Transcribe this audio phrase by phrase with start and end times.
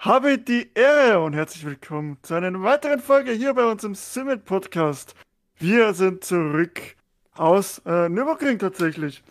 [0.00, 4.46] Habe die Ehre und herzlich willkommen zu einer weiteren Folge hier bei uns im Summit
[4.46, 5.14] Podcast.
[5.58, 6.80] Wir sind zurück
[7.34, 9.22] aus äh, Nürburgring tatsächlich.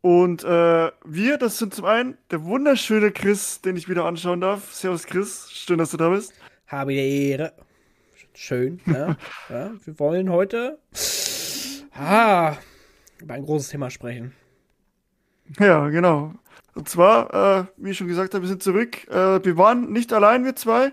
[0.00, 4.74] Und äh, wir, das sind zum einen der wunderschöne Chris, den ich wieder anschauen darf.
[4.74, 6.32] Servus Chris, schön, dass du da bist.
[6.66, 7.52] Habe die Ehre.
[8.34, 9.16] Schön, ja.
[9.48, 10.80] ja wir wollen heute
[11.94, 12.56] ah,
[13.20, 14.34] über ein großes Thema sprechen.
[15.60, 16.32] Ja, genau.
[16.74, 19.06] Und zwar, äh, wie ich schon gesagt habe, wir sind zurück.
[19.08, 20.92] Äh, wir waren nicht allein, wir zwei.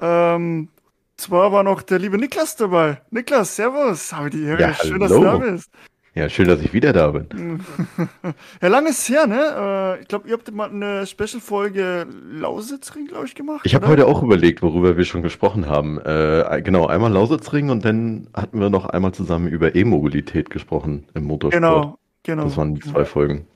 [0.00, 0.68] Ähm,
[1.16, 3.02] zwar war noch der liebe Niklas dabei.
[3.10, 4.12] Niklas, servus.
[4.12, 4.60] Habe die Ehre.
[4.60, 5.70] Ja, schön, dass du da bist.
[6.14, 7.60] Ja, schön, dass ich wieder da bin.
[8.62, 9.96] ja, lange ist her, ne?
[9.98, 13.60] Äh, ich glaube, ihr habt mal eine Special-Folge Lausitzring, glaube ich, gemacht.
[13.64, 16.00] Ich habe heute auch überlegt, worüber wir schon gesprochen haben.
[16.00, 21.24] Äh, genau, einmal Lausitzring und dann hatten wir noch einmal zusammen über E-Mobilität gesprochen im
[21.24, 21.62] Motorsport.
[21.62, 22.44] Genau, genau.
[22.44, 23.46] Das waren die zwei Folgen.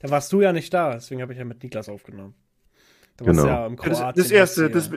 [0.00, 2.34] Da warst du ja nicht da, deswegen habe ich ja mit Niklas aufgenommen.
[3.16, 3.46] Da genau.
[3.46, 4.90] Ja im Kroatien, das, das erste, das,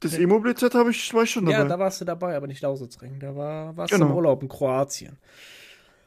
[0.00, 1.58] das E-Mobilität habe ich, war ich schon dabei.
[1.58, 3.20] Ja, da warst du dabei, aber nicht Lausitzring.
[3.20, 4.06] Da war, warst genau.
[4.06, 5.18] du im Urlaub in Kroatien.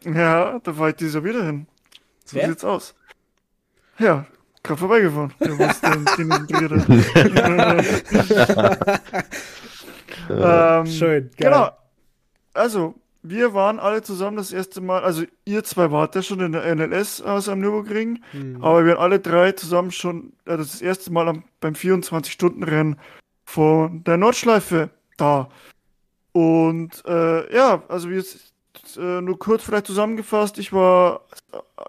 [0.04, 1.68] Ja, da war ich dieser wieder hin.
[2.26, 2.50] So Wer?
[2.50, 2.96] sieht's aus.
[4.00, 4.26] Ja,
[4.64, 5.34] gerade vorbeigefahren.
[5.40, 6.32] Du warst den, den
[10.30, 11.52] ähm, Schön, geil.
[11.52, 11.70] Genau.
[12.54, 12.96] Also,
[13.30, 16.76] wir waren alle zusammen das erste Mal, also ihr zwei wart ja schon in der
[16.76, 18.64] NLS aus am Nürburgring, mhm.
[18.64, 22.98] aber wir waren alle drei zusammen schon äh, das erste Mal am, beim 24-Stunden-Rennen
[23.44, 25.50] von der Nordschleife da.
[26.32, 28.24] Und äh, ja, also wir
[28.98, 31.22] äh, nur kurz vielleicht zusammengefasst, ich war,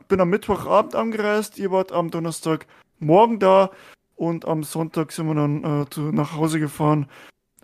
[0.08, 3.70] bin am Mittwochabend angereist, ihr wart am Donnerstagmorgen da
[4.14, 7.08] und am Sonntag sind wir dann äh, zu, nach Hause gefahren.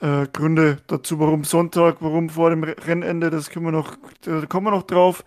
[0.03, 4.67] Äh, Gründe dazu, warum Sonntag, warum vor dem Rennende, das können wir noch, da kommen
[4.67, 5.25] wir noch drauf.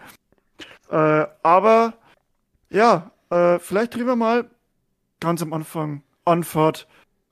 [0.91, 1.93] Äh, aber
[2.69, 4.49] ja, äh, vielleicht wir mal
[5.21, 6.87] ganz am Anfang Anfahrt.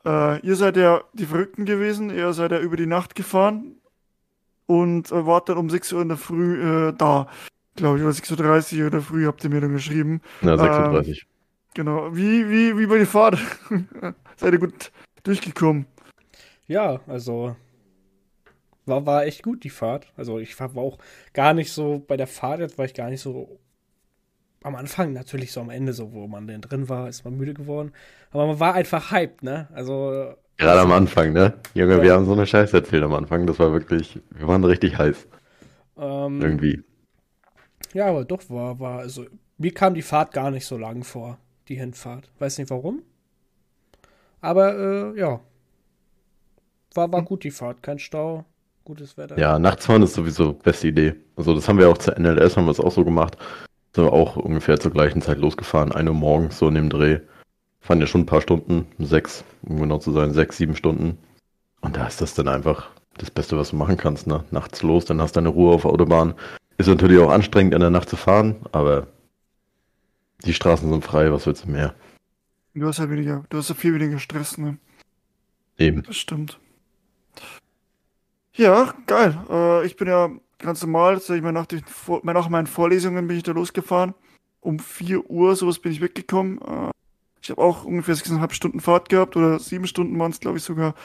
[0.06, 3.76] Äh, ihr seid ja die Verrückten gewesen, ihr seid ja über die Nacht gefahren
[4.66, 7.28] und äh, wart dann um 6 Uhr in der Früh äh, da.
[7.76, 10.22] Glaube ich, oder 6.30 Uhr in der Früh habt ihr mir dann geschrieben.
[10.44, 11.16] Ja, 6.30 Uhr.
[11.74, 12.16] genau.
[12.16, 13.38] Wie, wie, wie bei der Fahrt?
[14.38, 14.92] seid ihr gut
[15.24, 15.88] durchgekommen?
[16.74, 17.56] Ja, also
[18.88, 20.12] war, war echt gut die Fahrt.
[20.18, 20.98] Also ich war auch
[21.34, 23.60] gar nicht so bei der Fahrt, jetzt war ich gar nicht so
[24.64, 27.54] am Anfang natürlich so am Ende so, wo man denn drin war, ist man müde
[27.54, 27.92] geworden.
[28.32, 29.68] Aber man war einfach hyped, ne?
[29.72, 31.54] Also Gerade am Anfang, ne?
[31.76, 32.02] Junge, ja.
[32.02, 33.46] wir haben so eine Scheiße erzählt am Anfang.
[33.46, 35.28] Das war wirklich, wir waren richtig heiß.
[35.98, 36.82] Ähm, Irgendwie.
[37.94, 39.26] Ja, aber doch war, war, also,
[39.60, 42.32] mir kam die Fahrt gar nicht so lang vor, die Hinfahrt.
[42.40, 43.04] Weiß nicht warum.
[44.42, 45.42] Aber, äh, ja.
[46.94, 48.46] War, war gut die Fahrt, kein Stau,
[48.84, 49.38] gutes Wetter.
[49.38, 51.16] Ja, nachts fahren ist sowieso beste Idee.
[51.36, 53.38] Also, das haben wir auch zur NLS, haben wir es auch so gemacht.
[53.96, 57.20] Sind wir auch ungefähr zur gleichen Zeit losgefahren, eine Uhr morgens, so in dem Dreh
[57.84, 61.18] fahren ja schon ein paar Stunden, sechs, um genau zu sein, sechs, sieben Stunden.
[61.82, 64.26] Und da ist das dann einfach das Beste, was du machen kannst.
[64.26, 64.44] Ne?
[64.52, 66.34] Nachts los, dann hast du deine Ruhe auf der Autobahn.
[66.78, 69.08] Ist natürlich auch anstrengend, in der Nacht zu fahren, aber
[70.46, 71.94] die Straßen sind frei, was willst du mehr?
[72.74, 74.78] Du hast ja weniger, du hast ja viel weniger Stress, ne?
[75.78, 76.04] Eben.
[76.04, 76.58] Das stimmt.
[78.56, 79.38] Ja, geil.
[79.50, 81.68] Äh, ich bin ja ganz normal, ich meine, nach,
[82.24, 84.14] nach meinen Vorlesungen bin ich da losgefahren.
[84.62, 86.60] Um 4 Uhr, sowas bin ich weggekommen.
[86.62, 86.92] Äh,
[87.42, 90.64] ich habe auch ungefähr 6,5 Stunden Fahrt gehabt oder 7 Stunden waren es, glaube ich,
[90.64, 90.96] sogar,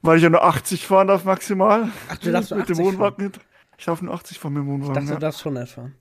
[0.00, 1.90] weil ich ja nur 80 fahren darf maximal.
[2.08, 3.32] Ach, du darfst mit dem Wohnwagen.
[3.32, 3.44] Fahren.
[3.76, 4.92] Ich darf nur 80 fahren mit dem Wohnwagen.
[4.92, 5.14] Ich dachte, ja.
[5.14, 5.94] du darfst schon nicht fahren.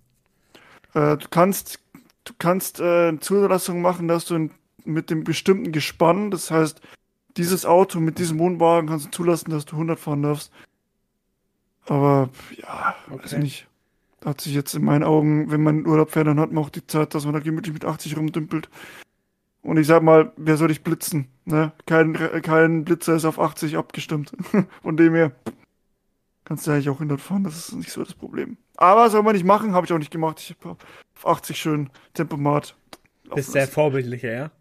[0.93, 1.79] Äh, du kannst,
[2.23, 4.51] du kannst äh, eine Zulassung machen, dass du in,
[4.85, 6.81] mit dem bestimmten Gespann, das heißt,
[7.37, 10.51] dieses Auto mit diesem Wohnwagen kannst du zulassen, dass du 100 fahren darfst.
[11.91, 13.23] Aber ja, okay.
[13.23, 13.67] weiß nicht.
[14.23, 16.87] Hat sich jetzt in meinen Augen, wenn man Urlaub fährt, dann hat man auch die
[16.87, 18.69] Zeit, dass man da gemütlich mit 80 rumdümpelt.
[19.61, 21.27] Und ich sag mal, wer soll dich blitzen?
[21.43, 21.73] Ne?
[21.85, 22.13] Kein,
[22.43, 24.31] kein Blitzer ist auf 80 abgestimmt.
[24.81, 25.33] Von dem her
[26.45, 28.55] kannst du eigentlich auch 100 fahren, das ist nicht so das Problem.
[28.77, 30.39] Aber soll man nicht machen, habe ich auch nicht gemacht.
[30.39, 30.77] Ich habe
[31.15, 32.73] auf 80 schön Tempomat.
[33.35, 34.51] Bist sehr vorbildlicher, ja?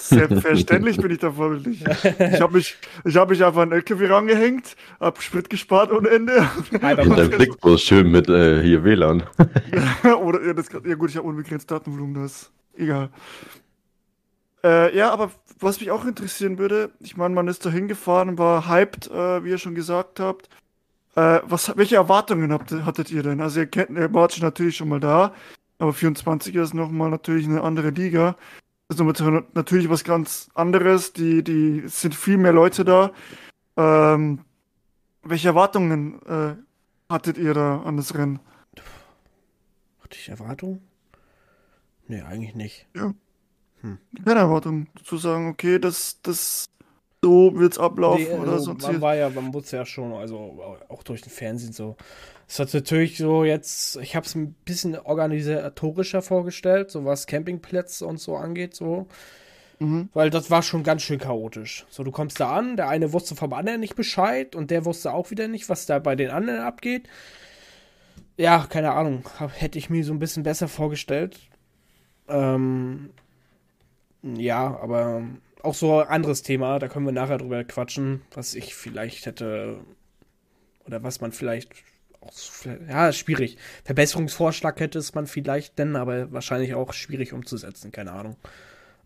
[0.00, 1.84] Selbstverständlich bin ich da vorbildlich.
[1.84, 6.08] Ich habe mich, ich hab mich einfach an den LKW rangehängt, hab Sprit gespart ohne
[6.08, 6.48] Ende.
[6.70, 9.22] In deinem Blickbus schön mit äh, hier WLAN.
[10.22, 13.10] Oder, ja, das, ja gut, ich habe unbegrenzt Datenvolumen, das ist egal.
[14.64, 15.30] Äh, ja, aber
[15.60, 19.50] was mich auch interessieren würde, ich meine, man ist da hingefahren, war hyped, äh, wie
[19.50, 20.48] ihr schon gesagt habt.
[21.16, 23.40] Äh, was, welche Erwartungen habt, hattet ihr denn?
[23.40, 25.34] Also ihr kennt, ihr wart natürlich schon mal da,
[25.78, 28.36] aber 24 ist nochmal natürlich eine andere Liga.
[28.88, 31.12] Das ist natürlich was ganz anderes.
[31.12, 33.12] Die, die es sind viel mehr Leute da.
[33.76, 34.44] Ähm,
[35.22, 36.56] welche Erwartungen äh,
[37.08, 38.40] hattet ihr da an das Rennen?
[40.02, 40.86] Hatte ich Erwartungen?
[42.06, 42.86] Nee, eigentlich nicht.
[42.94, 43.14] Ja.
[43.80, 43.98] Hm.
[44.24, 44.88] Keine Erwartung.
[45.02, 46.66] Zu sagen, okay, das, das,
[47.24, 48.82] so wird's ablaufen nee, oder also, sonst.
[48.82, 51.96] Man war ja, man wusste ja schon, also auch durch den Fernsehen so.
[52.46, 58.06] Es hat natürlich so jetzt, ich habe es ein bisschen organisatorischer vorgestellt, so was Campingplätze
[58.06, 59.06] und so angeht, so.
[59.78, 60.10] Mhm.
[60.12, 61.86] Weil das war schon ganz schön chaotisch.
[61.88, 65.14] So, du kommst da an, der eine wusste vom anderen nicht Bescheid und der wusste
[65.14, 67.08] auch wieder nicht, was da bei den anderen abgeht.
[68.36, 69.24] Ja, keine Ahnung.
[69.54, 71.38] Hätte ich mir so ein bisschen besser vorgestellt.
[72.28, 73.10] Ähm,
[74.22, 75.22] ja, aber
[75.64, 79.78] auch so ein anderes Thema, da können wir nachher drüber quatschen, was ich vielleicht hätte
[80.86, 81.72] oder was man vielleicht
[82.20, 82.32] auch,
[82.88, 83.58] ja, schwierig.
[83.84, 88.36] Verbesserungsvorschlag hätte es man vielleicht denn, aber wahrscheinlich auch schwierig umzusetzen, keine Ahnung.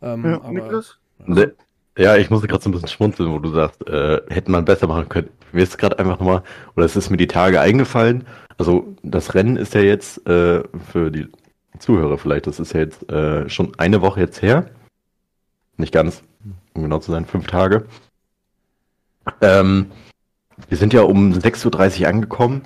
[0.03, 0.99] Ähm, ja, aber, Niklas?
[1.25, 1.53] Ne,
[1.97, 4.87] ja, ich musste gerade so ein bisschen schmunzeln, wo du sagst, äh, hätte man besser
[4.87, 5.31] machen können.
[5.53, 6.43] Mir ist gerade einfach nochmal,
[6.77, 8.27] oder es ist mir die Tage eingefallen.
[8.57, 10.63] Also das Rennen ist ja jetzt äh,
[10.93, 11.27] für die
[11.79, 14.71] Zuhörer vielleicht, das ist ja jetzt äh, schon eine Woche jetzt her.
[15.79, 16.23] Nicht ganz,
[16.75, 17.87] um genau zu sein, fünf Tage.
[19.41, 19.87] Ähm,
[20.69, 22.63] wir sind ja um 6.30 Uhr angekommen.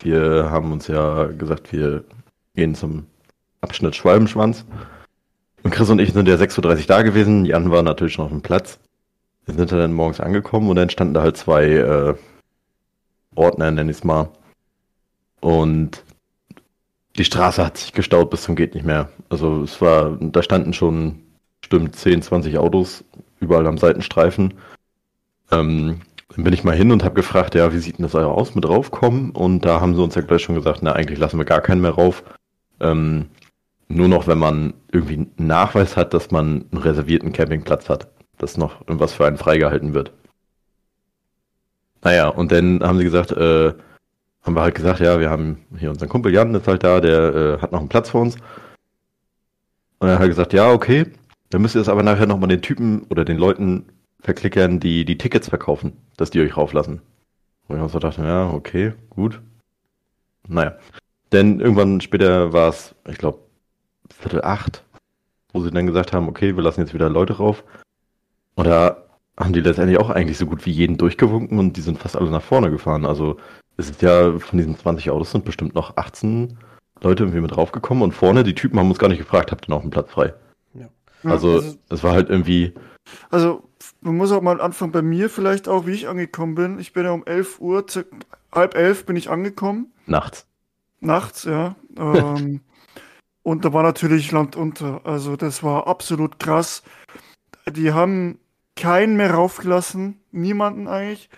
[0.00, 2.04] Wir haben uns ja gesagt, wir
[2.54, 3.06] gehen zum
[3.60, 4.64] Abschnitt Schwalbenschwanz.
[5.62, 7.44] Und Chris und ich sind ja 6.30 Uhr da gewesen.
[7.44, 8.78] Jan war natürlich noch auf dem Platz.
[9.44, 12.14] Wir sind dann morgens angekommen und dann standen da halt zwei äh,
[13.34, 14.30] Ordner, nenn ich es mal.
[15.40, 16.02] Und
[17.16, 19.10] die Straße hat sich gestaut bis zum geht nicht mehr.
[19.28, 21.23] Also es war, da standen schon
[21.64, 23.04] bestimmt 10, 20 Autos
[23.40, 24.54] überall am Seitenstreifen.
[25.50, 26.00] Ähm,
[26.34, 28.68] dann bin ich mal hin und habe gefragt, ja, wie sieht denn das aus mit
[28.68, 29.30] raufkommen?
[29.30, 31.80] Und da haben sie uns ja gleich schon gesagt, na, eigentlich lassen wir gar keinen
[31.80, 32.22] mehr rauf.
[32.80, 33.30] Ähm,
[33.88, 38.58] nur noch, wenn man irgendwie einen Nachweis hat, dass man einen reservierten Campingplatz hat, dass
[38.58, 40.12] noch irgendwas für einen freigehalten wird.
[42.02, 43.72] Naja, und dann haben sie gesagt, äh,
[44.42, 47.34] haben wir halt gesagt, ja, wir haben hier unseren Kumpel Jan, ist halt da, der
[47.34, 48.36] äh, hat noch einen Platz für uns.
[50.00, 51.06] Und er hat gesagt, ja, okay,
[51.54, 53.84] dann müsst ihr es aber nachher nochmal den Typen oder den Leuten
[54.18, 57.00] verklickern, die die Tickets verkaufen, dass die euch rauflassen.
[57.68, 59.40] Und ich auch so dachte, ja, okay, gut.
[60.48, 60.76] Naja.
[61.30, 63.38] Denn irgendwann später war es, ich glaube,
[64.12, 64.82] Viertel acht,
[65.52, 67.62] wo sie dann gesagt haben, okay, wir lassen jetzt wieder Leute rauf.
[68.56, 69.04] Und da
[69.38, 72.32] haben die letztendlich auch eigentlich so gut wie jeden durchgewunken und die sind fast alle
[72.32, 73.06] nach vorne gefahren.
[73.06, 73.36] Also
[73.76, 76.58] es ist ja von diesen 20 Autos sind bestimmt noch 18
[77.00, 79.70] Leute irgendwie mit draufgekommen und vorne, die Typen haben uns gar nicht gefragt, habt ihr
[79.70, 80.34] noch einen Platz frei?
[81.24, 82.74] Also, also es war halt irgendwie.
[83.30, 83.68] Also
[84.00, 86.78] man muss auch mal anfangen bei mir vielleicht auch, wie ich angekommen bin.
[86.78, 87.84] Ich bin ja um 11 Uhr,
[88.52, 89.92] halb elf bin ich angekommen.
[90.06, 90.46] Nachts.
[91.00, 91.76] Nachts, ja.
[91.96, 92.60] Ähm,
[93.42, 95.02] und da war natürlich Land unter.
[95.04, 96.82] Also das war absolut krass.
[97.70, 98.38] Die haben
[98.76, 101.30] keinen mehr raufgelassen, niemanden eigentlich.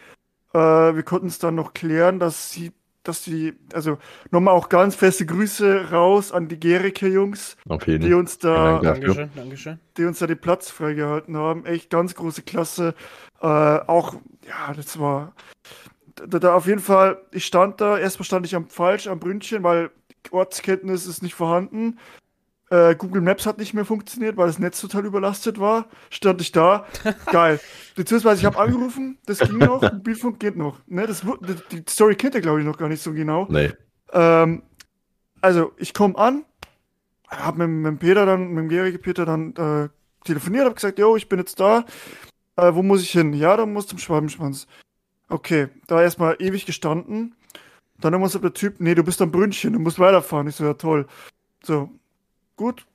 [0.53, 2.73] Äh, wir konnten es dann noch klären, dass sie,
[3.09, 3.99] dass die, also
[4.31, 7.57] nochmal auch ganz feste Grüße raus an die Gericke-Jungs,
[7.87, 9.79] die uns da, ja, Dankeschön, Dankeschön.
[9.97, 11.65] die uns da den Platz freigehalten haben.
[11.67, 12.95] Echt ganz große Klasse.
[13.41, 14.15] Äh, auch,
[14.47, 15.33] ja, das war
[16.17, 19.63] da, da auf jeden Fall, ich stand da, erstmal stand ich am falsch am Brünnchen,
[19.63, 19.91] weil
[20.31, 21.99] Ortskenntnis ist nicht vorhanden.
[22.69, 25.87] Äh, Google Maps hat nicht mehr funktioniert, weil das Netz total überlastet war.
[26.11, 26.87] Stand ich da.
[27.31, 27.61] Geil.
[27.95, 30.81] Beziehungsweise ich habe angerufen, das ging noch, Mobilfunk geht noch.
[30.87, 31.25] Ne, das,
[31.71, 33.47] die Story kennt ihr, glaube ich, noch gar nicht so genau.
[33.49, 33.73] Nee.
[34.13, 34.63] Ähm,
[35.41, 36.45] also, ich komme an,
[37.29, 39.89] habe mit, mit Peter dann, mit dem Gerige Peter dann äh,
[40.25, 41.85] telefoniert, habe gesagt, yo, ich bin jetzt da.
[42.57, 43.33] Äh, wo muss ich hin?
[43.33, 44.67] Ja, da muss zum Schwabenschwanz.
[45.29, 47.37] Okay, da erstmal ewig gestanden.
[47.99, 50.49] Dann haben wir uns der Typ, nee, du bist am Brünnchen, du musst weiterfahren.
[50.49, 51.07] Ich so, ja toll.
[51.63, 51.91] So,
[52.57, 52.87] gut.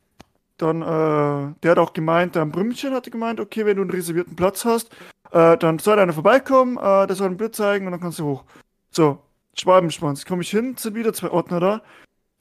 [0.58, 3.91] Dann, äh, der hat auch gemeint, der am Brünnchen hatte gemeint, okay, wenn du einen
[3.91, 4.91] reservierten Platz hast,
[5.32, 8.25] äh, dann soll einer vorbeikommen, äh, der soll ein Bild zeigen und dann kannst du
[8.25, 8.44] hoch.
[8.91, 9.20] So,
[9.58, 10.25] Schwabenschwanz.
[10.25, 11.82] Komme ich hin, sind wieder zwei Ordner da.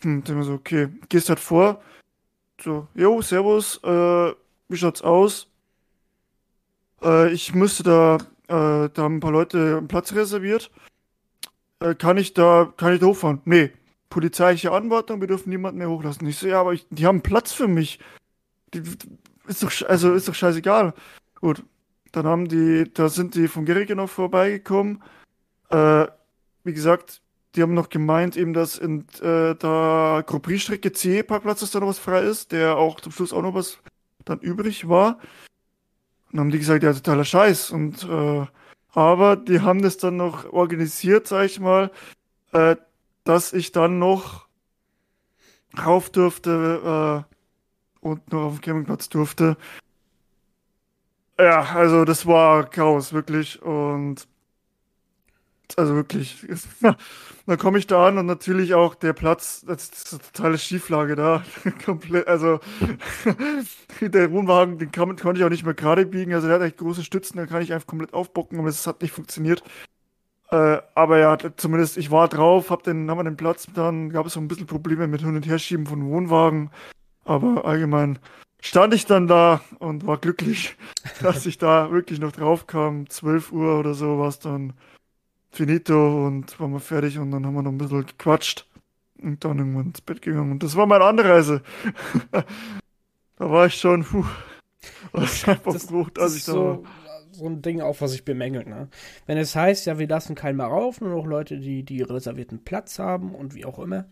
[0.02, 1.80] Hm, dann so, okay, gehst halt vor.
[2.62, 4.34] So, jo, servus, äh,
[4.68, 5.48] wie schaut's aus?
[7.02, 8.16] Äh, ich müsste da,
[8.48, 10.70] äh, da haben ein paar Leute einen Platz reserviert
[11.80, 13.40] äh, kann ich da, kann ich da hochfahren?
[13.44, 13.72] Nee.
[14.10, 16.26] Polizeiliche Anordnung, wir dürfen niemanden mehr hochlassen.
[16.26, 18.00] Ich so, ja, aber ich, die haben Platz für mich.
[18.74, 18.82] Die,
[19.46, 20.92] ist doch, also ist doch scheißegal.
[21.40, 21.64] Gut.
[22.12, 25.02] Dann haben die, da sind die vom Gericke noch vorbeigekommen.
[25.68, 26.06] Äh,
[26.64, 27.22] wie gesagt,
[27.54, 31.88] die haben noch gemeint, eben, dass in äh, der Grand C Parkplatz, dass da noch
[31.88, 33.78] was frei ist, der auch zum Schluss auch noch was
[34.24, 35.18] dann übrig war.
[36.30, 37.70] Dann haben die gesagt, ja, totaler Scheiß.
[37.70, 38.46] Und äh,
[38.92, 41.90] aber die haben das dann noch organisiert, sag ich mal,
[42.52, 42.76] äh,
[43.30, 44.48] dass ich dann noch
[45.78, 49.56] rauf durfte äh, und noch auf dem Campingplatz durfte.
[51.38, 53.62] Ja, also das war Chaos, wirklich.
[53.62, 54.26] Und
[55.76, 56.44] also wirklich.
[57.46, 61.14] dann komme ich da an und natürlich auch der Platz, das ist eine totale Schieflage
[61.14, 61.44] da.
[61.84, 62.58] Komplett, also
[64.00, 66.34] der Wohnwagen, den kann, konnte ich auch nicht mehr gerade biegen.
[66.34, 69.02] Also der hat echt große Stützen, da kann ich einfach komplett aufbocken, aber das hat
[69.02, 69.62] nicht funktioniert.
[70.50, 74.26] Äh, aber ja, zumindest ich war drauf, hab den, haben wir den Platz, dann gab
[74.26, 76.70] es so ein bisschen Probleme mit Hin- und Herschieben von Wohnwagen.
[77.24, 78.18] Aber allgemein
[78.60, 80.76] stand ich dann da und war glücklich,
[81.22, 83.08] dass ich da wirklich noch drauf kam.
[83.08, 84.72] 12 Uhr oder so war es dann
[85.52, 88.66] finito und waren wir fertig und dann haben wir noch ein bisschen gequatscht
[89.22, 90.50] und dann irgendwann ins Bett gegangen.
[90.50, 91.62] Und das war meine Anreise.
[92.32, 94.24] da war ich schon, puh,
[95.12, 96.99] was einfach das, froh, dass ich da so, war
[97.40, 98.66] so ein Ding auch, was ich bemängelt.
[98.66, 98.88] Ne?
[99.26, 102.62] Wenn es heißt, ja, wir lassen keinen mehr rauf, nur noch Leute, die, die reservierten
[102.62, 104.04] Platz haben und wie auch immer.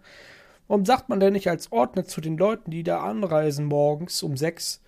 [0.67, 4.37] Warum sagt man denn nicht als Ordner zu den Leuten, die da anreisen morgens um
[4.37, 4.83] sechs,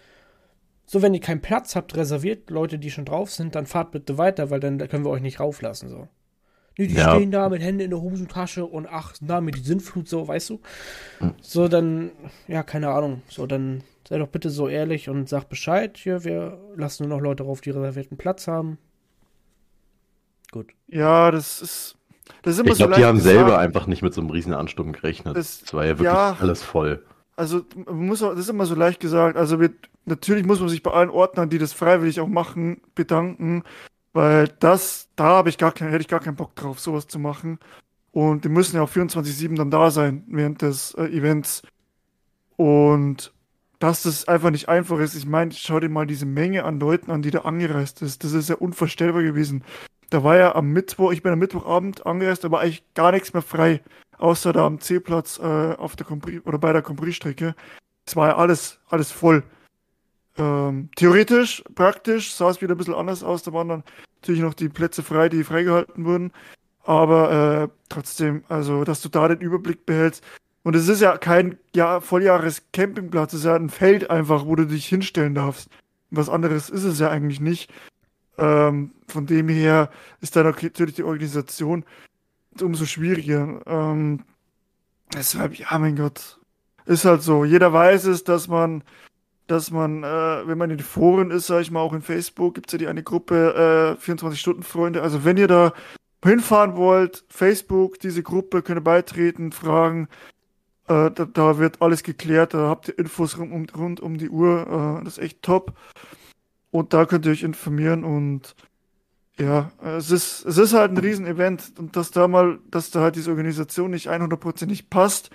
[0.87, 4.19] so wenn ihr keinen Platz habt, reserviert Leute, die schon drauf sind, dann fahrt bitte
[4.19, 6.09] weiter, weil dann können wir euch nicht rauflassen, so.
[6.77, 7.15] Nee, die ja.
[7.15, 10.51] stehen da mit Händen in der Hosentasche und ach, na, mit die Sintflut, so, weißt
[10.51, 10.61] du?
[11.19, 11.35] Hm.
[11.43, 12.11] So, dann,
[12.49, 15.97] ja, keine Ahnung, so, dann sei doch bitte so ehrlich und sag Bescheid.
[15.97, 18.77] Hier, wir lassen nur noch Leute drauf, die reservierten Platz haben.
[20.51, 20.73] Gut.
[20.89, 21.97] Ja, das ist.
[22.43, 23.35] Das ist immer ich glaube, so die haben gesagt.
[23.35, 25.37] selber einfach nicht mit so einem riesen Ansturm gerechnet.
[25.37, 27.05] Es, das war ja wirklich ja, alles voll.
[27.37, 29.37] Also, man muss auch, das ist immer so leicht gesagt.
[29.37, 29.71] Also, wir,
[30.07, 33.63] natürlich muss man sich bei allen Ordnern, die das freiwillig auch machen, bedanken.
[34.13, 37.21] Weil das, da habe ich gar kein, hätte ich gar keinen Bock drauf, sowas zu
[37.21, 37.61] machen.
[38.11, 41.63] Und die müssen ja auch 24-7 dann da sein während des äh, Events.
[42.57, 43.33] Und
[43.81, 45.17] dass das einfach nicht einfach ist.
[45.17, 48.23] Ich meine, schau dir mal diese Menge an Leuten an, die da angereist ist.
[48.23, 49.65] Das ist ja unvorstellbar gewesen.
[50.11, 53.33] Da war ja am Mittwoch, ich bin am Mittwochabend angereist, da war eigentlich gar nichts
[53.33, 53.81] mehr frei,
[54.19, 57.55] außer da am C-Platz äh, auf der Compris oder bei der Compris-Strecke.
[58.07, 59.45] Es war ja alles, alles voll.
[60.37, 63.43] Ähm, theoretisch, praktisch sah es wieder ein bisschen anders aus.
[63.45, 63.85] Da waren dann
[64.21, 66.33] natürlich noch die Plätze frei, die freigehalten wurden.
[66.85, 70.25] Aber äh, trotzdem, also, dass du da den Überblick behältst,
[70.63, 74.67] und es ist ja kein ja, Volljahres-Campingplatz, es ist ja ein Feld einfach, wo du
[74.67, 75.71] dich hinstellen darfst.
[76.11, 77.73] Was anderes ist es ja eigentlich nicht.
[78.37, 79.91] Ähm, von dem her
[80.21, 81.85] ist dann natürlich die Organisation
[82.61, 83.61] umso schwieriger.
[83.67, 84.25] Ähm,
[85.15, 86.39] deshalb, ja, mein Gott.
[86.87, 87.45] Ist halt so.
[87.45, 88.83] Jeder weiß es, dass man,
[89.47, 92.55] dass man, äh, wenn man in den Foren ist, sag ich mal, auch in Facebook,
[92.55, 95.01] gibt es ja die eine Gruppe äh, 24-Stunden-Freunde.
[95.01, 95.73] Also wenn ihr da
[96.25, 100.09] hinfahren wollt, Facebook, diese Gruppe, könnt ihr beitreten, fragen,
[100.91, 104.99] da, da, wird alles geklärt, da habt ihr Infos rund um, rund um die Uhr.
[105.01, 105.75] Äh, das ist echt top.
[106.73, 108.55] Und da könnt ihr euch informieren und
[109.39, 113.17] ja, es ist, es ist halt ein Riesenevent und dass da mal, dass da halt
[113.17, 115.31] diese Organisation nicht 100%ig passt,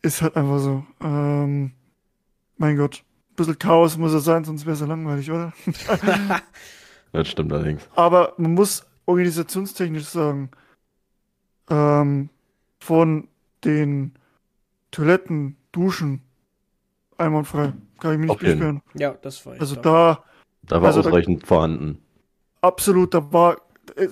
[0.00, 0.86] ist halt einfach so.
[1.02, 1.72] Ähm,
[2.56, 5.52] mein Gott, ein bisschen Chaos muss es sein, sonst wäre es ja langweilig, oder?
[7.12, 7.82] das stimmt allerdings.
[7.94, 10.50] Aber man muss organisationstechnisch sagen,
[11.68, 12.30] ähm,
[12.78, 13.28] von
[13.64, 14.14] den
[14.90, 16.22] Toiletten, Duschen,
[17.16, 17.72] einwandfrei.
[18.00, 18.82] Kann ich mich nicht beschweren.
[18.94, 19.60] Ja, das war ich.
[19.60, 20.24] Also da.
[20.62, 21.98] Da war also ausreichend da, vorhanden.
[22.60, 23.56] Absolut, da war.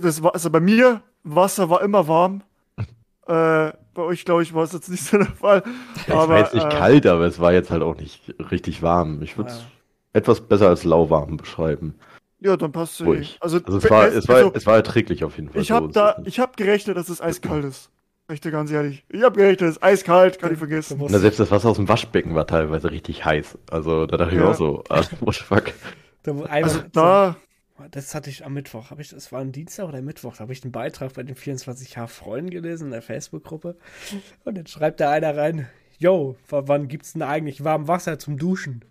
[0.00, 2.42] Das war also bei mir, Wasser war immer warm.
[3.26, 5.62] äh, bei euch, glaube ich, war es jetzt nicht so der Fall.
[6.06, 8.34] Ja, aber, es war jetzt nicht äh, kalt, aber es war jetzt halt auch nicht
[8.50, 9.22] richtig warm.
[9.22, 9.66] Ich würde es ja.
[10.14, 11.94] etwas besser als lauwarm beschreiben.
[12.40, 13.06] Ja, dann passt es.
[13.40, 15.62] Also, also, es, war, es, war, also, es war erträglich auf jeden Fall.
[15.62, 17.90] Ich habe da, ich habe gerechnet, dass es eiskalt ist.
[18.32, 19.04] Ich dir ganz ehrlich.
[19.08, 21.00] Ich hab gerechnet, es ist eiskalt, kann ich vergessen.
[21.08, 23.56] Na, selbst das Wasser aus dem Waschbecken war teilweise richtig heiß.
[23.70, 24.42] Also da dachte ja.
[24.42, 25.72] ich auch so, ah, what the fuck.
[26.24, 27.36] Da, also da.
[27.90, 28.90] Das hatte ich am Mittwoch.
[28.90, 30.34] Hab ich, das war ein Dienstag oder Mittwoch.
[30.34, 33.76] Da habe ich einen Beitrag bei den 24H Freunden gelesen in der Facebook-Gruppe.
[34.44, 35.68] Und dann schreibt da einer rein:
[35.98, 38.84] Yo, wann gibt's denn eigentlich warm Wasser zum Duschen?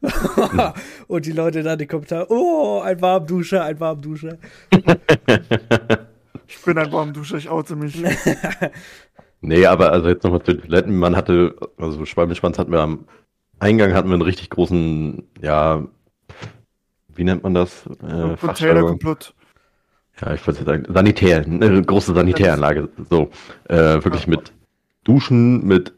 [1.08, 4.38] und die Leute dann die Kommentare: Oh, ein Warmduscher, ein Warmduscher.
[6.56, 8.02] Ich bin ein Warmduscher, ich oute mich.
[9.40, 10.98] nee, aber also jetzt nochmal zu den Toiletten.
[10.98, 13.06] Man hatte, also Schwalbenschwanz hatten wir am
[13.58, 15.86] Eingang hatten wir einen richtig großen, ja,
[17.14, 17.86] wie nennt man das?
[17.86, 19.34] Äh, Container-Komplott.
[20.20, 22.88] Ja, ich wollte jetzt sagen, Sanitär, eine große Sanitäranlage.
[23.08, 23.30] So,
[23.68, 24.52] äh, wirklich mit
[25.04, 25.94] Duschen, mit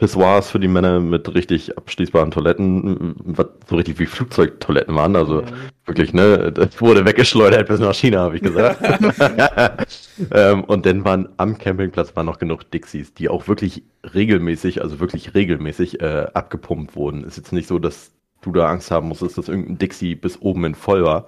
[0.00, 5.14] Pissoirs für die Männer mit richtig abschließbaren Toiletten, was so richtig wie Flugzeugtoiletten waren.
[5.14, 5.46] Also mhm.
[5.84, 8.80] wirklich, ne, das wurde weggeschleudert bis nach China, habe ich gesagt.
[10.32, 13.82] ähm, und dann waren am Campingplatz waren noch genug Dixies, die auch wirklich
[14.14, 17.22] regelmäßig, also wirklich regelmäßig äh, abgepumpt wurden.
[17.22, 20.64] Ist jetzt nicht so, dass du da Angst haben musstest, dass irgendein Dixie bis oben
[20.64, 21.26] in voll war,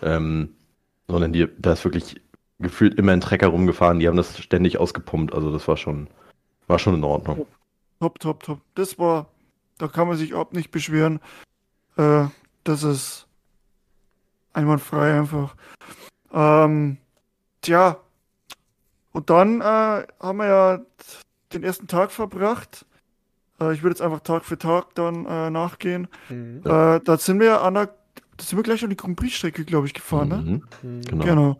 [0.00, 0.48] ähm,
[1.08, 2.22] sondern die, da ist wirklich
[2.58, 4.00] gefühlt immer ein Trecker rumgefahren.
[4.00, 5.34] Die haben das ständig ausgepumpt.
[5.34, 6.08] Also das war schon,
[6.68, 7.46] war schon in Ordnung.
[8.00, 8.60] Top, top, top.
[8.74, 9.28] Das war,
[9.78, 11.20] da kann man sich überhaupt nicht beschweren.
[11.96, 12.26] Äh,
[12.64, 13.26] das ist
[14.52, 15.54] einwandfrei einfach.
[16.32, 16.98] Ähm,
[17.62, 17.98] tja,
[19.12, 20.80] Und dann äh, haben wir ja
[21.52, 22.84] den ersten Tag verbracht.
[23.60, 26.08] Äh, ich würde jetzt einfach Tag für Tag dann äh, nachgehen.
[26.28, 26.62] Mhm.
[26.64, 29.86] Äh, da sind wir an der, da sind wir gleich an die Grand Prix-Strecke, glaube
[29.86, 30.62] ich, gefahren, ne?
[30.82, 31.02] mhm.
[31.02, 31.24] Genau.
[31.24, 31.58] genau.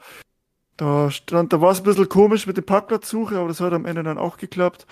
[0.77, 3.87] Da stand, da war es ein bisschen komisch mit der Parkplatzsuche, aber das hat am
[3.87, 4.87] Ende dann auch geklappt.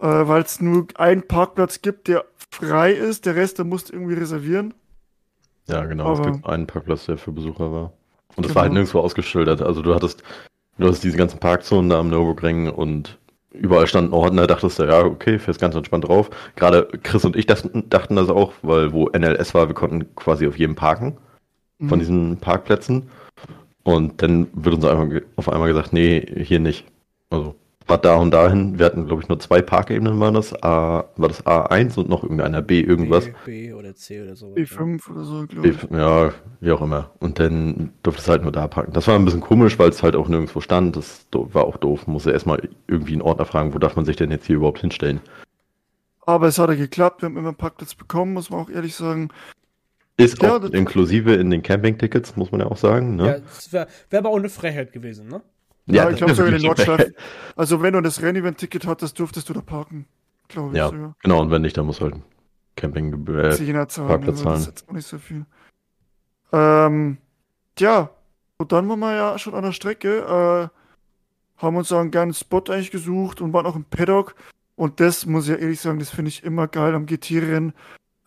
[0.00, 4.14] Äh, Weil es nur einen Parkplatz gibt, der frei ist, der Rest, der musst irgendwie
[4.14, 4.74] reservieren.
[5.68, 6.06] Ja, genau.
[6.06, 7.92] Aber es gibt einen Parkplatz, der für Besucher war.
[8.36, 8.54] Und das genau.
[8.54, 9.62] war halt nirgendwo ausgeschildert.
[9.62, 10.22] Also du hattest,
[10.78, 13.18] du hast diese ganzen Parkzonen da am Nürburgring und
[13.52, 16.30] überall standen Ordner, dachtest du, ja, okay, fährst ganz entspannt drauf.
[16.56, 20.58] Gerade Chris und ich dachten, das auch, weil wo NLS war, wir konnten quasi auf
[20.58, 21.18] jedem parken
[21.78, 21.88] mhm.
[21.88, 23.10] von diesen Parkplätzen.
[23.82, 26.86] Und dann wird uns einfach auf einmal gesagt, nee, hier nicht.
[27.30, 27.54] Also
[27.90, 28.78] war da und dahin.
[28.78, 30.54] Wir hatten, glaube ich, nur zwei Parkebenen waren das.
[30.62, 33.26] A, war das A1 und noch irgendeiner B irgendwas.
[33.44, 34.54] B, B oder C oder so.
[34.54, 35.14] B5 ja.
[35.14, 35.76] oder so, glaube ich.
[35.90, 37.10] ja, wie auch immer.
[37.18, 38.92] Und dann durfte es halt nur da parken.
[38.92, 40.96] Das war ein bisschen komisch, weil es halt auch nirgendwo stand.
[40.96, 42.06] Das war auch doof.
[42.06, 45.20] Musste erstmal irgendwie einen Ordner fragen, wo darf man sich denn jetzt hier überhaupt hinstellen.
[46.24, 47.22] Aber es hat ja geklappt.
[47.22, 49.30] Wir haben immer einen Parkplatz bekommen, muss man auch ehrlich sagen.
[50.16, 53.16] Ist ja, auch inklusive in den Campingtickets, muss man ja auch sagen.
[53.16, 53.26] Ne?
[53.26, 55.40] Ja, das wäre wär aber auch eine Frechheit gewesen, ne?
[55.90, 57.14] Ja, ja ich glaube sogar in den Nordschleifen.
[57.56, 60.06] Also wenn du das Rennevent-Ticket hattest, durftest du da parken.
[60.48, 60.78] Glaube ich.
[60.78, 61.14] Ja, sogar.
[61.22, 61.40] genau.
[61.40, 62.16] Und wenn nicht, dann musst du halt
[62.76, 64.54] Campinggebühr, äh, zahlen, Parkplatz zahlen.
[64.54, 65.44] Das ist jetzt auch nicht so viel.
[66.52, 67.18] Ähm,
[67.76, 68.10] tja,
[68.58, 72.62] und dann waren wir ja schon an der Strecke, äh, haben uns einen geilen Spot
[72.68, 74.34] eigentlich gesucht und waren auch im Paddock.
[74.76, 77.74] Und das muss ich ja ehrlich sagen, das finde ich immer geil am GT-Rennen,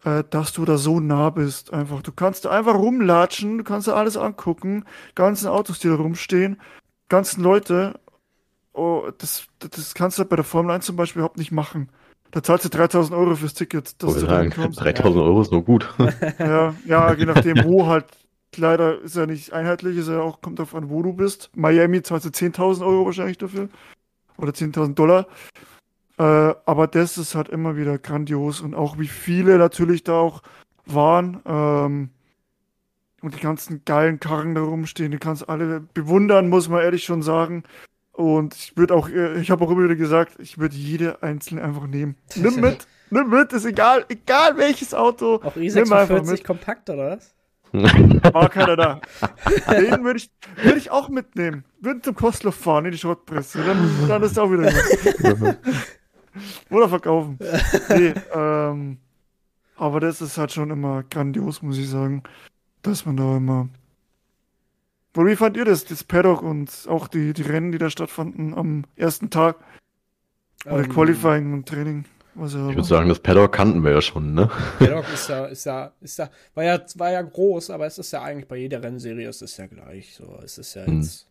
[0.05, 1.73] äh, dass du da so nah bist.
[1.73, 5.95] Einfach, du kannst da einfach rumlatschen, du kannst da alles angucken, ganzen Autos, die da
[5.95, 6.61] rumstehen
[7.09, 7.99] ganzen Leute,
[8.73, 11.89] oh, das, das kannst du bei der Formel 1 zum Beispiel überhaupt nicht machen.
[12.31, 14.01] Da zahlst du 3000 Euro fürs Ticket.
[14.01, 15.87] Dass oh, du sagen, 3000 Euro ist nur gut.
[16.39, 18.05] ja, ja, je nachdem, wo halt.
[18.55, 21.49] Leider ist er nicht einheitlich, ist er auch, kommt darauf an, wo du bist.
[21.55, 23.67] Miami zahlst du 10.000 Euro wahrscheinlich dafür.
[24.37, 25.25] Oder 10.000 Dollar.
[26.19, 26.23] Äh,
[26.65, 30.43] aber das ist halt immer wieder grandios und auch wie viele natürlich da auch
[30.85, 31.41] waren.
[31.45, 32.09] Ähm,
[33.23, 37.23] und die ganzen geilen Karren da rumstehen, die kannst alle bewundern, muss man ehrlich schon
[37.23, 37.63] sagen.
[38.11, 41.63] Und ich würde auch, äh, ich habe auch immer wieder gesagt, ich würde jede einzelne
[41.63, 42.15] einfach nehmen.
[42.35, 45.35] Nimm mit, nimm mit, ist egal, egal welches Auto.
[45.35, 47.33] Auch i46 kompakt oder was?
[48.33, 49.01] War keiner da.
[49.71, 50.29] Den würde ich,
[50.61, 51.63] würd ich auch mitnehmen.
[51.79, 53.63] Würde zum Kostloff fahren in die Schrottpresse.
[53.63, 54.71] Dann, dann ist auch wieder.
[56.69, 57.39] Oder verkaufen.
[57.89, 58.97] Nee, ähm,
[59.75, 62.23] aber das ist halt schon immer grandios, muss ich sagen
[62.83, 63.69] dass man da immer.
[65.15, 68.53] Aber wie fand ihr das, das Paddock und auch die, die Rennen, die da stattfanden
[68.53, 69.57] am ersten Tag?
[70.65, 72.05] Oder ähm, Qualifying und Training?
[72.35, 74.49] Was ich würde sagen, das Paddock kannten wir ja schon, ne?
[74.79, 78.11] Paddock ist ja, ist ja, ist ja, war ja, war ja groß, aber es ist
[78.11, 80.15] ja eigentlich bei jeder Rennserie ist es ja gleich.
[80.15, 81.01] So, es ist ja hm.
[81.01, 81.27] jetzt.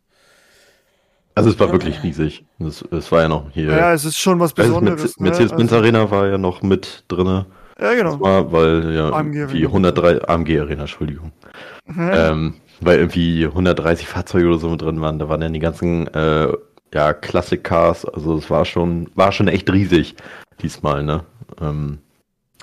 [1.34, 1.72] Also es war ja.
[1.72, 2.44] wirklich riesig.
[2.60, 3.70] Es, es, war ja noch hier.
[3.70, 5.02] Ja, es ist schon was also Besonderes.
[5.02, 5.76] Also Mercedes-Benz ne?
[5.76, 7.46] also, Arena war ja noch mit drinne.
[7.82, 8.20] Ja, genau.
[8.20, 11.32] War, weil ja AMG wie 103 AMG Arena, Entschuldigung.
[11.86, 12.10] Mhm.
[12.14, 15.18] Ähm, weil irgendwie 130 Fahrzeuge oder so mit drin waren.
[15.18, 16.48] Da waren dann die ganzen äh,
[16.94, 18.04] ja, Classic Cars.
[18.04, 20.14] Also es war schon, war schon echt riesig
[20.62, 21.24] diesmal, ne?
[21.60, 21.98] Ähm,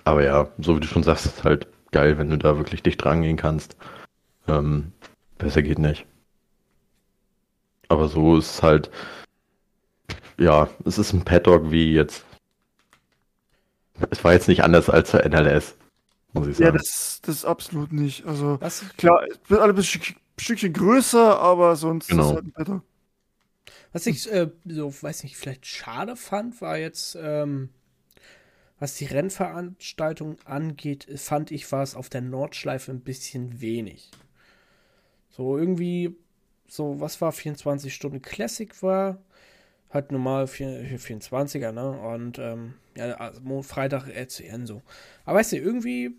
[0.06, 3.06] aber ja, so wie du schon sagst, ist halt geil, wenn du da wirklich dicht
[3.06, 3.76] rangehen kannst.
[4.48, 4.94] Ähm,
[5.38, 6.06] besser geht nicht.
[7.90, 8.90] Aber so ist halt,
[10.38, 12.24] ja, es ist ein Paddock wie jetzt
[14.10, 15.76] es war jetzt nicht anders als zur NLS,
[16.34, 16.66] muss ich sagen.
[16.66, 18.26] Ja, das, das ist absolut nicht.
[18.26, 18.84] Also, Was?
[18.98, 22.24] klar, es wird alle ein Stück, Stückchen größer, aber sonst genau.
[22.24, 22.84] ist es halt ein Better.
[23.92, 27.70] Was ich äh, so, weiß nicht, vielleicht schade fand, war jetzt, ähm,
[28.80, 34.12] was die Rennveranstaltung angeht, fand ich, war es auf der Nordschleife ein bisschen wenig.
[35.32, 36.16] So irgendwie,
[36.68, 39.18] so, was war 24 Stunden Classic war,
[39.90, 41.92] halt normal 24er, ne?
[41.92, 44.82] Und ähm, ja, also Freitag RCN so.
[45.26, 46.12] Aber weißt du, irgendwie,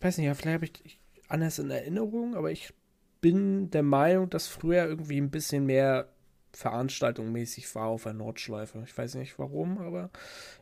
[0.00, 2.72] weiß nicht, ja, vielleicht habe ich anders in Erinnerung, aber ich
[3.20, 6.08] bin der Meinung, dass früher irgendwie ein bisschen mehr
[6.52, 8.82] veranstaltungsmäßig war auf der Nordschleife.
[8.86, 10.10] Ich weiß nicht warum, aber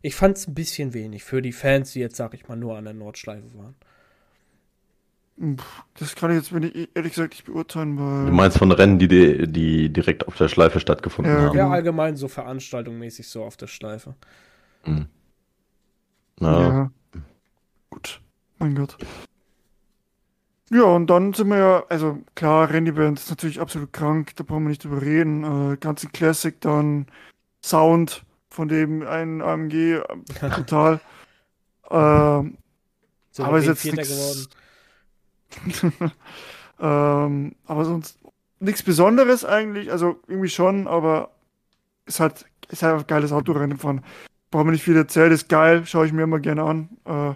[0.01, 2.77] ich fand es ein bisschen wenig für die Fans, die jetzt, sag ich mal, nur
[2.77, 3.75] an der Nordschleife waren.
[5.99, 8.27] Das kann ich jetzt ich, ehrlich gesagt nicht beurteilen, weil.
[8.27, 11.57] Du meinst von Rennen, die, die direkt auf der Schleife stattgefunden ja, haben?
[11.57, 14.15] Ja, allgemein so veranstaltungsmäßig so auf der Schleife.
[14.87, 15.07] Mhm.
[16.39, 16.61] Ja.
[16.61, 16.91] ja.
[17.91, 18.21] Gut.
[18.59, 18.97] Mein Gott.
[20.71, 24.45] Ja, und dann sind wir ja, also klar, Randy Band ist natürlich absolut krank, da
[24.45, 25.73] brauchen wir nicht drüber reden.
[25.73, 27.07] Äh, ganze Classic, dann
[27.65, 30.03] Sound, von dem ein AMG, äh,
[30.51, 31.01] total.
[31.91, 32.57] ähm,
[33.33, 34.49] so aber ist jetzt nichts.
[36.81, 38.19] ähm, aber sonst
[38.61, 41.31] nichts Besonderes eigentlich, also irgendwie schon, aber
[42.07, 44.03] ist halt ist halt ein geiles Autorennen fahren.
[44.51, 46.89] Brauchen wir nicht viel erzählen, ist geil, schaue ich mir immer gerne an.
[47.05, 47.35] Äh,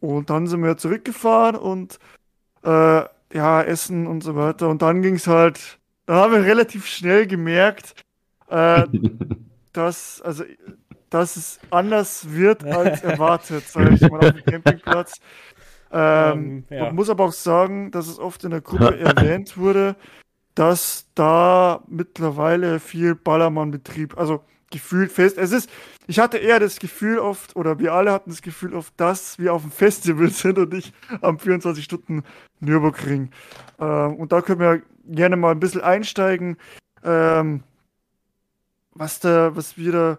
[0.00, 1.98] und dann sind wir zurückgefahren und
[2.64, 4.68] äh, ja, Essen und so weiter.
[4.68, 7.94] Und dann ging es halt, dann haben wir relativ schnell gemerkt,
[8.48, 8.86] äh,
[9.72, 10.44] dass, also,
[11.10, 15.20] dass es anders wird als erwartet, sage ich mal, auf dem Campingplatz.
[15.92, 16.84] Ähm, um, ja.
[16.84, 19.96] Man muss aber auch sagen, dass es oft in der Gruppe erwähnt wurde,
[20.54, 25.36] dass da mittlerweile viel Ballermann-Betrieb, also gefühlt fest.
[25.36, 25.68] Es ist,
[26.06, 29.52] ich hatte eher das Gefühl oft, oder wir alle hatten das Gefühl oft, dass wir
[29.52, 32.22] auf dem Festival sind und nicht am 24 Stunden
[32.60, 33.30] Nürburgring.
[33.78, 36.56] Ähm, und da können wir gerne mal ein bisschen einsteigen,
[37.02, 37.62] ähm,
[38.94, 40.18] was da, was wir da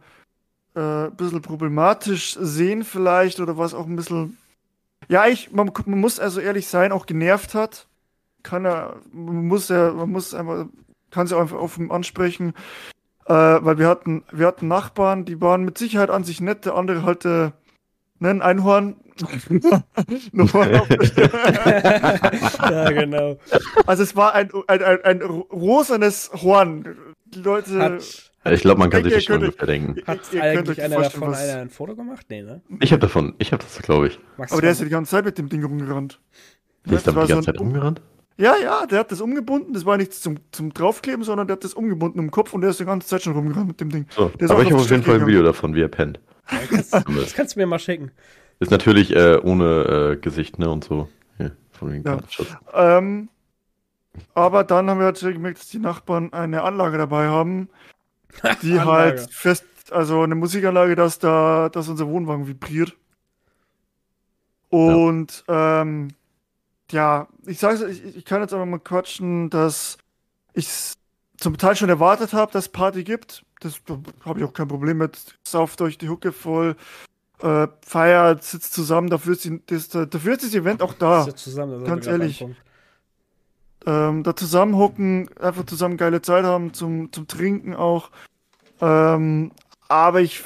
[0.76, 4.38] äh, ein bisschen problematisch sehen vielleicht oder was auch ein bisschen,
[5.12, 7.88] ja, ich, man, man muss also ehrlich sein, auch genervt hat
[8.44, 10.66] kann er, man muss ja, man muss einfach,
[11.10, 12.54] kann sie einfach offen ansprechen,
[13.26, 16.76] äh, weil wir hatten, wir hatten Nachbarn, die waren mit Sicherheit an sich nett, der
[16.76, 17.52] andere halt, äh,
[18.20, 18.96] nennen Einhorn.
[22.70, 23.38] ja, genau.
[23.86, 26.98] Also es war ein, ein, ein, ein rosanes Horn.
[27.26, 27.80] Die Leute.
[27.80, 30.02] Hat, ich glaube, man kann sich das schon ungefähr denken.
[30.08, 32.26] Hat eigentlich einer davon einer ein Foto gemacht?
[32.30, 32.62] Nee, ne?
[32.80, 34.20] Ich habe davon, ich habe das, glaube ich.
[34.38, 36.20] Aber der ist ja die ganze Zeit mit dem Ding rumgerannt.
[36.86, 38.02] Der ist da die ganze so Zeit rumgerannt?
[38.38, 39.74] Ja, ja, der hat das umgebunden.
[39.74, 42.72] Das war nichts zum, zum Draufkleben, sondern der hat das umgebunden im Kopf und der
[42.72, 44.08] ist die ganze Zeit schon rumgerannt mit dem Ding.
[44.10, 46.20] So, aber ich habe auf jeden Fall ein Video davon, wie er pennt.
[46.52, 48.12] Ja, kannst, das kannst du mir mal schicken.
[48.60, 51.08] Ist natürlich äh, ohne äh, Gesicht, ne, und so.
[51.38, 52.20] Hier, von wegen ja.
[52.74, 53.30] ähm,
[54.34, 57.70] aber dann haben wir halt gemerkt, dass die Nachbarn eine Anlage dabei haben,
[58.62, 62.96] die halt fest, also eine Musikanlage, dass da, dass unser Wohnwagen vibriert.
[64.70, 65.82] Und ja.
[65.82, 66.10] ähm,
[66.92, 69.98] ja, ich sage ich, ich kann jetzt aber mal quatschen, dass
[70.54, 70.68] ich
[71.38, 73.44] zum Teil schon erwartet habe, dass es Party gibt.
[73.60, 73.82] Das
[74.26, 75.38] habe ich auch kein Problem mit.
[75.44, 76.76] Sauft euch die Hucke voll,
[77.42, 79.10] äh, feiert, sitzt zusammen.
[79.10, 81.28] Dafür ist, die, das, dafür ist das Event auch da.
[81.36, 82.46] Zusammen, ganz ehrlich.
[83.86, 88.12] Ähm, da zusammenhocken, einfach zusammen geile Zeit haben, zum, zum Trinken auch.
[88.80, 89.52] Ähm,
[89.88, 90.44] aber ich,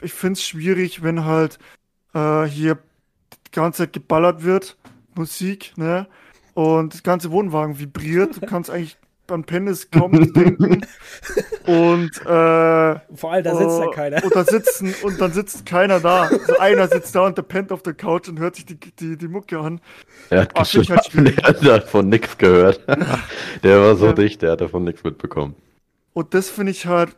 [0.00, 1.58] ich finde es schwierig, wenn halt
[2.14, 2.78] äh, hier
[3.46, 4.76] die ganze Zeit geballert wird
[5.14, 6.06] Musik, ne?
[6.54, 8.36] Und das ganze Wohnwagen vibriert.
[8.36, 8.98] Du kannst eigentlich
[9.28, 10.84] beim Pennis kaum denken.
[11.66, 14.24] und äh, vor allem da sitzt ja keiner.
[14.24, 16.22] Und da sitzen und dann sitzt keiner da.
[16.22, 19.16] Also einer sitzt da und der pennt auf der Couch und hört sich die, die,
[19.16, 19.80] die Mucke an.
[20.30, 22.80] Er hat, oh, halt der hat von nichts gehört.
[23.62, 24.12] der war so ja.
[24.12, 25.54] dicht, der hat davon nichts mitbekommen.
[26.14, 27.10] Und das finde ich halt,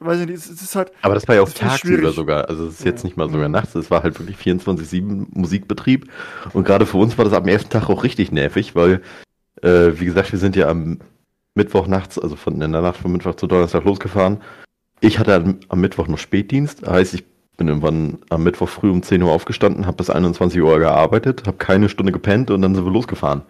[0.00, 0.92] weiß ich nicht, es ist halt.
[1.02, 2.48] Aber das war ja auch tagsüber sogar.
[2.48, 6.10] Also es ist jetzt nicht mal sogar nachts, es war halt wirklich 24-7 Musikbetrieb.
[6.52, 9.00] Und gerade für uns war das am ersten Tag auch richtig nervig, weil,
[9.62, 10.98] äh, wie gesagt, wir sind ja am
[11.56, 14.38] Mittwoch nachts, also von in der Nacht von Mittwoch zu Donnerstag losgefahren.
[15.00, 17.24] Ich hatte am, am Mittwoch noch Spätdienst, heißt ich
[17.56, 21.56] bin irgendwann am Mittwoch früh um 10 Uhr aufgestanden, habe bis 21 Uhr gearbeitet, habe
[21.56, 23.42] keine Stunde gepennt und dann sind wir losgefahren.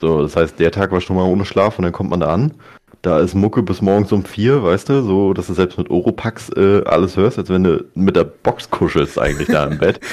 [0.00, 2.32] So, das heißt, der Tag war schon mal ohne Schlaf und dann kommt man da
[2.32, 2.54] an
[3.02, 6.50] da ist Mucke bis morgens um vier, weißt du, so, dass du selbst mit Oropax
[6.50, 10.00] äh, alles hörst, als wenn du mit der Box kuschelst eigentlich da im Bett.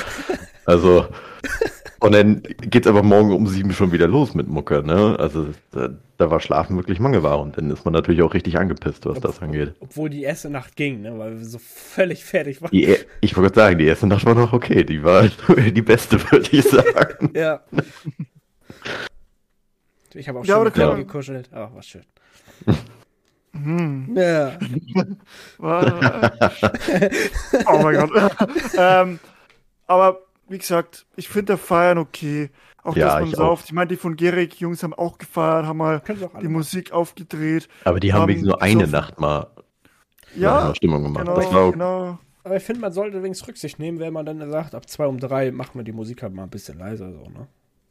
[0.67, 1.05] Also,
[1.99, 5.17] und dann geht's aber morgen um sieben schon wieder los mit Mucke, ne?
[5.19, 9.05] Also, da, da war Schlafen wirklich Mangelware und dann ist man natürlich auch richtig angepisst,
[9.05, 9.73] was Ob, das angeht.
[9.79, 11.17] Obwohl die erste Nacht ging, ne?
[11.17, 12.71] Weil wir so völlig fertig waren.
[12.71, 15.23] Die, ich wollte sagen, die erste Nacht war noch okay, die war
[15.57, 17.31] die beste, würde ich sagen.
[17.35, 17.61] ja.
[20.13, 20.95] Ich habe auch ja, schon ja.
[20.95, 22.03] gekuschelt, aber oh, war schön.
[23.51, 24.15] Hm.
[24.15, 24.57] Ja.
[25.59, 25.81] oh
[27.81, 28.11] mein Gott.
[28.77, 29.19] ähm,
[29.87, 32.49] aber wie gesagt, ich finde Feiern okay.
[32.83, 33.63] Auch ja, dass man sauft.
[33.63, 33.65] Auch.
[33.65, 36.03] Ich meine, die von Gerig Jungs haben auch gefeiert, haben mal
[36.41, 37.67] die Musik aufgedreht.
[37.83, 39.47] Aber die haben, wenigstens nur eine Nacht mal,
[40.35, 41.25] ja, mal Stimmung gemacht.
[41.25, 42.19] Genau, das war auch, genau.
[42.43, 45.19] Aber ich finde, man sollte wenigstens Rücksicht nehmen, wenn man dann sagt, ab zwei um
[45.19, 47.47] drei machen wir die Musik halt mal ein bisschen leiser so, ne?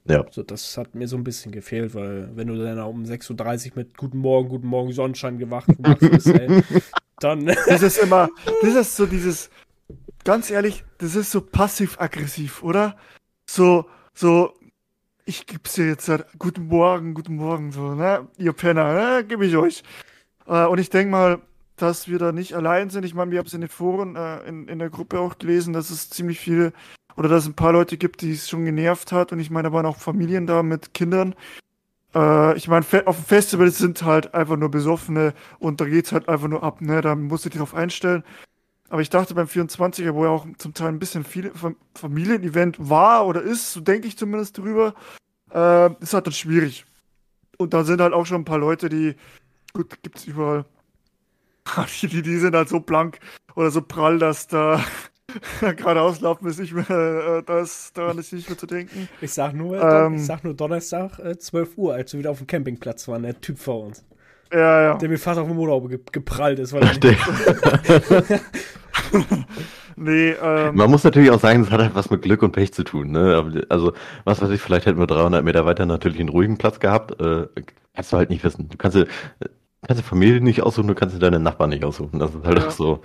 [0.06, 0.24] Ja.
[0.30, 3.72] So, das hat mir so ein bisschen gefehlt, weil wenn du dann um 6.30 Uhr
[3.76, 6.62] mit Guten Morgen, Guten Morgen, Sonnenschein gewacht ey,
[7.20, 7.46] dann.
[7.46, 8.28] Das ist immer,
[8.62, 9.50] das ist so dieses,
[10.24, 12.96] ganz ehrlich, das ist so passiv-aggressiv, oder?
[13.48, 14.54] So, so,
[15.26, 18.26] ich geb's dir jetzt halt, Guten Morgen, Guten Morgen, so, ne?
[18.38, 19.24] Ihr Penner, ne?
[19.26, 19.82] Gib ich euch.
[20.46, 21.40] Äh, und ich denke mal,
[21.76, 23.04] dass wir da nicht allein sind.
[23.04, 25.72] Ich meine, wir haben es in den Foren, äh, in, in der Gruppe auch gelesen,
[25.72, 26.72] dass es ziemlich viele
[27.16, 29.32] oder dass es ein paar Leute gibt, die es schon genervt hat.
[29.32, 31.34] Und ich meine, da waren auch Familien da mit Kindern.
[32.14, 36.28] Äh, ich meine, auf dem Festival sind halt einfach nur Besoffene und da geht's halt
[36.28, 37.00] einfach nur ab, ne?
[37.00, 38.24] Da musst du dich drauf einstellen.
[38.90, 41.52] Aber ich dachte beim 24er, wo ja auch zum Teil ein bisschen viel
[41.94, 44.94] Familienevent war oder ist, so denke ich zumindest drüber,
[45.52, 46.84] äh, ist halt dann schwierig.
[47.56, 49.14] Und da sind halt auch schon ein paar Leute, die,
[49.72, 50.64] gut, gibt's überall.
[52.02, 53.20] die, die, die sind halt so blank
[53.54, 54.84] oder so prall, dass da
[55.60, 59.08] geradeaus laufen ist nicht mehr, äh, das, daran ist nicht mehr zu denken.
[59.20, 62.38] Ich sag nur, ähm, ich sag nur Donnerstag äh, 12 Uhr, als wir wieder auf
[62.38, 64.04] dem Campingplatz waren, der Typ vor uns.
[64.52, 64.98] Ja, ja.
[64.98, 66.72] Der mir fast auf dem Motorhaube ge geprallt ist.
[66.72, 66.94] Weil er
[69.96, 72.72] nee, ähm, Man muss natürlich auch sagen, das hat halt was mit Glück und Pech
[72.72, 73.10] zu tun.
[73.10, 73.66] Ne?
[73.68, 73.92] Also,
[74.24, 77.20] was weiß ich, vielleicht hätten wir 300 Meter weiter natürlich einen ruhigen Platz gehabt.
[77.20, 77.46] Äh,
[77.94, 78.68] kannst du halt nicht wissen.
[78.68, 78.96] Du kannst,
[79.86, 82.18] kannst die Familie nicht aussuchen, du kannst deine Nachbarn nicht aussuchen.
[82.18, 82.66] Das ist halt ja.
[82.66, 83.00] auch so.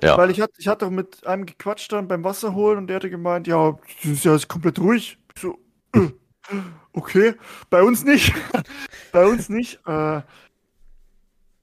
[0.00, 0.16] Ja.
[0.16, 3.10] Weil ich hatte, ich hatte mit einem gequatscht dann beim Wasser holen und der hatte
[3.10, 5.18] gemeint, ja, das ist ja komplett ruhig.
[5.38, 5.58] So,
[5.94, 6.08] äh,
[6.92, 7.34] okay,
[7.70, 8.34] bei uns nicht.
[9.12, 9.80] bei uns nicht.
[9.86, 10.22] Äh,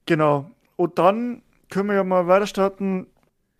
[0.06, 0.50] genau.
[0.76, 3.06] Und dann können wir ja mal weiter starten.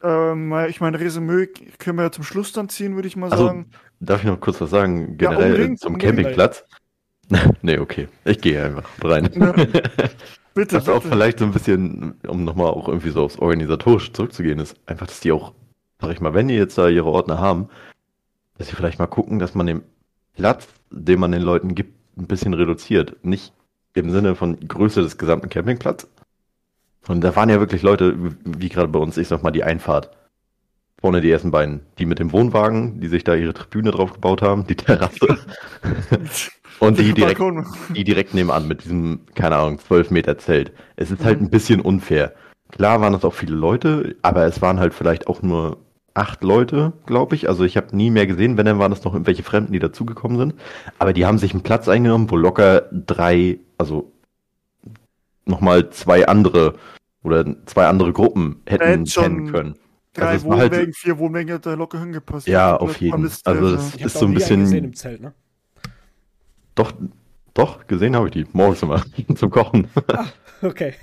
[0.02, 1.46] Ähm, ich meine, Resümee
[1.78, 3.70] können wir ja zum Schluss dann ziehen, würde ich mal also, sagen.
[4.00, 5.16] Darf ich noch kurz was sagen?
[5.18, 6.64] Generell ja, zum Campingplatz.
[7.62, 8.08] nee, okay.
[8.24, 9.30] Ich gehe einfach rein.
[9.34, 9.52] Ja.
[10.54, 10.76] Bitte.
[10.76, 10.96] Was bitte.
[10.96, 15.06] auch vielleicht so ein bisschen, um nochmal auch irgendwie so aufs Organisatorische zurückzugehen, ist einfach,
[15.06, 15.54] dass die auch,
[16.00, 17.68] sag ich mal, wenn die jetzt da ihre Ordner haben,
[18.58, 19.82] dass sie vielleicht mal gucken, dass man den
[20.34, 23.16] Platz, den man den Leuten gibt, ein bisschen reduziert.
[23.24, 23.52] Nicht
[23.94, 26.10] im Sinne von Größe des gesamten Campingplatzes.
[27.08, 30.10] Und da waren ja wirklich Leute, wie gerade bei uns, ich sag mal, die Einfahrt.
[31.00, 31.80] Vorne die ersten beiden.
[31.98, 35.38] Die mit dem Wohnwagen, die sich da ihre Tribüne drauf gebaut haben, die Terrasse.
[36.78, 37.40] Und die direkt,
[37.94, 40.72] die direkt nebenan mit diesem, keine Ahnung, 12 Meter Zelt.
[40.96, 41.46] Es ist halt mhm.
[41.46, 42.34] ein bisschen unfair.
[42.70, 45.78] Klar waren es auch viele Leute, aber es waren halt vielleicht auch nur
[46.14, 47.48] acht Leute, glaube ich.
[47.48, 50.38] Also ich habe nie mehr gesehen, wenn dann waren es noch irgendwelche Fremden, die dazugekommen
[50.38, 50.54] sind.
[50.98, 54.12] Aber die haben sich einen Platz eingenommen, wo locker drei, also
[55.44, 56.74] nochmal zwei andere
[57.22, 59.74] oder zwei andere Gruppen hätten kennen können.
[60.14, 62.48] Drei also Wohnwägen, halt, vier Wohnwägen da locker hingepasst.
[62.48, 63.54] Ja, auf jeden Fall.
[63.54, 64.92] Also das ist so ein bisschen.
[64.94, 65.32] Zelt, ne?
[66.74, 66.92] Doch,
[67.54, 68.46] doch, gesehen habe ich die.
[68.52, 69.02] Morgens immer.
[69.36, 69.88] zum Kochen.
[70.08, 70.26] Ah,
[70.62, 70.94] okay.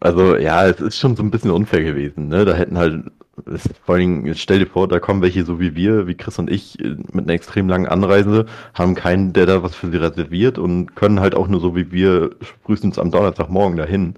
[0.00, 2.44] Also, ja, es ist schon so ein bisschen unfair gewesen, ne?
[2.44, 3.04] Da hätten halt,
[3.46, 6.38] es, vor allen Dingen, stell dir vor, da kommen welche so wie wir, wie Chris
[6.38, 6.78] und ich,
[7.12, 11.20] mit einer extrem langen Anreise, haben keinen, der da was für sie reserviert und können
[11.20, 12.30] halt auch nur so wie wir
[12.64, 14.14] frühestens am Donnerstagmorgen dahin.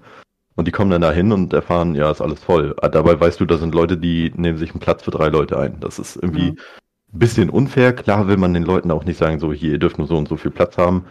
[0.55, 2.75] Und die kommen dann dahin und erfahren, ja, ist alles voll.
[2.79, 5.79] Dabei weißt du, da sind Leute, die nehmen sich einen Platz für drei Leute ein.
[5.79, 6.63] Das ist irgendwie, ja
[7.13, 7.93] bisschen unfair.
[7.93, 10.27] Klar will man den Leuten auch nicht sagen, so hier, ihr dürft nur so und
[10.27, 11.05] so viel Platz haben.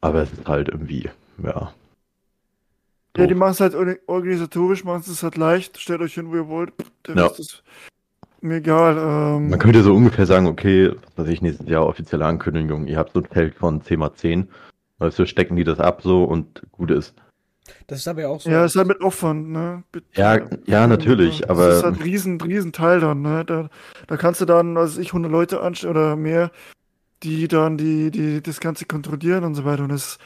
[0.00, 1.08] Aber es ist halt irgendwie,
[1.42, 1.72] ja.
[3.18, 3.74] Ja, die machen es halt
[4.06, 5.78] organisatorisch, machen es halt leicht.
[5.78, 6.72] Stellt euch hin, wo ihr wollt.
[7.06, 7.26] Der ja.
[7.26, 7.62] Ist
[8.40, 8.96] mir egal.
[8.96, 9.50] Ähm.
[9.50, 13.12] Man könnte so ungefähr sagen, okay, was weiß ich, nächstes Jahr offizielle Ankündigung, ihr habt
[13.12, 14.48] so ein Feld von 10 mal 10.
[14.98, 17.14] Weißt du, stecken die das ab so und gut ist.
[17.86, 18.50] Das ist aber ja auch so.
[18.50, 19.82] Ja, ist halt mit Aufwand, ne?
[19.92, 20.06] Bitte.
[20.14, 21.66] Ja, ja, natürlich, das aber.
[21.68, 23.44] Das ist halt ein riesen, riesen Teil dann, ne?
[23.44, 23.68] Da,
[24.06, 26.50] da kannst du dann, was ich, 100 Leute anstellen oder mehr,
[27.22, 29.82] die dann die, die, das Ganze kontrollieren und so weiter.
[29.82, 30.18] Und das,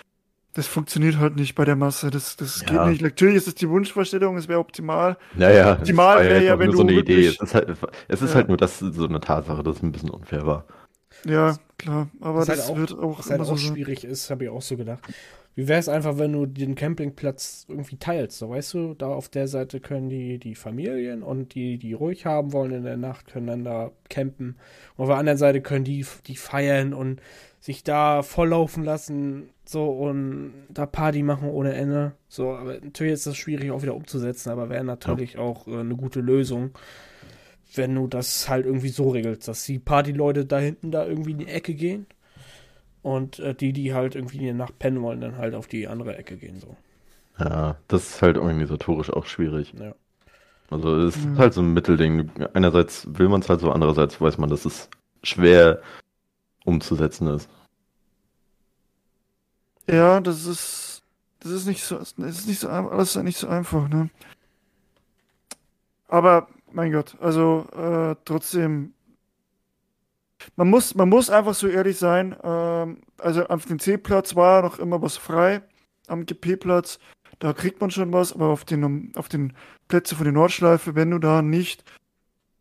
[0.55, 2.11] das funktioniert halt nicht bei der Masse.
[2.11, 2.67] Das, das ja.
[2.67, 3.03] geht nicht.
[3.03, 5.17] Natürlich ist es die Wunschvorstellung, es wäre optimal.
[5.35, 6.77] Naja, optimal wäre ja, wenn du.
[6.77, 7.27] so eine Idee.
[7.27, 7.71] Es ist halt,
[8.09, 8.37] es ist ja.
[8.37, 10.65] halt nur das, so eine Tatsache, dass es ein bisschen unfair war.
[11.25, 12.09] Ja, klar.
[12.21, 14.51] Aber das, das halt auch, wird auch, was halt auch so schwierig ist, habe ich
[14.51, 15.03] auch so gedacht.
[15.55, 18.39] Wie wäre es einfach, wenn du den Campingplatz irgendwie teilst?
[18.39, 22.25] So, weißt du, da auf der Seite können die, die Familien und die, die ruhig
[22.25, 24.57] haben wollen in der Nacht, können dann da campen.
[24.97, 27.21] Und auf der anderen Seite können die, die feiern und
[27.63, 32.13] sich da volllaufen lassen, so und da Party machen ohne Ende.
[32.27, 35.41] So, aber natürlich ist das schwierig auch wieder umzusetzen, aber wäre natürlich ja.
[35.41, 36.73] auch äh, eine gute Lösung,
[37.77, 41.39] wenn du das halt irgendwie so regelst, dass die Partyleute da hinten da irgendwie in
[41.39, 42.07] die Ecke gehen
[43.03, 45.87] und äh, die, die halt irgendwie in der Nacht pennen wollen, dann halt auf die
[45.87, 46.59] andere Ecke gehen.
[46.59, 46.77] so.
[47.39, 49.73] Ja, das ist halt organisatorisch auch schwierig.
[49.79, 49.95] Ja.
[50.69, 52.29] Also es ist halt so ein Mittelding.
[52.55, 54.91] Einerseits will man es halt so, andererseits weiß man, dass es
[55.23, 55.81] schwer
[56.65, 57.49] umzusetzen ist.
[59.87, 61.03] Ja, das ist
[61.41, 64.11] das ist nicht so das ist nicht so alles nicht so einfach, ne?
[66.09, 68.95] Aber mein Gott, also äh, trotzdem
[70.57, 72.37] man muss, man muss einfach so ehrlich sein.
[72.43, 75.63] Ähm, also auf dem C-Platz war noch immer was frei.
[76.09, 76.99] Am GP-Platz,
[77.39, 79.55] da kriegt man schon was, aber auf den, auf den
[79.89, 81.85] Plätzen von der Nordschleife, wenn du da nicht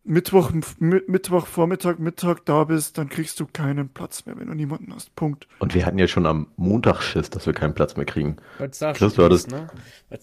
[0.04, 4.92] Mittwoch, Mittwoch, Vormittag, Mittag da bist, dann kriegst du keinen Platz mehr, wenn du niemanden
[4.96, 5.16] hast.
[5.16, 5.48] Punkt.
[5.60, 8.38] Und wir hatten ja schon am Montag Schiss, dass wir keinen Platz mehr kriegen.
[8.58, 9.68] Chris, du hattest, ne?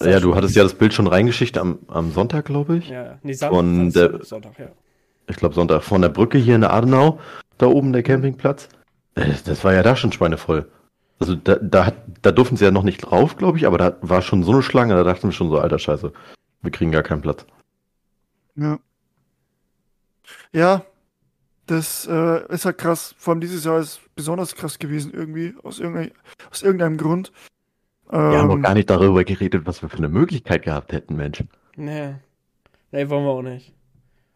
[0.01, 2.89] ja, du hattest ja das Bild schon reingeschickt am, am Sonntag, glaube ich.
[2.89, 4.69] Ja, nee, Sonntag, von der, Sonntag, ja.
[5.29, 7.21] Ich glaube Sonntag von der Brücke hier in der Adenau
[7.59, 8.69] da oben der Campingplatz.
[9.15, 10.69] Äh, das war ja da schon schweinevoll.
[11.21, 14.23] Also da, da, da durften sie ja noch nicht drauf, glaube ich, aber da war
[14.23, 16.13] schon so eine Schlange, da dachten wir schon so, alter Scheiße,
[16.63, 17.45] wir kriegen gar keinen Platz.
[18.57, 18.79] Ja.
[20.53, 20.85] Ja,
[21.67, 23.15] das äh, ist halt krass.
[23.19, 26.13] Vor allem dieses Jahr ist besonders krass gewesen irgendwie, aus, irgendein,
[26.51, 27.33] aus irgendeinem Grund.
[28.11, 31.17] Wir haben doch Ähm, gar nicht darüber geredet, was wir für eine Möglichkeit gehabt hätten,
[31.17, 31.45] Mensch.
[31.77, 32.15] Nee.
[32.91, 33.75] Nee, wollen wir auch nicht.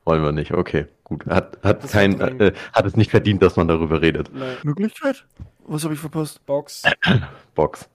[0.04, 0.86] Wollen wir nicht, okay.
[1.04, 1.24] Gut.
[1.26, 4.30] Hat, hat, Das kein, äh, hat es nicht verdient, dass man darüber redet.
[4.34, 4.56] Nee.
[4.62, 5.24] Möglichkeit?
[5.64, 6.44] Was habe ich verpasst?
[6.44, 6.82] Box.
[7.54, 7.88] Box.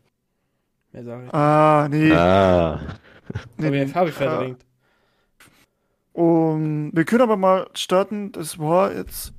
[0.94, 1.34] Mehr sag ich.
[1.34, 2.12] Ah, nee.
[2.12, 2.80] Ah.
[3.58, 4.66] nee, habe ich Ah, verdrängt.
[6.18, 8.32] Um, wir können aber mal starten.
[8.32, 9.34] Das war jetzt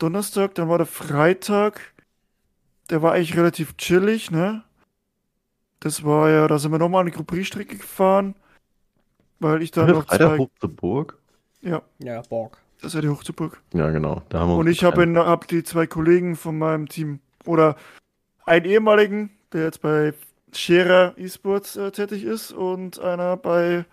[0.00, 1.94] Donnerstag, dann war der Freitag.
[2.90, 4.64] Der war eigentlich relativ chillig, ne?
[5.78, 8.34] Das war ja, da sind wir nochmal eine Grand Prix-Strecke gefahren.
[9.38, 10.38] Weil ich dann noch Freitag zwei.
[10.38, 11.16] hoch zur Burg?
[11.62, 12.58] Ja, Ja, Borg.
[12.80, 13.62] das ist ja die Hochzuburg.
[13.72, 14.22] Ja, genau.
[14.30, 17.76] Da haben wir Und ich habe hab die zwei Kollegen von meinem Team oder
[18.46, 20.12] einen ehemaligen, der jetzt bei
[20.52, 23.84] Scherer Esports äh, tätig ist und einer bei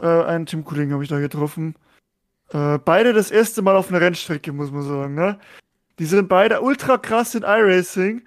[0.00, 1.74] äh, einem Teamkollegen habe ich da getroffen.
[2.52, 5.38] Äh, beide das erste Mal auf einer Rennstrecke, muss man sagen, ne?
[5.98, 8.22] Die sind beide ultra krass in iRacing.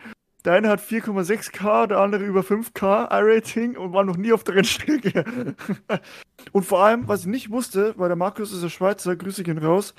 [0.45, 4.55] Der eine hat 4,6K, der andere über 5K iRating und war noch nie auf der
[4.55, 5.55] Rennstrecke.
[6.51, 9.57] und vor allem, was ich nicht wusste, weil der Markus ist der Schweizer, Grüße gehen
[9.57, 9.95] raus,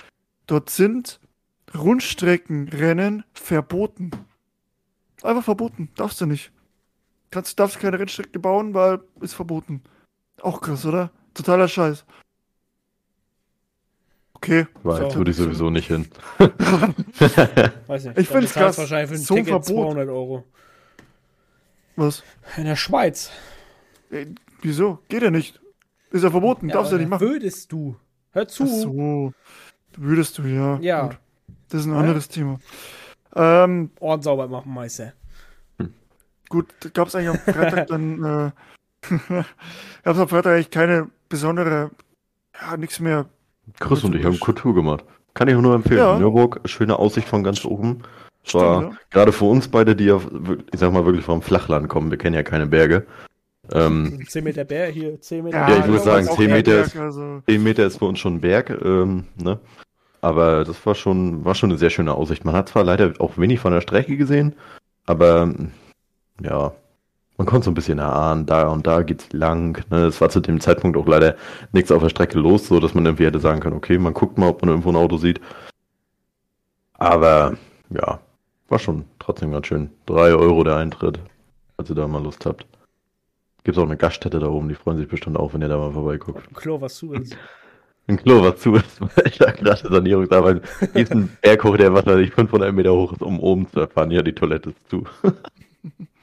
[0.47, 1.19] dort sind
[1.75, 4.11] Rundstreckenrennen verboten.
[5.23, 5.89] Einfach verboten.
[5.97, 6.53] Darfst du nicht.
[7.31, 9.83] Kannst, darfst keine Rennstrecke bauen, weil ist verboten.
[10.43, 11.11] Auch krass, oder?
[11.35, 12.05] Totaler Scheiß.
[14.35, 14.67] Okay.
[14.85, 15.15] Jetzt So.
[15.17, 16.07] würde ich sowieso nicht hin.
[17.87, 18.19] Weiß nicht.
[18.19, 18.79] Ich find's bezahlst krass.
[18.79, 19.93] wahrscheinlich für ein So ein Ticket Verbot.
[19.93, 20.45] 200 Euro.
[21.97, 22.23] Was?
[22.57, 23.31] In der Schweiz.
[24.11, 24.27] Äh,
[24.63, 24.99] wieso?
[25.09, 25.61] Geht ja nicht.
[26.11, 26.69] Ist ja verboten.
[26.69, 27.27] darfst du ja nicht machen.
[27.27, 27.97] Würdest du.
[28.33, 28.65] Hör zu.
[28.65, 29.33] Ach so.
[29.97, 30.79] Würdest du, ja.
[30.81, 31.03] Ja.
[31.09, 31.19] Gut.
[31.71, 32.01] Das ist ein Ja.
[32.01, 32.59] anderes Thema.
[33.35, 35.13] Ähm, Ort sauber machen, Meister.
[36.49, 38.51] gut, gab es eigentlich am Freitag dann, äh,
[39.29, 41.91] gab es am Freitag eigentlich keine besondere,
[42.61, 43.27] ja, nichts mehr.
[43.81, 45.05] Chris und ich haben Kultur gemacht.
[45.35, 45.99] Kann ich auch nur empfehlen.
[45.99, 46.19] Ja.
[46.19, 48.03] Nürburg, schöne Aussicht von ganz oben.
[48.45, 48.91] Stimmt, War ja.
[49.11, 52.11] gerade für uns beide, die ja, wirklich- ich sag mal, wirklich vom Flachland kommen.
[52.11, 53.07] Wir kennen ja keine Berge.
[53.73, 56.73] Ähm, 10 Meter Bär hier, 10 Meter Ja, ich würde sagen, war's auch 10 Meter
[56.73, 59.59] Bergwerk, ist- Also, 10 Meter ist für uns schon ein Berg, ähm, ne?
[60.21, 62.45] Aber das war schon, war schon eine sehr schöne Aussicht.
[62.45, 64.55] Man hat zwar leider auch wenig von der Strecke gesehen,
[65.07, 65.53] aber
[66.43, 66.73] ja,
[67.37, 69.85] man konnte so ein bisschen erahnen, da und da geht's lang.
[69.91, 70.07] Ne?
[70.07, 71.37] Es war zu dem Zeitpunkt auch leider
[71.73, 74.39] nichts auf der Strecke los, so dass man irgendwie hätte sagen können, okay, man guckt
[74.39, 75.41] mal, ob man irgendwo ein Auto sieht.
[76.95, 77.57] Aber
[77.91, 78.21] ja,
[78.69, 79.91] war schon trotzdem ganz schön.
[80.07, 81.19] Drei Euro der Eintritt,
[81.77, 82.67] falls ihr da mal Lust habt.
[83.65, 85.93] Gibt auch eine Gaststätte da oben, die freuen sich bestimmt auch, wenn ihr da mal
[85.93, 86.55] vorbeiguckt.
[86.55, 87.37] Klo, was zu ist.
[88.07, 90.61] Ein Klo war zu, ist, weil ich da gerade
[90.93, 93.81] ist ein Berg hoch, der was weiß ich 500 Meter hoch ist, um oben zu
[93.81, 94.11] erfahren.
[94.11, 95.05] Ja, die Toilette ist zu.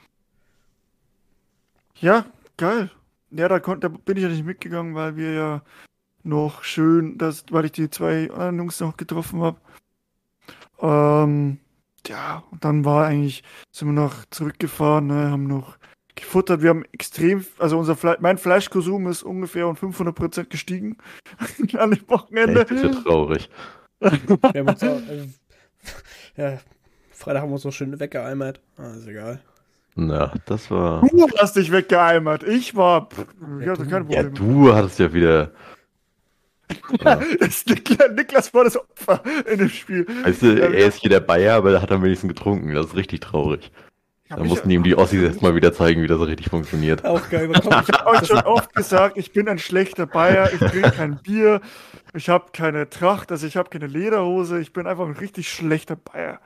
[2.02, 2.90] ja, geil.
[3.30, 5.62] Ja, da, konnt, da bin ich ja nicht mitgegangen, weil wir ja
[6.22, 9.58] noch schön, das, weil ich die zwei anderen Jungs noch getroffen habe.
[10.80, 11.58] Ähm,
[12.06, 15.78] ja, und dann war eigentlich, sind wir noch zurückgefahren, ne, haben noch
[16.14, 16.60] gefuttert.
[16.60, 20.98] Wir haben extrem, also unser Fle mein Fleischkonsum ist ungefähr um 500% gestiegen
[21.78, 22.62] an dem Wochenende.
[22.62, 23.50] Echt, das ist ja traurig.
[24.00, 25.28] Wir haben uns auch, also,
[26.36, 26.58] ja,
[27.12, 28.60] Freitag haben wir uns noch schön weggeeimert.
[28.76, 29.40] Ah, ist egal.
[29.94, 31.02] Na, das war.
[31.02, 32.42] Du hast dich weggeeimert.
[32.44, 33.08] Ich war,
[33.60, 34.30] ich hatte keine Ja, Probleme.
[34.30, 35.50] du hattest ja wieder.
[37.04, 37.20] Ja.
[37.38, 40.06] Das Niklas, Niklas war das Opfer in dem Spiel.
[40.24, 42.72] Weißt du, Ja, er ist hier der Bayer, aber er hat am wenigsten getrunken.
[42.74, 43.70] Das ist richtig traurig.
[44.30, 47.04] Da mussten ihm die Ossis jetzt mal wieder zeigen, wie das richtig funktioniert.
[47.04, 47.50] Auch geil.
[47.54, 51.60] Ich habe euch schon oft gesagt, ich bin ein schlechter Bayer, ich trinke kein Bier,
[52.14, 55.96] ich habe keine Tracht, also ich habe keine Lederhose, ich bin einfach ein richtig schlechter
[55.96, 56.40] Bayer.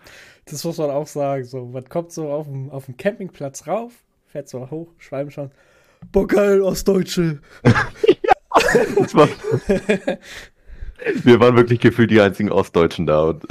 [0.47, 1.45] Das muss man auch sagen.
[1.45, 3.93] So, man kommt so auf dem, auf dem Campingplatz rauf,
[4.29, 5.53] fährt so hoch, Schwalbenschwanz.
[6.13, 7.41] Boah, geil, Ostdeutsche.
[9.13, 9.29] War,
[11.25, 13.45] wir waren wirklich gefühlt die einzigen Ostdeutschen da und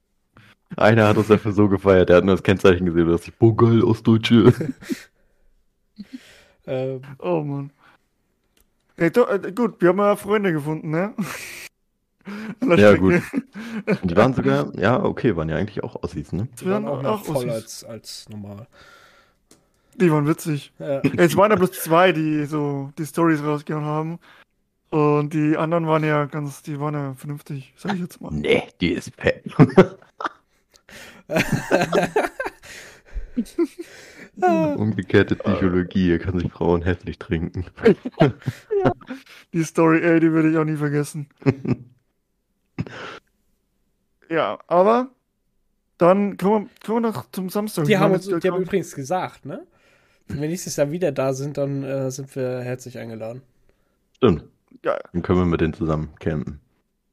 [0.76, 3.56] einer hat uns dafür so gefeiert, der hat nur das Kennzeichen gesehen und dachte, boah
[3.56, 4.52] geil, Ostdeutsche.
[6.66, 7.70] Ähm, Oh Mann.
[8.98, 11.14] Ey, doch, äh, gut, wir haben ja Freunde gefunden, ne?
[12.76, 12.90] Ja.
[12.92, 16.48] Und die waren sogar, ja, okay, waren ja eigentlich auch Ossis, ne?
[16.60, 18.66] die waren auch auch voll als, als normal.
[19.96, 20.72] Die waren witzig.
[20.78, 21.00] Ja.
[21.16, 24.18] Es waren ja bloß zwei, die so die Stories rausgehauen haben.
[24.90, 28.32] Und die anderen waren ja ganz, die waren ja vernünftig, sag ich jetzt mal.
[28.32, 29.44] Nee, die ist fett.
[34.76, 37.66] Umgekehrte Psychologie, hier kann sich Frauen hässlich trinken.
[39.52, 41.28] Die Story, ey, die würde ich auch nie vergessen.
[44.28, 45.10] Ja, aber
[45.98, 47.84] dann kommen wir, kommen wir noch zum Samstag.
[47.84, 49.66] Die haben uns, die haben übrigens gesagt, ne?
[50.28, 53.42] Wenn wir nächstes Jahr wieder da sind, dann äh, sind wir herzlich eingeladen.
[54.16, 54.44] Stimmt.
[54.82, 55.00] Geil.
[55.12, 56.60] Dann können wir mit denen zusammen campen.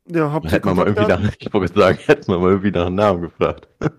[0.07, 2.71] ja, habt ihr Hätten wir mal irgendwie nach, ich wollte sagen, hätten wir mal irgendwie
[2.71, 3.67] nach einem Namen gefragt.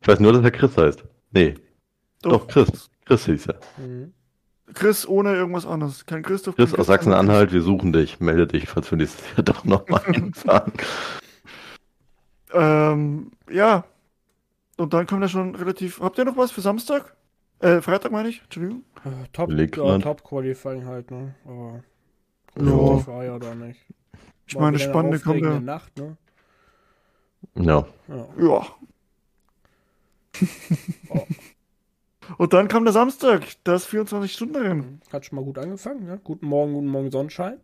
[0.00, 1.02] Ich weiß nur, dass er Chris heißt.
[1.30, 1.54] Nee,
[2.20, 2.90] doch, Chris.
[3.06, 3.60] Chris hieß er.
[3.78, 4.12] Mhm.
[4.72, 6.06] Chris ohne irgendwas anderes.
[6.06, 6.56] Kein Christoph.
[6.56, 8.20] Chris aus Sachsen-Anhalt, wir suchen dich.
[8.20, 10.72] Melde dich, falls wir nächstes Jahr doch nochmal hinfahren.
[12.52, 13.84] ähm, ja.
[14.76, 16.00] Und dann kommt er schon relativ.
[16.00, 17.14] Habt ihr noch was für Samstag?
[17.60, 18.82] Äh, Freitag meine ich, Entschuldigung.
[19.04, 20.00] Äh, Top, ja, mal.
[20.00, 21.34] Top Qualifying halt, ne?
[21.44, 21.84] Aber
[22.58, 23.06] Ja.
[23.06, 23.80] war ja da nicht.
[24.46, 25.60] Ich War meine, spannende kommt ja.
[25.60, 26.16] Nacht, ne?
[27.54, 27.86] Ja.
[28.08, 28.26] Ja.
[28.38, 28.66] Ja.
[31.10, 31.26] Oh.
[32.38, 35.00] Und dann kam der Samstag, das 24-Stunden-Rennen.
[35.12, 36.20] Hat schon mal gut angefangen, ne?
[36.22, 37.58] Guten Morgen, guten Morgen Sonnenschein.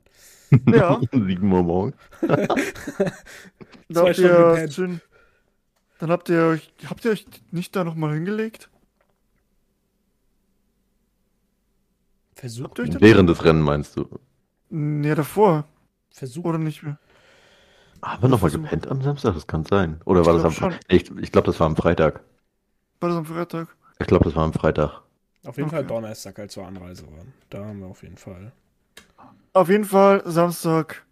[0.67, 1.95] Ja, 7 Uhr morgens.
[2.21, 2.27] da
[3.93, 5.01] Zwei habt ihr schön.
[6.01, 6.75] Dann habt ihr euch.
[6.87, 8.69] Habt ihr euch nicht da nochmal hingelegt?
[12.35, 14.09] Versucht, euch Während des Rennen meinst du?
[14.71, 15.69] Ja, davor.
[16.11, 16.47] versucht.
[16.47, 16.99] Oder nicht mehr?
[18.03, 19.35] Haben wir nochmal gepennt am Samstag?
[19.35, 20.01] Das kann sein.
[20.07, 20.81] Oder Ich war das am Freitag?
[20.89, 22.25] Ich, ich glaube, das war am Freitag.
[23.01, 23.77] War das am Freitag?
[24.01, 25.03] Ich glaube, das war am Freitag.
[25.45, 25.89] Auf jeden Fall Okay.
[25.89, 27.35] Donnerstag, als wir Anreise waren.
[27.51, 28.53] Da haben wir auf jeden Fall.
[29.53, 31.05] Auf jeden Fall Samstag.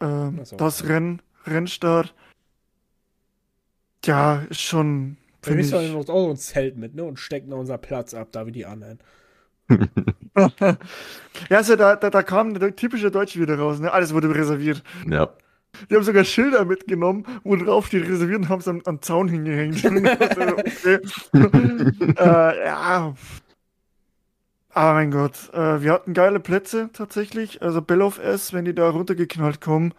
[0.00, 2.14] Ähm, Das das Rennen, Rennstart.
[4.04, 5.16] Ja, ist schon.
[5.42, 7.04] Wir Find müssen ich, uns auch so ein Zelt mit, ne?
[7.04, 8.98] Und stecken unser Platz ab, da wie die anderen.
[11.50, 13.92] ja, also da, da, da kam der typische Deutsche wieder raus, ne?
[13.92, 14.82] Alles wurde reserviert.
[15.08, 15.30] Ja.
[15.90, 19.28] Die haben sogar Schilder mitgenommen, wo drauf die reserviert und haben es am, am Zaun
[19.28, 19.84] hingehängt.
[19.84, 20.98] okay.
[22.18, 23.14] äh, ja.
[24.70, 27.62] Aber mein Gott, äh, wir hatten geile Plätze tatsächlich.
[27.62, 29.92] Also Bell of S, wenn die da runtergeknallt kommen,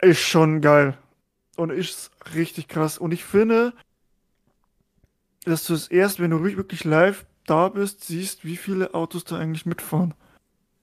[0.00, 0.96] ist schon geil.
[1.56, 2.98] Und ist richtig krass.
[2.98, 3.72] Und ich finde,
[5.44, 9.38] dass du es erst, wenn du wirklich live da bist, siehst, wie viele Autos da
[9.38, 10.14] eigentlich mitfahren.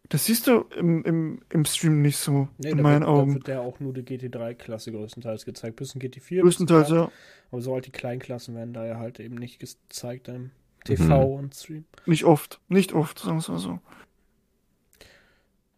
[0.10, 3.30] Das siehst du im, im, im Stream nicht so, Nee, in da meinen wird, Augen.
[3.30, 5.76] Da wird ja auch nur die GT3-Klasse größtenteils gezeigt.
[5.76, 6.20] Bisschen GT4.
[6.20, 7.12] bisschen Größtenteils, ja.
[7.52, 10.50] Aber so halt die Kleinklassen werden da ja halt eben nicht gezeigt im
[10.84, 11.86] TV und Stream.
[12.08, 12.60] Nicht oft.
[12.70, 13.80] Nicht oft, sagen wir mal so.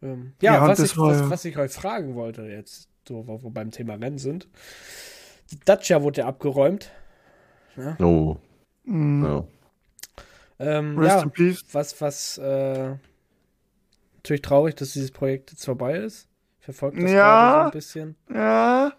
[0.01, 3.43] Ähm, ja, Ja, was, ich, war was, was ich euch fragen wollte jetzt, so, wo
[3.43, 4.47] wir beim Thema Rennen sind.
[5.51, 6.89] Die Dacia wurde ja abgeräumt.
[7.99, 8.37] Oh.
[8.85, 9.23] Mhm.
[9.25, 9.43] Ja.
[10.59, 11.65] Ähm, Rest ja, in Peace.
[11.71, 12.95] was, was, äh,
[14.21, 16.27] natürlich traurig, dass dieses Projekt jetzt vorbei ist.
[16.59, 17.17] Ich verfolge das Ja.
[17.17, 18.15] gerade so ein bisschen.
[18.33, 18.93] Ja,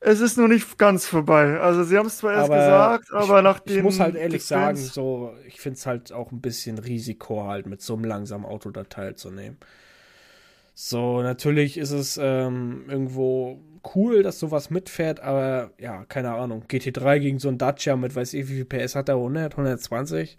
[0.00, 1.58] es ist noch nicht ganz vorbei.
[1.60, 4.44] Also sie haben es zwar erst Aber gesagt, aber nach Ich den muss halt ehrlich
[4.44, 8.04] sagen, Fans- so, ich finde es halt auch ein bisschen Risiko, halt mit so einem
[8.04, 9.58] langsamen Auto da teilzunehmen.
[10.74, 13.60] So, natürlich ist es ähm, irgendwo
[13.94, 16.64] cool, dass sowas mitfährt, aber ja, keine Ahnung.
[16.68, 19.16] GT3 gegen so ein Dacia mit, weiß ich, wie viel PS hat er?
[19.16, 20.38] 100, 120?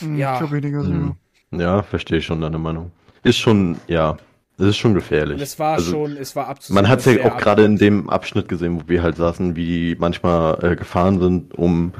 [0.00, 0.34] Hm, ja.
[0.34, 0.98] Ich glaube weniger sogar.
[0.98, 1.16] Mhm.
[1.50, 2.90] Ja, verstehe ich schon deine Meinung.
[3.22, 4.16] Ist schon, ja,
[4.56, 5.36] das ist schon gefährlich.
[5.36, 6.74] Und es war Also, schon, es war abzusehen.
[6.74, 9.64] Man hat es ja auch gerade in dem Abschnitt gesehen, wo wir halt saßen, wie
[9.64, 11.92] die manchmal äh, gefahren sind, um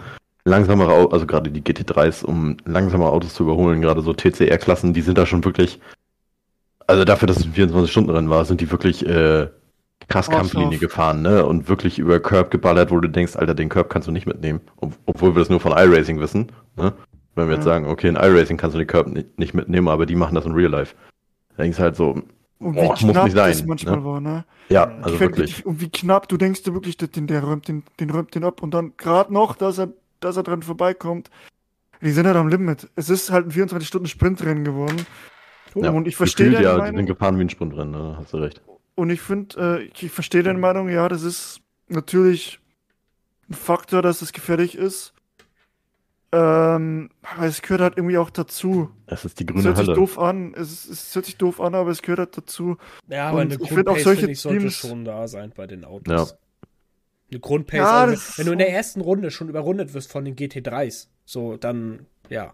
[0.45, 5.01] langsamere Autos, also gerade die GT3s, um langsamere Autos zu überholen, gerade so TCR-Klassen, die
[5.01, 5.81] sind da schon wirklich,
[6.87, 9.49] also dafür, dass es ein 24-Stunden-Rennen war, sind die wirklich äh,
[10.09, 11.47] krass Kampflinie gefahren, ne?
[11.47, 14.61] Und wirklich über Curb geballert, wo du denkst, Alter, den Curb kannst du nicht mitnehmen.
[14.77, 16.93] Ob, obwohl wir das nur von iRacing wissen, ne?
[17.35, 17.73] Wenn wir jetzt Ja.
[17.73, 20.53] sagen, okay, in iRacing kannst du den Curb nicht, mitnehmen, aber die machen das in
[20.53, 20.95] Real Life.
[21.57, 22.11] Da denkst du halt so,
[22.61, 24.05] Und Boah, wie muss knapp nicht sein, das manchmal ne?
[24.05, 24.45] war, ne?
[24.69, 25.67] ja, also find, wirklich.
[25.67, 28.63] Und wie knapp, du denkst dir wirklich, den, der räumt den, den räumt den ab
[28.63, 29.89] und dann gerade noch, dass er,
[30.21, 31.31] dass er dran vorbeikommt.
[32.01, 32.89] Die sind halt am Limit.
[32.97, 35.07] Es ist halt ein 24-Stunden-Sprintrennen geworden.
[35.75, 38.17] Ja, und ich verstehe deine ja, die sind gefahren wie ein Sprintrennen, ne?
[38.19, 38.63] hast du recht.
[38.95, 42.61] Und ich finde, äh, ich, ich verstehe deine Meinung, ja, das ist natürlich
[43.51, 45.13] ein Faktor, dass es gefährlich ist.
[46.37, 48.91] Ähm, aber es gehört halt irgendwie auch dazu.
[49.07, 49.97] Es ist die Es grüne hört sich Hölle.
[49.97, 52.77] doof an, es, es hört sich doof an, aber es gehört halt dazu.
[53.09, 55.53] Ja, aber Und eine ich find auch solche finde ich, sollte Teams- schon da sein
[55.55, 56.31] bei den Autos.
[56.31, 56.37] Ja.
[57.31, 60.35] Eine Grundpace, Ja, also, wenn du in der ersten Runde schon überrundet wirst von den
[60.37, 62.53] GT3s, so, dann, ja.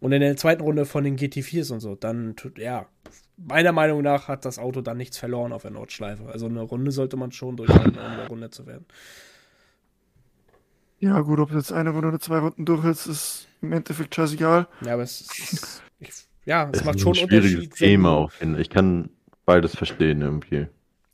[0.00, 2.86] Und in der zweiten Runde von den GT4s und so, dann, tut- ja.
[3.36, 6.26] Meiner Meinung nach hat das Auto dann nichts verloren auf der Nordschleife.
[6.26, 8.84] Also eine Runde sollte man schon durchhalten, um überrundet zu werden.
[11.00, 14.66] Ja, gut, ob jetzt eine Runde oder zwei Runden durch ist, ist im Endeffekt scheißegal.
[14.84, 16.10] Ja, aber es ist, ich,
[16.44, 17.80] ja, es Es macht ist schon ein einen schwieriges Unterschied.
[17.80, 18.60] wenn Thema Fall.
[18.60, 19.10] Ich kann
[19.44, 20.66] beides verstehen irgendwie.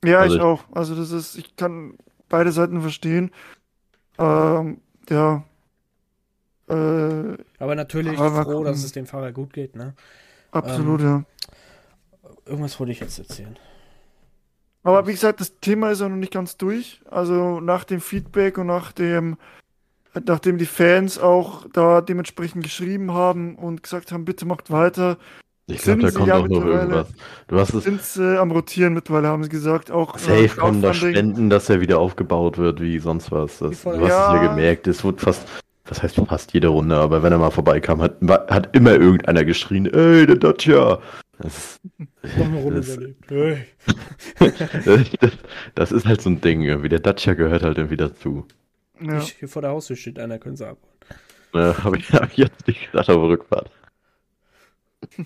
[0.05, 0.64] Ja, Also ich ich- auch.
[0.72, 1.95] Also das ist, ich kann
[2.28, 3.30] beide Seiten verstehen.
[4.18, 4.80] Ähm,
[5.11, 5.45] ja.
[6.68, 9.95] Äh, Aber natürlich Aber froh, dass es dem Fahrer gut geht, ne?
[10.51, 11.24] absolut, Ähm, ja.
[12.47, 13.57] Irgendwas wollte ich jetzt erzählen.
[14.82, 17.01] Aber wie gesagt, das Thema ist ja noch nicht ganz durch.
[17.11, 19.37] Also nach dem Feedback und nach dem,
[20.26, 25.18] nachdem die Fans auch da dementsprechend geschrieben haben und gesagt haben, bitte macht weiter,
[25.66, 27.08] Ich Sind glaube, da kommt ja auch noch irgendwas.
[27.48, 29.90] Du hast es sind sie am Rotieren mittlerweile, haben sie gesagt.
[29.90, 30.92] Auch äh, safe kommen da.
[30.92, 33.58] Spenden, dass er wieder aufgebaut wird, wie sonst was.
[33.58, 34.48] Das, du hast es ja Ja.
[34.48, 35.46] gemerkt, es wird fast
[35.86, 39.86] was heißt fast jede Runde, aber wenn er mal vorbeikam, hat, hat immer irgendeiner geschrien,
[39.86, 40.98] ey, der Dacia!
[41.38, 41.80] Das,
[42.22, 42.98] das,
[44.84, 45.00] das,
[45.74, 46.88] das, ist halt so ein Ding, irgendwie.
[46.88, 48.46] Der Dacia gehört halt irgendwie dazu.
[49.01, 49.18] Ja.
[49.18, 50.95] Ich, hier vor der Haustür steht einer, können sie abholen.
[51.55, 53.70] Ja, habe ich, hab ich jetzt nicht gesagt auf Rückfahrt.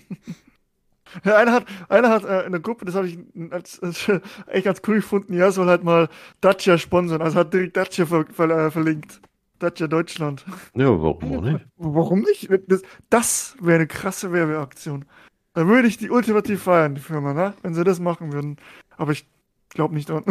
[1.23, 3.17] Ja, einer hat, einer hat äh, in der Gruppe, das habe ich
[3.51, 4.11] als, als,
[4.47, 6.09] echt ganz cool gefunden, ja, soll halt mal
[6.41, 7.21] Dacia sponsern.
[7.21, 9.19] Also hat direkt Dacia ver, ver, äh, verlinkt.
[9.59, 10.45] Dacia Deutschland.
[10.73, 11.65] Ja, warum nicht?
[11.77, 12.49] Warum nicht?
[12.67, 15.05] Das, das wäre eine krasse Werbeaktion.
[15.53, 17.53] Da würde ich die ultimativ feiern, die Firma, ne?
[17.61, 18.57] Wenn sie das machen würden.
[18.95, 19.25] Aber ich
[19.69, 20.23] glaube nicht dran.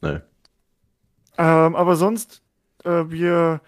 [0.00, 0.20] nee.
[1.38, 2.42] Ähm, aber sonst,
[2.84, 3.60] äh, wir,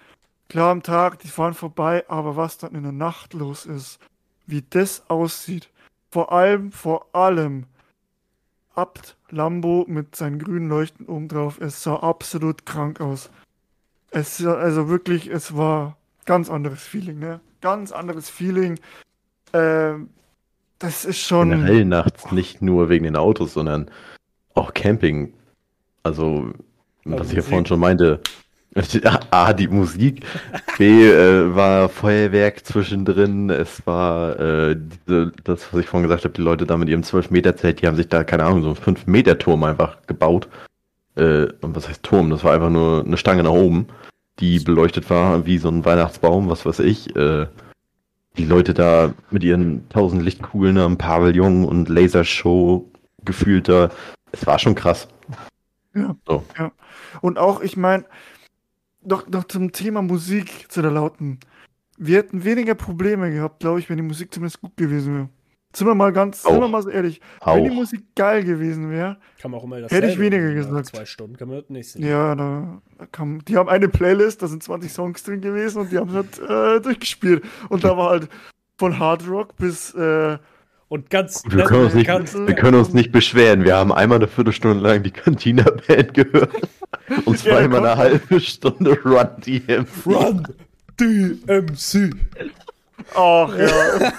[0.49, 3.99] klar am Tag, die fahren vorbei, aber was dann in der Nacht los ist,
[4.47, 5.71] wie das aussieht.
[6.11, 7.67] Vor allem, vor allem,
[8.75, 13.31] Abt Lambo mit seinen grünen Leuchten oben drauf, es sah absolut krank aus.
[14.11, 17.41] Es, also wirklich, es war ganz anderes Feeling, ne?
[17.61, 18.79] Ganz anderes Feeling.
[19.53, 20.11] Ähm,
[20.79, 21.51] das ist schon.
[21.51, 23.91] Generell nachts nicht nur wegen den Autos, sondern
[24.55, 25.33] auch Camping.
[26.03, 26.53] Also,
[27.05, 28.21] was also ich ja vorhin schon meinte,
[29.31, 30.25] A, die Musik,
[30.79, 36.35] B, äh, war Feuerwerk zwischendrin, es war äh, diese, das, was ich vorhin gesagt habe,
[36.35, 39.63] die Leute da mit ihrem 12-Meter-Zelt, die haben sich da, keine Ahnung, so einen 5-Meter-Turm
[39.63, 40.49] einfach gebaut.
[41.15, 42.31] Äh, und was heißt Turm?
[42.31, 43.87] Das war einfach nur eine Stange nach oben,
[44.41, 47.15] die beleuchtet war wie so ein Weihnachtsbaum, was weiß ich.
[47.15, 47.47] Äh,
[48.37, 52.91] die Leute da mit ihren 1000 Lichtkugeln am Pavillon und Lasershow
[53.25, 53.91] gefühlt da,
[54.33, 55.07] es war schon krass.
[55.95, 56.43] Ja, so.
[56.59, 56.73] ja.
[57.21, 58.05] Und auch, ich meine,
[59.03, 61.41] noch, noch zum Thema Musik zu der Lauten.
[61.97, 65.29] Wir hätten weniger Probleme gehabt, glaube ich, wenn die Musik zumindest gut gewesen wäre.
[65.75, 67.21] Sind wir mal ganz, sind wir mal so ehrlich.
[67.41, 67.57] Auch.
[67.57, 69.17] Wenn die Musik geil gewesen wäre,
[69.89, 70.87] hätte ich weniger gesagt.
[70.87, 72.07] Zwei Stunden kann man das nicht sehen.
[72.07, 75.91] Ja, da, da kam, die haben eine Playlist, da sind 20 Songs drin gewesen und
[75.91, 77.45] die haben halt äh, durchgespielt.
[77.71, 78.29] Und da war halt
[78.79, 80.39] von Hard Rock bis äh,
[80.89, 81.43] und ganz.
[81.47, 83.65] Wir können, uns nicht, ganz, wir können uns nicht beschweren.
[83.65, 86.51] Wir haben einmal eine Viertelstunde lang die Cantina-Band gehört.
[87.25, 90.07] Und zweimal ja, eine halbe Stunde Run DMC.
[90.07, 90.47] Run
[90.99, 92.11] DMC.
[93.15, 94.13] Ach ja.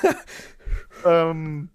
[1.32, 1.70] ähm,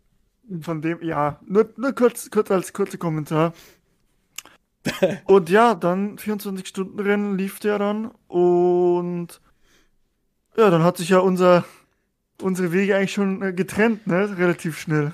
[0.60, 3.54] von dem, ja, nur, nur kurz, kurz als kurzer Kommentar.
[5.24, 9.40] und ja, dann 24-Stunden-Rennen lief der dann und
[10.56, 11.64] ja, dann hat sich ja unser
[12.40, 14.36] unsere Wege eigentlich schon äh, getrennt, ne?
[14.38, 15.12] Relativ schnell.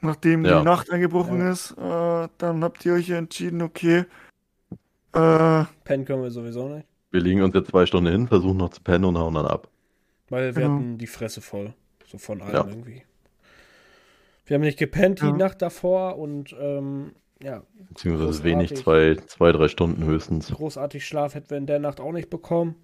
[0.00, 0.58] Nachdem ja.
[0.58, 1.50] die Nacht eingebrochen ja.
[1.50, 4.04] ist, äh, dann habt ihr euch ja entschieden, okay.
[5.12, 6.86] Äh, pennen können wir sowieso nicht.
[7.10, 9.68] Wir liegen uns jetzt zwei Stunden hin, versuchen noch zu pennen und hauen dann ab.
[10.28, 10.74] Weil wir genau.
[10.74, 11.72] hatten die Fresse voll.
[12.06, 12.66] So von allem ja.
[12.66, 13.02] irgendwie.
[14.44, 17.62] Wir haben nicht gepennt die Nacht davor und ähm, ja.
[17.88, 20.52] Beziehungsweise wenig, zwei, zwei, drei Stunden höchstens.
[20.52, 22.76] Großartig Schlaf hätten wir in der Nacht auch nicht bekommen.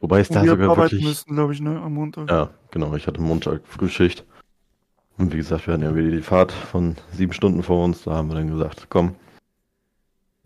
[0.00, 1.04] Wobei es da sogar wirklich...
[1.04, 2.30] müssten, glaube ich, ne, am Montag.
[2.30, 4.24] Ja, genau, ich hatte Montag Frühschicht.
[5.18, 8.04] Und wie gesagt, wir hatten ja wieder die Fahrt von sieben Stunden vor uns.
[8.04, 9.14] Da haben wir dann gesagt, komm,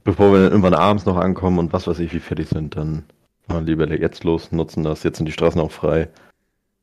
[0.03, 3.05] bevor wir dann irgendwann abends noch ankommen und was weiß ich, wie fertig sind, dann
[3.47, 5.05] mal lieber jetzt los, nutzen das.
[5.05, 6.09] Jetzt sind die Straßen auch frei.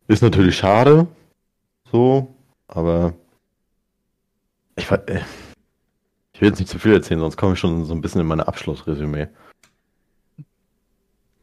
[0.08, 1.08] Ist natürlich schade,
[1.92, 2.34] so,
[2.68, 3.14] aber
[4.78, 5.22] ich, äh,
[6.34, 8.28] ich will jetzt nicht zu viel erzählen, sonst komme ich schon so ein bisschen in
[8.28, 9.28] meine Abschlussresümee.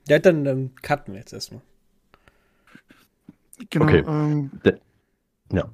[0.09, 1.61] Ja, dann, dann cutten wir jetzt erstmal.
[3.71, 3.85] Genau.
[3.85, 4.05] Okay.
[4.07, 4.51] Ähm,
[5.53, 5.69] ja.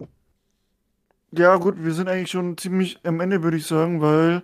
[1.33, 4.43] Ja, gut, wir sind eigentlich schon ziemlich am Ende, würde ich sagen, weil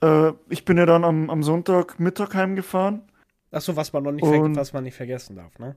[0.00, 3.02] äh, ich bin ja dann am, am Sonntag Mittag heimgefahren.
[3.50, 5.76] Achso, was man noch nicht, und, was man nicht vergessen darf, ne?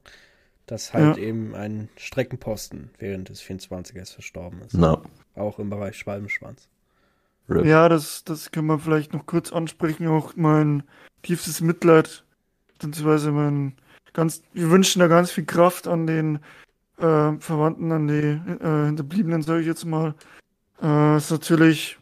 [0.66, 1.24] Dass halt ja.
[1.24, 4.74] eben ein Streckenposten während des 24ers verstorben ist.
[4.74, 5.02] No.
[5.36, 6.68] Auch im Bereich Schwalbenschwanz.
[7.48, 10.08] Ja, das, das können wir vielleicht noch kurz ansprechen.
[10.08, 10.84] Auch mein
[11.22, 12.26] tiefstes Mitleid
[12.80, 13.74] beziehungsweise mein
[14.14, 16.40] ganz, wir wünschen da ganz viel Kraft an den
[16.98, 20.16] äh, Verwandten, an die äh, Hinterbliebenen, sage ich jetzt mal.
[20.82, 21.98] Äh, ist natürlich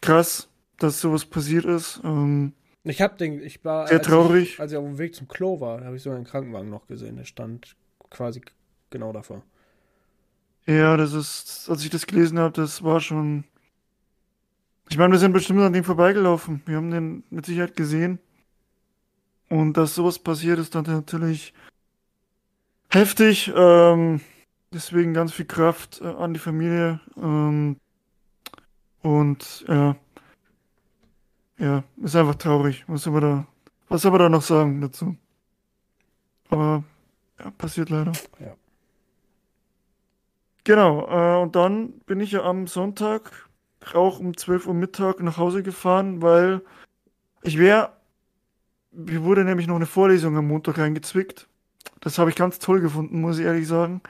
[0.00, 0.48] krass,
[0.78, 2.00] dass sowas passiert ist.
[2.04, 2.52] Ähm,
[2.84, 4.54] ich hab den, ich war sehr als traurig.
[4.54, 6.86] Ich, als ich auf dem Weg zum Klo war, habe ich so einen Krankenwagen noch
[6.86, 7.16] gesehen.
[7.16, 7.76] Der stand
[8.10, 8.40] quasi
[8.90, 9.42] genau davor.
[10.66, 13.44] Ja, das ist, als ich das gelesen habe, das war schon.
[14.90, 16.62] Ich meine, wir sind bestimmt an dem vorbeigelaufen.
[16.66, 18.18] Wir haben den mit Sicherheit gesehen.
[19.48, 21.54] Und dass sowas passiert, ist dann natürlich
[22.90, 23.52] heftig.
[23.54, 24.20] Ähm,
[24.72, 27.00] deswegen ganz viel Kraft äh, an die Familie.
[27.16, 27.76] Ähm,
[29.02, 29.96] und ja,
[31.58, 32.84] ja, ist einfach traurig.
[32.86, 33.46] Was soll man da,
[33.88, 35.16] was soll man da noch sagen dazu?
[36.50, 36.84] Aber
[37.38, 38.12] ja, passiert leider.
[38.40, 38.54] Ja.
[40.64, 43.48] Genau, äh, und dann bin ich ja am Sonntag
[43.94, 46.62] auch um 12 Uhr Mittag nach Hause gefahren, weil
[47.42, 47.92] ich wäre
[48.92, 51.48] mir wurde nämlich noch eine Vorlesung am Montag reingezwickt.
[52.00, 54.00] Das habe ich ganz toll gefunden, muss ich ehrlich sagen.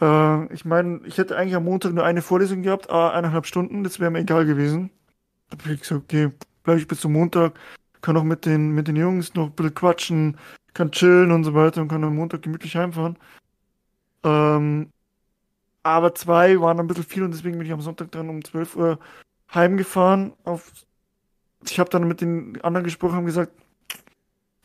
[0.00, 4.00] Äh, ich meine, ich hätte eigentlich am Montag nur eine Vorlesung gehabt, eineinhalb Stunden, das
[4.00, 4.90] wäre mir egal gewesen.
[5.50, 6.30] Da habe ich gesagt, okay,
[6.62, 7.54] bleibe ich bis zum Montag,
[8.00, 10.36] kann auch mit den, mit den Jungs noch ein bisschen quatschen,
[10.74, 13.18] kann chillen und so weiter und kann am Montag gemütlich heimfahren.
[14.24, 14.90] Ähm,
[15.82, 18.76] aber zwei waren ein bisschen viel und deswegen bin ich am Sonntag dann um 12
[18.76, 18.98] Uhr
[19.54, 20.34] heimgefahren.
[20.44, 20.72] Auf,
[21.64, 23.52] ich habe dann mit den anderen gesprochen und gesagt,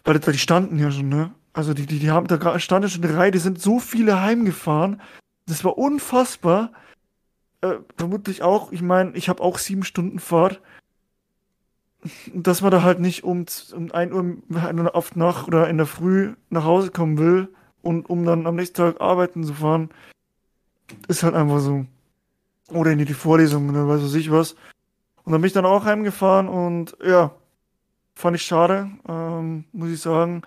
[0.04, 1.34] weil die standen ja schon, ne?
[1.54, 4.22] Also die, die, die haben, da stand ja schon eine Reihe, die sind so viele
[4.22, 5.02] heimgefahren.
[5.46, 6.72] Das war unfassbar.
[7.62, 10.62] Äh, vermutlich auch, ich meine, ich habe auch sieben Stunden Fahrt.
[12.34, 16.34] Dass man da halt nicht um, um 1 Uhr auf Nacht oder in der Früh
[16.50, 17.48] nach Hause kommen will
[17.82, 19.90] und um dann am nächsten Tag arbeiten zu fahren,
[21.08, 21.86] ist halt einfach so.
[22.70, 24.56] Oder in die Vorlesung oder weiß was ich was.
[25.24, 27.32] Und dann bin ich dann auch heimgefahren und ja,
[28.16, 30.44] fand ich schade, ähm, muss ich sagen.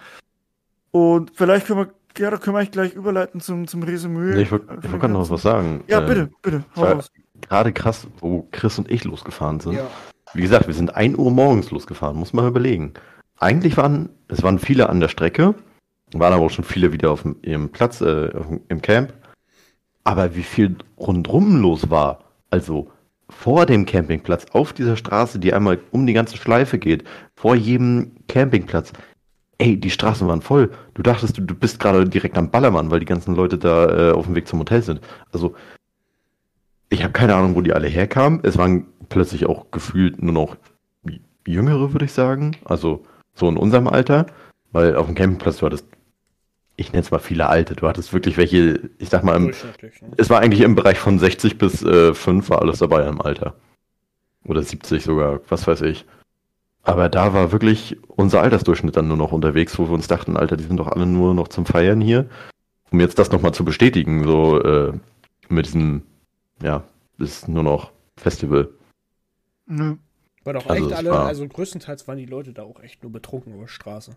[0.91, 4.35] Und vielleicht können wir, ja, da können wir eigentlich gleich überleiten zum, zum Resümee.
[4.35, 5.85] Nee, ich wollte wollt gerade noch was sagen.
[5.89, 6.65] Ja, bitte, ähm, bitte.
[6.77, 7.01] Hau
[7.43, 9.75] Gerade krass, wo Chris und ich losgefahren sind.
[9.75, 9.87] Ja.
[10.33, 12.95] Wie gesagt, wir sind 1 Uhr morgens losgefahren, muss man überlegen.
[13.39, 15.55] Eigentlich waren, es waren viele an der Strecke,
[16.13, 18.31] waren aber auch schon viele wieder auf dem, ihrem Platz, äh,
[18.69, 19.13] im Camp.
[20.05, 22.91] Aber wie viel rundrum los war, also
[23.29, 27.05] vor dem Campingplatz, auf dieser Straße, die einmal um die ganze Schleife geht,
[27.35, 28.93] vor jedem Campingplatz,
[29.59, 30.71] ey, die Straßen waren voll.
[30.95, 34.13] Du dachtest, du, du bist gerade direkt am Ballermann, weil die ganzen Leute da äh,
[34.13, 35.01] auf dem Weg zum Hotel sind.
[35.33, 35.55] Also,
[36.89, 38.41] ich habe keine Ahnung, wo die alle herkamen.
[38.43, 40.57] Es waren plötzlich auch gefühlt nur noch
[41.47, 42.57] Jüngere, würde ich sagen.
[42.65, 43.05] Also
[43.35, 44.27] so in unserem Alter.
[44.73, 45.87] Weil auf dem Campingplatz du hattest,
[46.77, 47.75] ich nenne es mal viele Alte.
[47.75, 49.53] Du hattest wirklich welche, ich sag mal, im,
[50.17, 53.55] es war eigentlich im Bereich von 60 bis äh, 5 war alles dabei im Alter.
[54.45, 56.05] Oder 70 sogar, was weiß ich.
[56.83, 60.57] Aber da war wirklich unser Altersdurchschnitt dann nur noch unterwegs, wo wir uns dachten, Alter,
[60.57, 62.29] die sind doch alle nur noch zum Feiern hier.
[62.93, 64.93] Um jetzt das nochmal zu bestätigen, so äh,
[65.49, 66.03] mit diesem,
[66.63, 66.85] ja,
[67.19, 68.69] ist nur noch Festival.
[69.67, 69.97] Nö.
[70.45, 73.11] War doch also echt alle, war, also größtenteils waren die Leute da auch echt nur
[73.11, 74.17] betrunken über Straße.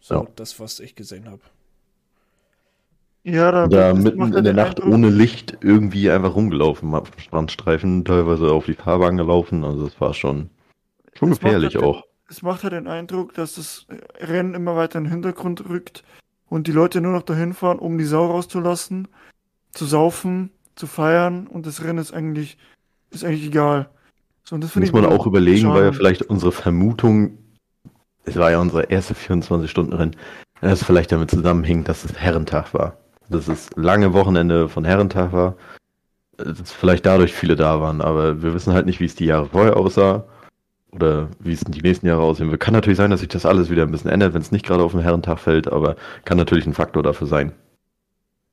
[0.00, 0.26] So, ja.
[0.34, 1.42] das, was ich gesehen habe.
[3.24, 4.94] Ja, da, da mitten in der Nacht Eindruck.
[4.94, 10.00] ohne Licht irgendwie einfach rumgelaufen, auf dem Strandstreifen, teilweise auf die Fahrbahn gelaufen, also das
[10.00, 10.50] war schon
[11.14, 12.04] Schon gefährlich halt auch.
[12.28, 13.86] es macht halt den Eindruck, dass das
[14.20, 16.04] Rennen immer weiter in den Hintergrund rückt
[16.48, 19.08] und die Leute nur noch dahin fahren, um die Sau rauszulassen,
[19.72, 22.56] zu saufen, zu feiern und das Rennen ist eigentlich,
[23.10, 23.90] ist eigentlich egal.
[24.44, 27.36] So, und das Muss man auch überlegen, weil ja vielleicht unsere Vermutung,
[28.24, 30.16] es war ja unsere erste 24-Stunden-Rennen,
[30.60, 32.96] dass es vielleicht damit zusammenhängt, dass es Herrentag war.
[33.28, 35.56] Dass es lange Wochenende von Herrentag war.
[36.36, 39.46] Dass vielleicht dadurch viele da waren, aber wir wissen halt nicht, wie es die Jahre
[39.46, 40.24] vorher aussah
[40.92, 42.60] oder wie es die nächsten Jahre aussehen wird.
[42.60, 44.82] Kann natürlich sein, dass sich das alles wieder ein bisschen ändert, wenn es nicht gerade
[44.82, 47.52] auf den Herrentag fällt, aber kann natürlich ein Faktor dafür sein.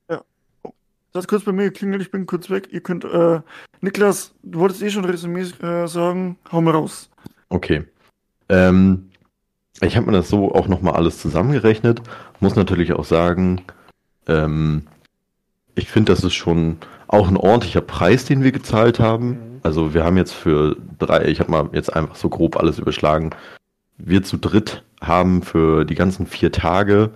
[0.09, 0.21] Ja.
[0.63, 0.71] Oh,
[1.13, 2.69] das kurz bei mir geklingelt, ich bin kurz weg.
[2.71, 3.41] Ihr könnt, äh,
[3.81, 7.09] Niklas, du wolltest eh schon Resümee äh, sagen, hau mal raus.
[7.49, 7.85] Okay.
[8.49, 9.09] Ähm,
[9.81, 12.01] ich habe mir das so auch nochmal alles zusammengerechnet.
[12.39, 13.61] Muss natürlich auch sagen,
[14.27, 14.83] ähm,
[15.75, 19.27] ich finde, das ist schon auch ein ordentlicher Preis, den wir gezahlt haben.
[19.29, 19.59] Mhm.
[19.63, 23.31] Also wir haben jetzt für drei, ich habe mal jetzt einfach so grob alles überschlagen.
[23.97, 27.11] Wir zu dritt haben für die ganzen vier Tage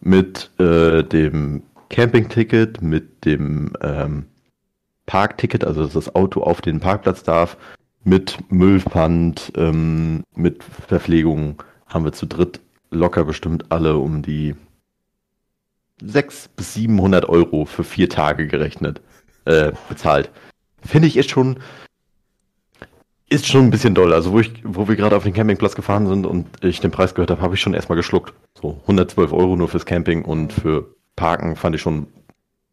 [0.00, 4.26] mit äh, dem Campingticket, mit dem ähm,
[5.06, 7.56] Parkticket, also dass das Auto auf den Parkplatz darf,
[8.04, 12.60] mit Müllpfand, ähm, mit Verpflegung, haben wir zu dritt
[12.90, 14.54] locker bestimmt alle um die
[16.00, 19.00] 600 bis 700 Euro für vier Tage gerechnet
[19.44, 20.30] äh, bezahlt.
[20.84, 21.60] Finde ich ist schon
[23.30, 24.12] ist schon ein bisschen doll.
[24.12, 27.14] Also wo ich, wo wir gerade auf den Campingplatz gefahren sind und ich den Preis
[27.14, 28.34] gehört habe, habe ich schon erstmal geschluckt.
[28.60, 32.08] So 112 Euro nur fürs Camping und für Parken fand ich schon,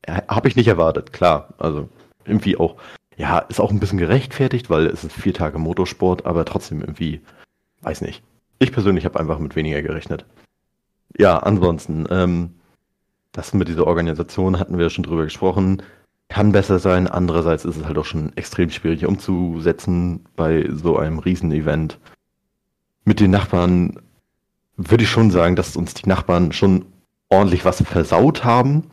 [0.07, 1.13] habe ich nicht erwartet.
[1.13, 1.89] Klar, also
[2.25, 2.75] irgendwie auch,
[3.17, 7.21] ja, ist auch ein bisschen gerechtfertigt, weil es ist vier Tage Motorsport, aber trotzdem irgendwie,
[7.81, 8.23] weiß nicht.
[8.59, 10.25] Ich persönlich habe einfach mit weniger gerechnet.
[11.19, 12.55] Ja, ansonsten, ähm,
[13.37, 15.81] das mit dieser Organisation hatten wir schon drüber gesprochen
[16.29, 17.07] kann besser sein.
[17.07, 21.99] Andererseits ist es halt auch schon extrem schwierig umzusetzen bei so einem Riesenevent.
[23.05, 23.99] Mit den Nachbarn
[24.75, 26.85] würde ich schon sagen, dass uns die Nachbarn schon
[27.29, 28.89] ordentlich was versaut haben.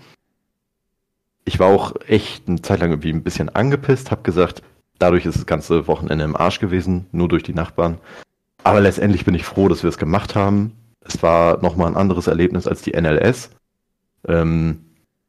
[1.44, 4.62] Ich war auch echt eine Zeit lang irgendwie ein bisschen angepisst, habe gesagt,
[4.98, 7.98] dadurch ist das ganze Wochenende im Arsch gewesen, nur durch die Nachbarn.
[8.62, 10.72] Aber letztendlich bin ich froh, dass wir es gemacht haben.
[11.00, 13.50] Es war nochmal ein anderes Erlebnis als die NLS.
[14.26, 14.80] Ähm,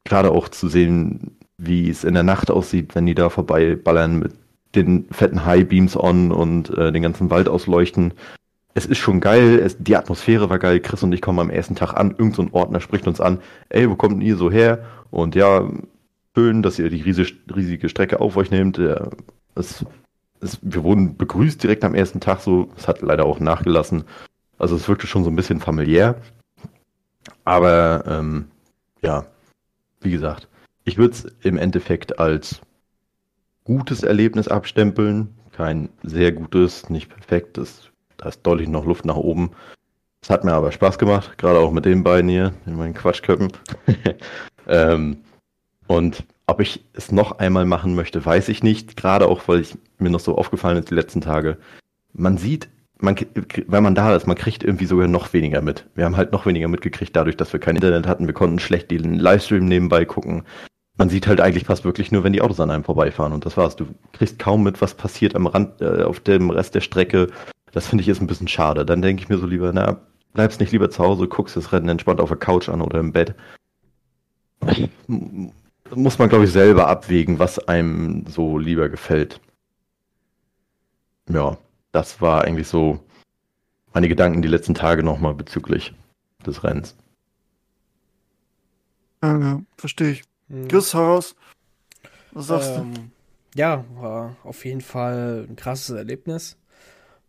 [0.04, 4.34] Gerade auch zu sehen, wie es in der Nacht aussieht, wenn die da vorbeiballern mit
[4.74, 8.12] den fetten High Beams on und äh, den ganzen Wald ausleuchten.
[8.74, 10.80] es ist schon geil, es, die Atmosphäre war geil.
[10.80, 13.40] Chris und ich kommen am ersten Tag an, irgendein so Ordner spricht uns an,
[13.70, 14.84] ey, wo kommt ihr so her?
[15.10, 15.68] Und ja,
[16.36, 18.78] schön, dass ihr die riesige, riesige Strecke auf euch nehmt.
[19.54, 19.84] Es,
[20.40, 22.68] es, wir wurden begrüßt direkt am ersten Tag so.
[22.76, 24.04] Es hat leider auch nachgelassen.
[24.58, 26.16] Also es wirkte schon so ein bisschen familiär.
[27.44, 28.46] Aber ähm,
[29.02, 29.26] ja,
[30.00, 30.48] wie gesagt,
[30.84, 32.60] ich würde es im Endeffekt als
[33.64, 35.34] gutes Erlebnis abstempeln.
[35.52, 37.90] Kein sehr gutes, nicht perfektes.
[38.16, 39.50] Da ist deutlich noch Luft nach oben.
[40.22, 43.52] Es hat mir aber Spaß gemacht, gerade auch mit den beiden hier, in meinen Quatschköppen.
[44.66, 45.18] ähm,
[45.86, 48.96] und ob ich es noch einmal machen möchte, weiß ich nicht.
[48.96, 51.58] Gerade auch, weil ich mir noch so aufgefallen ist die letzten Tage.
[52.12, 52.68] Man sieht,
[52.98, 53.16] man,
[53.66, 55.86] wenn man da ist, man kriegt irgendwie sogar noch weniger mit.
[55.94, 58.26] Wir haben halt noch weniger mitgekriegt, dadurch, dass wir kein Internet hatten.
[58.26, 60.44] Wir konnten schlecht den Livestream nebenbei gucken.
[60.98, 63.56] Man sieht halt eigentlich fast wirklich nur, wenn die Autos an einem vorbeifahren und das
[63.56, 63.76] war's.
[63.76, 67.28] Du kriegst kaum mit, was passiert am Rand, äh, auf dem Rest der Strecke.
[67.72, 68.86] Das finde ich ist ein bisschen schade.
[68.86, 70.00] Dann denke ich mir so lieber, na,
[70.32, 73.12] bleibst nicht lieber zu Hause, guckst das Rennen entspannt auf der Couch an oder im
[73.12, 73.34] Bett
[75.94, 79.40] muss man, glaube ich, selber abwägen, was einem so lieber gefällt.
[81.28, 81.56] Ja,
[81.96, 83.00] das war eigentlich so
[83.94, 85.94] meine Gedanken die letzten Tage nochmal bezüglich
[86.44, 86.94] des Rennens.
[89.22, 90.24] Ja, ja verstehe ich.
[90.50, 90.68] Hm.
[90.68, 91.34] Chris, heraus.
[92.32, 93.00] Was sagst ähm, du?
[93.54, 96.58] Ja, war auf jeden Fall ein krasses Erlebnis,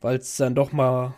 [0.01, 1.13] weil es dann doch mal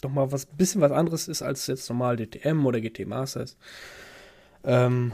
[0.00, 3.56] doch mal was bisschen was anderes ist als jetzt normal DTM oder GT Masters.
[4.64, 5.12] Ähm,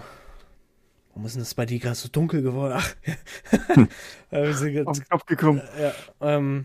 [1.10, 2.72] Warum ist denn das bei dir gerade so dunkel geworden?
[2.74, 2.94] Ach,
[3.74, 3.88] hm.
[4.30, 5.60] wir sind jetzt, auf den Kopf gekommen.
[5.78, 5.92] Ja,
[6.22, 6.64] ähm,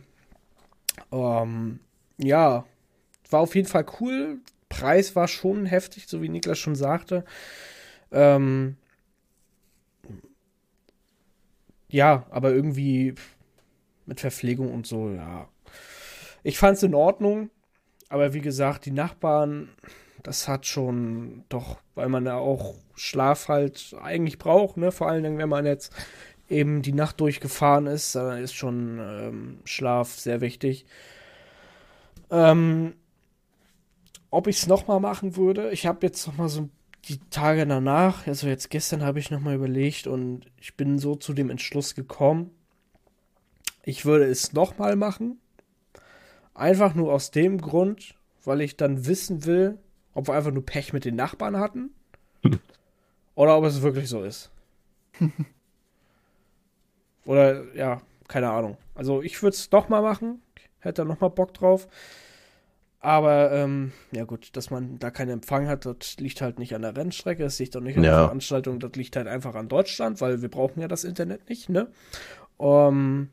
[1.10, 1.80] um,
[2.18, 2.66] ja,
[3.30, 4.40] war auf jeden Fall cool.
[4.70, 7.24] Preis war schon heftig, so wie Niklas schon sagte.
[8.12, 8.78] Ähm,
[11.90, 13.16] ja, aber irgendwie
[14.06, 15.48] mit Verpflegung und so, ja.
[16.44, 17.50] Ich fand es in Ordnung,
[18.10, 19.70] aber wie gesagt, die Nachbarn,
[20.24, 24.92] das hat schon doch, weil man ja auch Schlaf halt eigentlich braucht, ne?
[24.92, 25.94] Vor allen Dingen, wenn man jetzt
[26.50, 30.86] eben die Nacht durchgefahren ist, dann ist schon ähm, Schlaf sehr wichtig.
[32.30, 32.94] Ähm,
[34.30, 36.70] ob ich es nochmal machen würde, ich habe jetzt nochmal so
[37.06, 41.34] die Tage danach, also jetzt gestern habe ich nochmal überlegt und ich bin so zu
[41.34, 42.52] dem Entschluss gekommen,
[43.84, 45.40] ich würde es nochmal machen.
[46.54, 49.78] Einfach nur aus dem Grund, weil ich dann wissen will,
[50.14, 51.92] ob wir einfach nur Pech mit den Nachbarn hatten.
[53.36, 54.52] oder ob es wirklich so ist.
[57.28, 58.78] oder ja, keine Ahnung.
[58.96, 60.42] Also ich würde es doch mal machen.
[60.80, 61.88] Hätte da noch mal Bock drauf.
[63.00, 66.82] Aber ähm, ja gut, dass man da keinen Empfang hat, das liegt halt nicht an
[66.82, 68.10] der Rennstrecke, das liegt auch nicht an ja.
[68.10, 71.70] der Veranstaltung, das liegt halt einfach an Deutschland, weil wir brauchen ja das Internet nicht,
[71.70, 71.88] ne?
[72.58, 73.30] Um,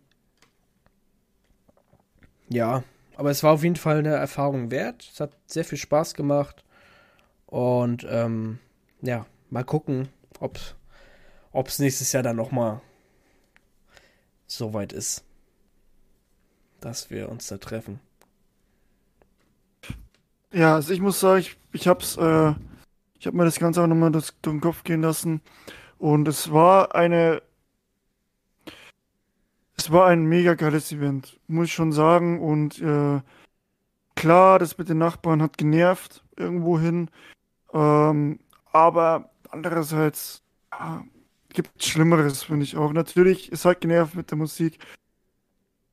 [2.51, 2.84] ja,
[3.16, 5.09] aber es war auf jeden Fall eine Erfahrung wert.
[5.12, 6.64] Es hat sehr viel Spaß gemacht.
[7.47, 8.59] Und ähm,
[9.01, 10.09] ja, mal gucken,
[10.40, 10.59] ob
[11.68, 12.80] es nächstes Jahr dann nochmal
[14.57, 15.24] so weit ist,
[16.80, 18.00] dass wir uns da treffen.
[20.52, 22.55] Ja, also ich muss sagen, ich, ich hab's, äh,
[23.18, 25.40] ich habe mir das Ganze auch nochmal durch den Kopf gehen lassen.
[25.98, 27.42] Und es war eine,
[29.76, 32.40] es war ein mega geiles Event, muss ich schon sagen.
[32.40, 33.20] Und äh,
[34.14, 37.11] klar, das mit den Nachbarn hat genervt irgendwohin.
[37.72, 38.38] Ähm,
[38.72, 41.05] aber andererseits ja,
[41.55, 42.92] gibt es Schlimmeres, finde ich auch.
[42.92, 44.78] Natürlich ist halt genervt mit der Musik.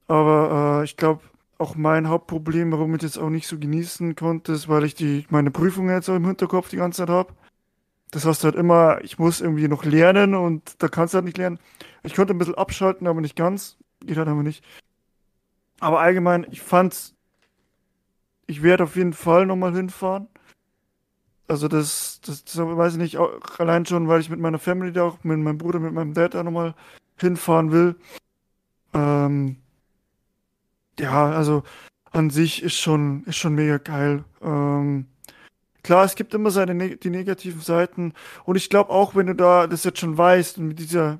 [0.08, 1.22] Aber äh, ich glaube,
[1.58, 5.26] auch mein Hauptproblem, warum ich das auch nicht so genießen konnte, ist, weil ich die,
[5.30, 7.34] meine Prüfungen jetzt auch im Hinterkopf die ganze Zeit habe.
[8.10, 11.38] Das heißt halt immer, ich muss irgendwie noch lernen und da kannst du halt nicht
[11.38, 11.60] lernen.
[12.04, 13.78] Ich konnte ein bisschen abschalten, aber nicht ganz.
[14.02, 14.64] Geht halt aber nicht.
[15.80, 17.16] Aber allgemein, ich fand's,
[18.48, 20.28] ich werde auf jeden Fall nochmal hinfahren.
[21.52, 23.30] Also das, das, das weiß ich nicht, auch
[23.60, 26.34] allein schon, weil ich mit meiner Family da auch, mit meinem Bruder, mit meinem Dad
[26.34, 26.76] da nochmal
[27.18, 27.98] hinfahren will.
[28.94, 29.58] Ähm,
[30.98, 31.64] ja, also
[32.12, 34.24] an sich ist schon, ist schon mega geil.
[34.42, 35.08] Ähm,
[35.84, 38.14] klar, es gibt immer seine die negativen Seiten
[38.46, 41.20] und ich glaube auch, wenn du da das jetzt schon weißt und mit dieser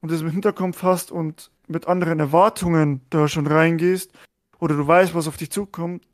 [0.00, 4.12] und das im Hinterkopf hast und mit anderen Erwartungen da schon reingehst
[4.60, 6.06] oder du weißt, was auf dich zukommt,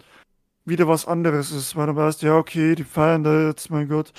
[0.69, 4.13] wieder was anderes ist, weil du weißt, ja, okay, die feiern da jetzt, mein Gott.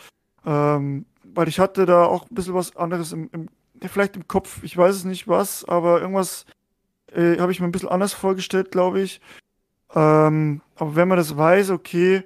[0.45, 3.49] Ähm, weil ich hatte da auch ein bisschen was anderes im, im
[3.87, 6.45] vielleicht im Kopf, ich weiß es nicht was, aber irgendwas
[7.13, 9.21] äh, habe ich mir ein bisschen anders vorgestellt, glaube ich.
[9.95, 12.23] Ähm, aber wenn man das weiß, okay,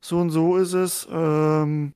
[0.00, 1.92] so und so ist es, ähm,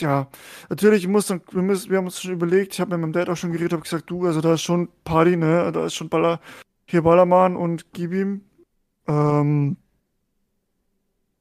[0.00, 0.28] ja,
[0.68, 3.28] natürlich muss dann, wir, müssen, wir haben uns schon überlegt, ich habe mit meinem Dad
[3.28, 6.08] auch schon geredet, habe gesagt, du, also da ist schon Party, ne, da ist schon
[6.08, 6.40] Baller,
[6.86, 8.42] hier Ballermann und gib ihm.
[9.08, 9.76] Ähm,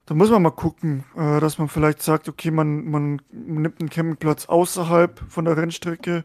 [0.08, 3.89] da muss man mal gucken, äh, dass man vielleicht sagt, okay, man, man nimmt einen
[3.89, 6.24] Campingplatz außerhalb von der Rennstrecke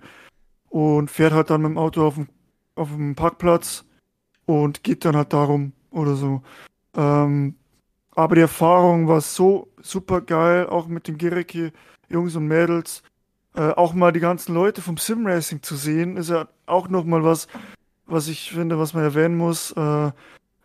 [0.71, 2.29] und fährt halt dann mit dem Auto auf dem,
[2.77, 3.85] auf dem Parkplatz
[4.47, 6.43] und geht dann halt darum oder so.
[6.95, 7.57] Ähm,
[8.15, 11.73] aber die Erfahrung war so super geil, auch mit den Gereke
[12.09, 13.03] Jungs und Mädels.
[13.57, 17.49] Äh, auch mal die ganzen Leute vom Simracing zu sehen, ist ja auch nochmal was,
[18.07, 19.73] was ich finde, was man erwähnen muss.
[19.73, 20.13] Äh,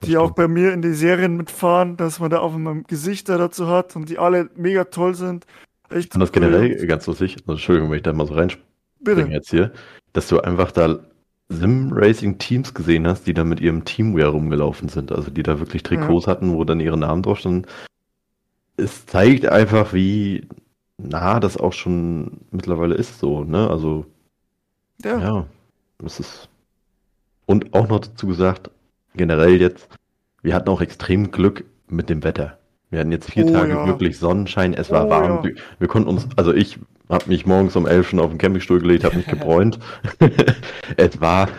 [0.04, 3.68] die auch bei mir in die Serien mitfahren, dass man da auch immer Gesichter dazu
[3.68, 5.46] hat und die alle mega toll sind.
[5.90, 7.38] Echt ich finde das generell ganz lustig.
[7.40, 9.72] Also, Entschuldigung, wenn ich da mal so reinspringe jetzt hier,
[10.14, 11.00] dass du einfach da
[11.50, 15.12] Sim-Racing-Teams gesehen hast, die da mit ihrem Teamwear rumgelaufen sind.
[15.12, 16.32] Also die da wirklich Trikots ja.
[16.32, 17.66] hatten, wo dann ihre Namen drauf standen.
[18.76, 20.48] Es zeigt einfach, wie
[20.98, 23.70] nah das auch schon mittlerweile ist so, ne?
[23.70, 24.06] Also
[25.04, 25.46] ja, ja
[26.00, 26.50] das ist
[27.46, 28.70] und auch noch dazu gesagt,
[29.18, 29.90] generell jetzt,
[30.42, 32.58] wir hatten auch extrem Glück mit dem Wetter.
[32.90, 33.86] Wir hatten jetzt vier oh, Tage ja.
[33.86, 35.46] wirklich Sonnenschein, es war oh, warm.
[35.46, 35.52] Ja.
[35.80, 39.04] Wir konnten uns, also ich habe mich morgens um elf schon auf den Campingstuhl gelegt,
[39.04, 39.80] habe mich gebräunt.
[40.98, 41.50] es war,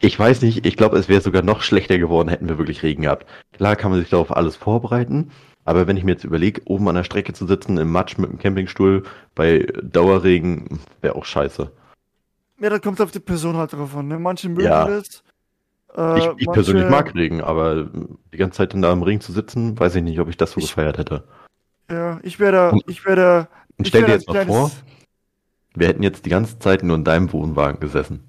[0.00, 3.02] ich weiß nicht, ich glaube, es wäre sogar noch schlechter geworden, hätten wir wirklich Regen
[3.02, 3.26] gehabt.
[3.52, 5.30] Klar kann man sich darauf alles vorbereiten,
[5.64, 8.30] aber wenn ich mir jetzt überlege, oben an der Strecke zu sitzen, im Matsch mit
[8.30, 9.04] dem Campingstuhl
[9.34, 11.70] bei Dauerregen, wäre auch scheiße.
[12.60, 14.08] Ja, da kommt auf die Person halt drauf an.
[14.08, 14.18] Ne?
[14.18, 14.86] Manche mögen ja.
[14.86, 15.22] das,
[15.96, 16.50] äh, ich, ich manche...
[16.52, 17.88] persönlich mag Regen, aber
[18.32, 20.60] die ganze Zeit da im Regen zu sitzen, weiß ich nicht, ob ich das so
[20.60, 21.24] ich, gefeiert hätte.
[21.90, 23.48] Ja, ich wäre da, ich wäre da.
[23.76, 24.70] Und stell dir jetzt mal vor,
[25.74, 28.28] wir hätten jetzt die ganze Zeit nur in deinem Wohnwagen gesessen.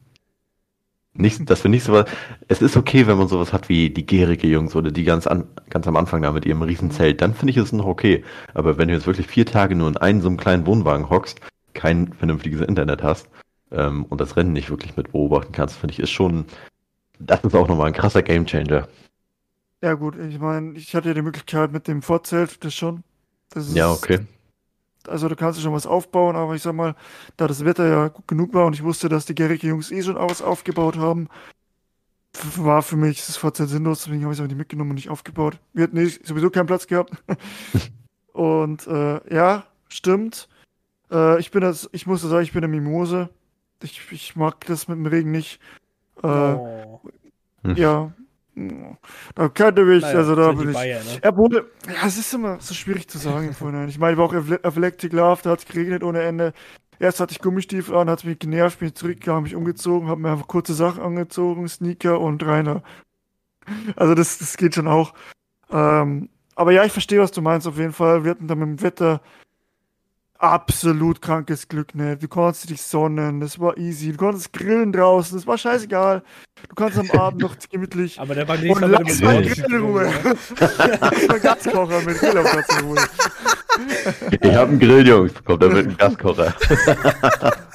[1.15, 2.05] Nicht, dass wir nicht so was.
[2.47, 5.47] Es ist okay, wenn man sowas hat wie die gärige Jungs oder die ganz, an,
[5.69, 8.23] ganz am Anfang da mit ihrem Riesenzelt, dann finde ich es noch okay.
[8.55, 11.39] Aber wenn du jetzt wirklich vier Tage nur in einem so einem kleinen Wohnwagen hockst,
[11.75, 13.29] kein vernünftiges Internet hast
[13.71, 16.45] ähm, und das Rennen nicht wirklich mit beobachten kannst, finde ich, ist schon
[17.19, 18.87] das ist auch nochmal ein krasser Gamechanger.
[19.81, 23.03] Ja, gut, ich meine, ich hatte ja die Möglichkeit mit dem Vorzelt, das schon.
[23.49, 24.25] Das ist, ja, okay.
[25.07, 26.95] Also da kannst du schon was aufbauen, aber ich sag mal,
[27.35, 30.01] da das Wetter ja gut genug war und ich wusste, dass die Gericke Jungs eh
[30.01, 31.27] schon was aufgebaut haben,
[32.55, 35.09] war für mich das Vorzelt sinnlos, deswegen habe ich es auch nicht mitgenommen und nicht
[35.09, 35.59] aufgebaut.
[35.73, 37.11] Wir hatten nicht, sowieso keinen Platz gehabt.
[38.33, 40.47] und äh, ja, stimmt.
[41.11, 43.29] Äh, ich bin das, ich muss sagen, ich bin eine Mimose.
[43.83, 45.59] Ich, ich mag das mit dem Regen nicht.
[46.21, 47.01] Äh, oh.
[47.75, 48.11] Ja.
[49.33, 50.75] Da könnte mich, naja, also da bin ich.
[50.75, 51.17] Bayern, ne?
[51.21, 53.89] Er wurde, ja, es ist immer so schwierig zu sagen im Vorhinein.
[53.89, 56.53] Ich meine, ich war auch auf Electric Love, da hat es geregnet ohne Ende.
[56.99, 60.31] Erst hatte ich Gummistiefel an, hat es mich genervt, bin zurückgegangen, mich umgezogen, habe mir
[60.31, 62.83] einfach kurze Sachen angezogen, Sneaker und Rainer.
[63.95, 65.13] Also das, das geht schon auch.
[65.71, 68.23] Ähm, aber ja, ich verstehe, was du meinst auf jeden Fall.
[68.23, 69.21] Wir hatten da mit dem Wetter
[70.43, 72.17] absolut krankes Glück, ne?
[72.17, 74.11] Du konntest dich sonnen, das war easy.
[74.11, 76.21] Du konntest grillen draußen, das war scheißegal.
[76.67, 78.19] Du kannst am Abend noch gemütlich.
[78.19, 80.13] Aber der war nicht Und lass mal Grill in Ruhe.
[81.11, 82.99] ich Gaskocher mit Grill auf Platz in Ruhe.
[84.41, 85.33] Ich hab einen Grill, Jungs.
[85.45, 86.53] Kommt da mit einem Gaskocher.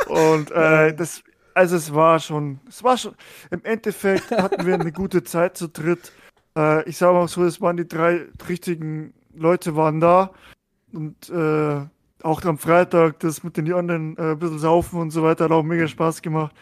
[0.08, 1.22] Und äh, das,
[1.54, 3.14] also es war schon, es war schon,
[3.50, 6.12] im Endeffekt hatten wir eine gute Zeit zu dritt.
[6.56, 10.32] Äh, ich sage mal so, es waren die drei richtigen Leute waren da.
[10.92, 11.86] Und äh,
[12.22, 15.52] auch am Freitag das mit den anderen äh, ein bisschen saufen und so weiter hat
[15.52, 16.54] auch mega Spaß gemacht.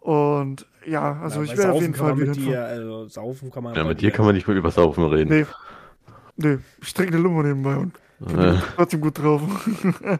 [0.00, 2.28] Und ja, also ja, ich werde auf jeden Fall wieder.
[2.28, 3.74] Mit dir, also saufen kann man.
[3.74, 5.30] Ja, mit dir kann man nicht mehr über Saufen reden.
[5.30, 5.46] Nee.
[6.36, 8.58] Nee, ich trinke eine Lummer nebenbei und bin äh.
[8.76, 9.40] trotzdem gut drauf.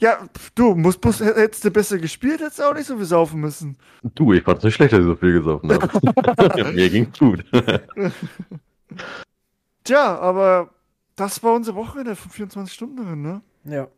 [0.00, 0.18] ja,
[0.54, 3.76] du, musst, musst, hättest du besser gespielt, hättest du auch nicht so viel saufen müssen.
[4.14, 6.72] Du, ich fand's nicht schlecht, dass ich so viel gesaufen habe.
[6.74, 7.44] Mir ging's gut.
[9.84, 10.70] Tja, aber
[11.16, 13.40] das war unsere Wochenende von 24 Stunden drin, ne?
[13.64, 13.88] Ja.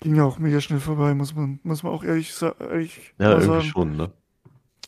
[0.00, 3.46] Ging ja auch mega schnell vorbei, muss man, muss man auch ehrlich, ehrlich ja, irgendwie
[3.46, 3.62] sagen.
[3.62, 4.10] schon, ne?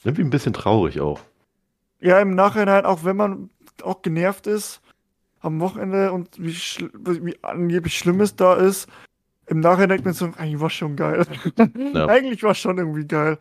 [0.03, 1.21] Irgendwie ein bisschen traurig auch.
[2.01, 3.51] Ja, im Nachhinein, auch wenn man
[3.83, 4.81] auch genervt ist
[5.41, 8.89] am Wochenende und wie, wie angeblich Schlimmes da ist,
[9.47, 11.27] im Nachhinein denkt man so, eigentlich war schon geil.
[11.95, 12.07] Ja.
[12.09, 13.39] eigentlich war schon irgendwie geil.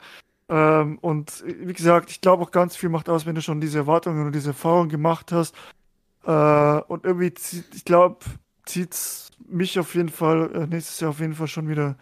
[0.49, 3.79] Ähm, und wie gesagt, ich glaube auch ganz viel macht aus, wenn du schon diese
[3.79, 5.55] Erwartungen und diese Erfahrungen gemacht hast.
[6.25, 7.33] Äh, und irgendwie,
[7.73, 8.17] ich glaube,
[8.65, 11.97] zieht's mich auf jeden Fall äh, nächstes Jahr auf jeden Fall schon wieder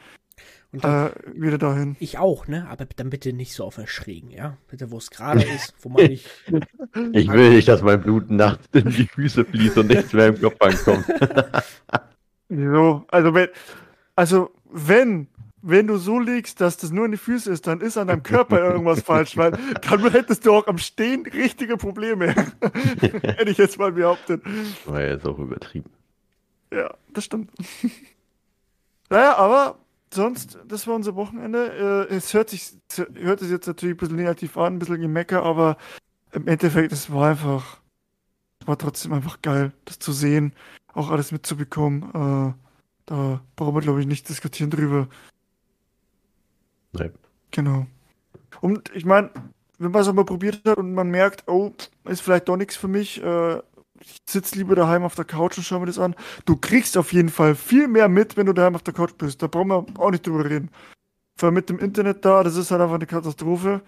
[0.73, 1.97] dann, äh, wieder dahin.
[1.99, 2.67] Ich auch, ne?
[2.69, 4.57] Aber dann bitte nicht so auf Erschrägen, ja?
[4.69, 6.29] Bitte, wo es gerade ist, wo man nicht.
[7.13, 10.41] Ich will nicht, dass mein Blut nachts in die Füße fließt und nichts mehr im
[10.41, 11.05] Kopf ankommt.
[12.49, 13.47] so, also wenn,
[14.15, 15.27] also wenn,
[15.61, 18.23] wenn du so liegst, dass das nur in die Füße ist, dann ist an deinem
[18.23, 22.35] Körper irgendwas falsch, weil dann hättest du auch am Stehen richtige Probleme.
[22.99, 24.41] Hätte ich jetzt mal behauptet.
[24.85, 25.89] War ja jetzt auch übertrieben.
[26.73, 27.51] Ja, das stimmt.
[29.09, 29.77] naja, aber
[30.13, 32.07] sonst, das war unser Wochenende.
[32.09, 32.73] Äh, es hört sich,
[33.15, 35.77] hört sich jetzt natürlich ein bisschen negativ an, ein bisschen gemecker, aber
[36.31, 37.81] im Endeffekt, es war einfach,
[38.59, 40.53] es war trotzdem einfach geil, das zu sehen.
[40.93, 42.03] auch alles mitzubekommen.
[42.13, 42.53] Äh,
[43.05, 45.07] da brauchen wir, glaube ich, nicht diskutieren drüber.
[46.93, 47.11] Nee.
[47.51, 47.87] Genau.
[48.61, 49.31] Und ich meine,
[49.77, 51.71] wenn man es mal probiert hat und man merkt, oh,
[52.05, 53.61] ist vielleicht doch nichts für mich, äh,
[54.01, 56.15] ich sitze lieber daheim auf der Couch und schaue mir das an.
[56.45, 59.41] Du kriegst auf jeden Fall viel mehr mit, wenn du daheim auf der Couch bist.
[59.41, 60.69] Da brauchen wir auch nicht drüber reden.
[61.37, 63.81] Vor allem mit dem Internet da, das ist halt einfach eine Katastrophe.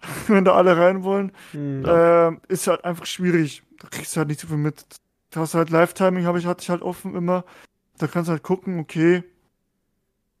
[0.28, 1.84] wenn da alle rein wollen, mhm.
[1.84, 3.62] äh, ist halt einfach schwierig.
[3.78, 4.84] Da kriegst du halt nicht so viel mit.
[5.30, 7.44] Da hast du halt Live-Timing, habe ich, hatte ich halt offen immer.
[7.98, 9.24] Da kannst du halt gucken, okay.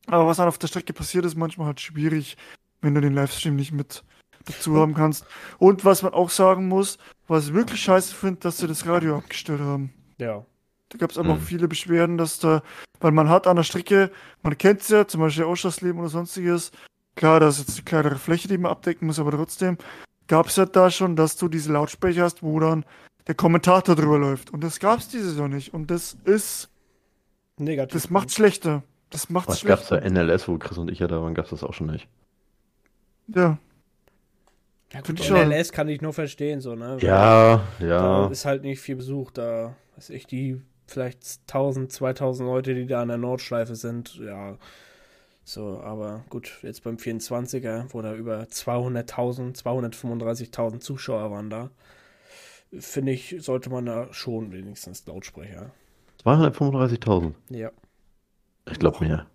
[0.06, 2.36] Aber was dann auf der Strecke passiert, ist manchmal halt schwierig,
[2.80, 4.04] wenn du den Livestream nicht mit
[4.44, 5.26] dazu haben kannst.
[5.58, 6.98] Und was man auch sagen muss,
[7.28, 9.92] was ich wirklich scheiße finde, dass sie das Radio abgestellt haben.
[10.18, 10.44] Ja.
[10.88, 11.40] Da gab es aber mhm.
[11.40, 12.62] auch viele Beschwerden, dass da,
[13.00, 14.10] weil man hat an der Strecke,
[14.42, 16.70] man kennt es ja, zum Beispiel Ausschlassleben oder sonstiges,
[17.16, 19.78] klar, da ist jetzt eine kleinere Fläche, die man abdecken muss, aber trotzdem
[20.28, 22.84] gab es ja da schon, dass du diese Lautsprecher hast, wo dann
[23.26, 24.52] der Kommentator drüber läuft.
[24.52, 25.74] Und das gab es diese Saison nicht.
[25.74, 26.68] Und das ist
[27.58, 27.92] negativ.
[27.94, 28.82] Das macht schlechter.
[29.10, 31.44] Das macht Was gab es da NLS, wo Chris und ich ja da waren, gab
[31.44, 32.08] es das auch schon nicht.
[33.28, 33.58] Ja.
[34.92, 36.98] Ja, gut, NLS kann ich nur verstehen, so, ne?
[37.00, 37.88] ja, ja.
[38.26, 42.86] Da ist halt nicht viel Besuch, da weiß ich, die vielleicht 1000, 2000 Leute, die
[42.86, 44.58] da an der Nordschleife sind, ja.
[45.44, 51.70] So, aber gut, jetzt beim 24er, wo da über 200.000, 235.000 Zuschauer waren da,
[52.72, 55.70] finde ich, sollte man da schon wenigstens Lautsprecher.
[56.24, 57.34] 235.000?
[57.50, 57.70] Ja.
[58.70, 59.26] Ich glaube mehr.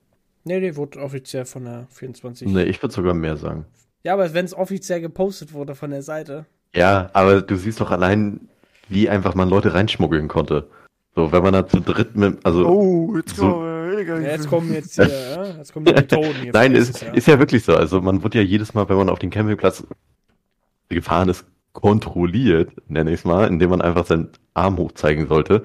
[0.44, 2.48] Nee, nee, wurde offiziell von der 24.
[2.48, 3.66] Nee, ich würde sogar mehr sagen.
[4.04, 6.46] Ja, aber wenn es offiziell gepostet wurde von der Seite.
[6.74, 8.50] Ja, aber du siehst doch allein,
[8.90, 10.68] wie einfach man Leute reinschmuggeln konnte.
[11.16, 12.66] So, wenn man da zu dritt mit, also.
[12.66, 16.52] Oh, jetzt, so, kommen, ja, jetzt kommen jetzt hier, ja, jetzt kommen die Methoden hier.
[16.54, 17.76] Nein, ist, ist ja wirklich so.
[17.76, 19.84] Also man wird ja jedes Mal, wenn man auf den Campingplatz
[20.88, 25.64] gefahren ist, kontrolliert, nenne ich es mal, indem man einfach seinen Arm hochzeigen sollte.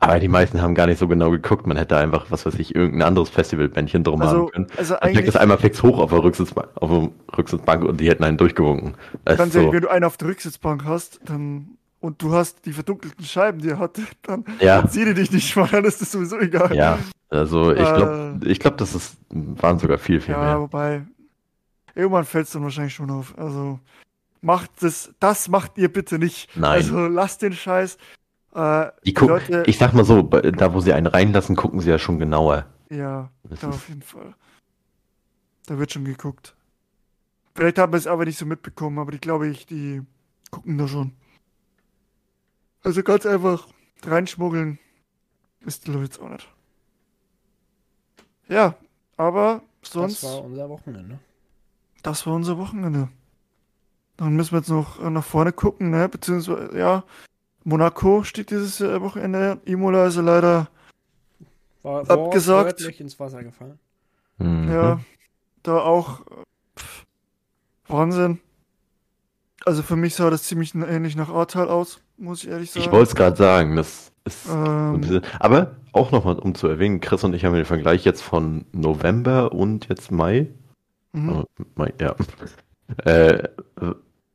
[0.00, 1.66] Aber die meisten haben gar nicht so genau geguckt.
[1.66, 4.66] Man hätte einfach, was weiß ich, irgendein anderes Festivalbändchen drum also, haben können.
[4.76, 8.22] Also man das einmal fix hoch auf der Rücksitzbank, auf der Rücksitzbank und die hätten
[8.22, 8.94] einen durchgewunken.
[9.24, 9.72] Ganz ehrlich, so.
[9.72, 13.70] wenn du einen auf der Rücksitzbank hast, dann und du hast die verdunkelten Scheiben, die
[13.70, 14.86] er hat, dann ja.
[14.88, 16.74] zieh die dich nicht mal, dann ist das sowieso egal.
[16.74, 20.48] Ja, also ich glaube, äh, ich glaube, das ist, waren sogar viel, viel ja, mehr.
[20.48, 21.02] Ja, wobei,
[21.94, 23.36] irgendwann fällt es dann wahrscheinlich schon auf.
[23.36, 23.80] Also
[24.40, 26.56] macht das, das macht ihr bitte nicht.
[26.56, 26.72] Nein.
[26.72, 27.98] Also lasst den Scheiß.
[28.54, 31.90] Äh, die gucken, Leute, ich sag mal so, da wo sie einen reinlassen, gucken sie
[31.90, 32.66] ja schon genauer.
[32.90, 34.34] Ja, da auf jeden Fall.
[35.66, 36.54] Da wird schon geguckt.
[37.54, 40.02] Vielleicht haben wir es aber nicht so mitbekommen, aber ich glaube, ich, die
[40.50, 41.12] gucken da schon.
[42.82, 43.66] Also ganz einfach
[44.04, 44.78] reinschmuggeln
[45.66, 46.48] ist die jetzt auch nicht.
[48.48, 48.76] Ja,
[49.16, 50.22] aber sonst.
[50.22, 51.18] Das war unser Wochenende.
[52.02, 53.08] Das war unser Wochenende.
[54.16, 56.08] Dann müssen wir jetzt noch nach vorne gucken, ne?
[56.08, 57.04] Beziehungsweise, ja,
[57.68, 59.60] Monaco steht dieses äh, Wochenende.
[59.66, 60.68] Imola ist leider
[61.82, 62.80] war, war abgesagt.
[62.80, 63.78] ins Wasser gefallen.
[64.38, 64.70] Mhm.
[64.70, 65.00] Ja,
[65.62, 66.22] da auch
[66.78, 67.04] pff,
[67.86, 68.40] Wahnsinn.
[69.66, 72.86] Also für mich sah das ziemlich ähnlich nach Ahrtal aus, muss ich ehrlich sagen.
[72.86, 74.48] Ich wollte es gerade sagen, das ist.
[74.48, 78.64] Ähm, aber auch nochmal, um zu erwähnen, Chris und ich haben den Vergleich jetzt von
[78.72, 80.46] November und jetzt Mai.
[81.12, 81.30] Mhm.
[81.30, 81.44] Oh,
[81.74, 82.14] Mai, ja.
[83.04, 83.46] Äh,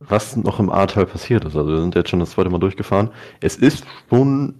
[0.10, 1.56] was noch im Ahrtal passiert ist.
[1.56, 3.10] Also wir sind jetzt schon das zweite Mal durchgefahren.
[3.39, 4.56] Es ist schon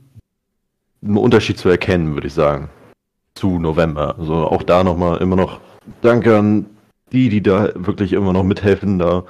[1.02, 2.70] ein Unterschied zu erkennen, würde ich sagen.
[3.36, 4.16] Zu November.
[4.18, 5.60] Also auch da nochmal immer noch
[6.02, 6.66] Danke an
[7.12, 9.24] die, die da wirklich immer noch mithelfen, da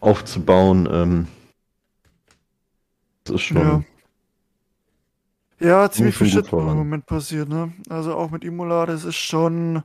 [0.00, 0.88] aufzubauen.
[0.90, 1.28] Ähm,
[3.24, 3.56] das ist schon.
[3.56, 3.82] Ja,
[5.60, 7.72] ja ziemlich viel Shit im Moment passiert, ne?
[7.88, 9.82] Also auch mit Imola, das ist schon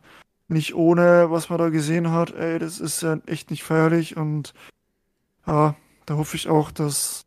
[0.48, 2.32] nicht ohne, was man da gesehen hat.
[2.32, 4.54] Ey, das ist ja echt nicht feierlich und
[5.46, 5.76] ja,
[6.06, 7.26] da hoffe ich auch, dass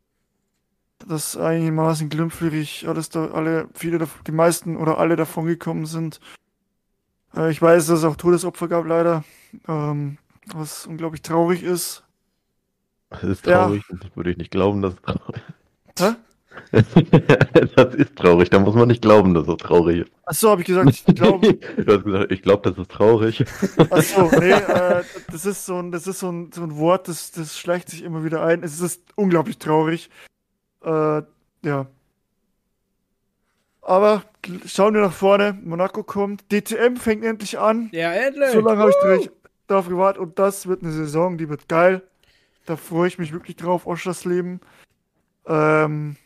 [1.07, 6.19] das einigermaßen glimpflich alles da, alle, viele, die meisten oder alle davon gekommen sind.
[7.35, 9.23] Äh, ich weiß, dass es auch Todesopfer gab, leider.
[9.67, 10.17] Ähm,
[10.53, 12.03] was unglaublich traurig ist.
[13.09, 13.83] Das ist traurig.
[13.89, 13.97] Ja.
[14.01, 14.95] Das würde ich nicht glauben, dass.
[15.99, 16.15] Hä?
[17.75, 20.11] das ist traurig, da muss man nicht glauben, dass es traurig ist.
[20.25, 21.53] Achso, habe ich gesagt, ich glaube.
[21.77, 23.45] du hast gesagt, ich glaube, das ist traurig.
[23.89, 27.31] Achso, nee, äh, das ist so ein, das ist so ein, so ein Wort, das,
[27.31, 28.63] das schleicht sich immer wieder ein.
[28.63, 30.09] Es ist unglaublich traurig.
[30.83, 31.21] Äh,
[31.63, 31.87] ja.
[33.81, 34.23] Aber
[34.65, 35.57] schauen wir nach vorne.
[35.63, 36.51] Monaco kommt.
[36.51, 37.89] DTM fängt endlich an.
[37.93, 38.51] Ja, endlich.
[38.51, 38.91] So lange habe
[39.21, 39.29] ich
[39.67, 40.21] darauf gewartet.
[40.21, 42.01] Und das wird eine Saison, die wird geil.
[42.65, 46.17] Da freue ich mich wirklich drauf, Oschers Ähm,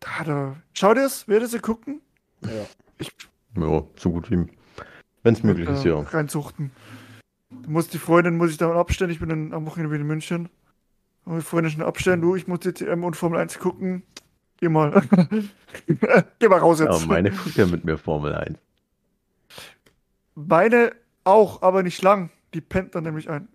[0.00, 0.56] da, da.
[0.72, 2.00] Schau dir es, werdet ihr gucken?
[2.42, 2.66] Ja.
[2.98, 3.12] Ich,
[3.56, 4.46] ja, so gut wie.
[5.22, 5.98] Wenn es möglich ist, ja.
[5.98, 6.70] Reinzuchten.
[7.50, 9.10] Du musst die Freundin, muss ich dann abstellen.
[9.10, 10.48] Ich bin dann am Wochenende wieder in München.
[11.24, 12.20] Und die Freundin schon abstellen.
[12.20, 14.02] Du, ich muss DTM und Formel 1 gucken.
[14.58, 15.02] Geh mal.
[16.38, 17.00] Geh mal raus jetzt.
[17.00, 18.58] Ja, meine guckt ja mit mir Formel 1.
[20.34, 20.92] Meine
[21.24, 22.30] auch, aber nicht lang.
[22.54, 23.48] Die pennt dann nämlich ein.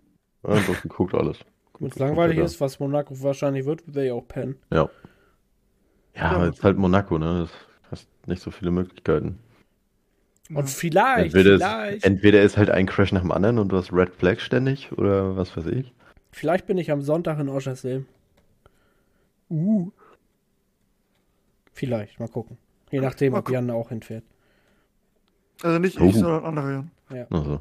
[0.46, 1.38] Ja, das guckt alles.
[1.78, 4.56] Wenn es langweilig ist, was Monaco wahrscheinlich wird, wird er ja auch pennen.
[4.70, 4.88] Ja.
[6.14, 7.48] Ja, aber es ist halt Monaco, ne?
[7.48, 9.38] Du hast nicht so viele Möglichkeiten.
[10.52, 13.76] Und vielleicht, Entweder vielleicht, ist, entweder ist halt ein Crash nach dem anderen und du
[13.76, 15.92] hast Red Flag ständig oder was weiß ich.
[16.32, 18.06] vielleicht bin ich am Sonntag in Oschersleben.
[19.50, 19.90] Uh.
[21.72, 22.58] Vielleicht, mal gucken.
[22.90, 24.24] Je nachdem, Mal ob Jan auch hinfährt.
[25.62, 26.04] Also nicht Oh.
[26.04, 26.84] ich, sondern andere.
[27.10, 27.26] Jan.
[27.30, 27.60] Also,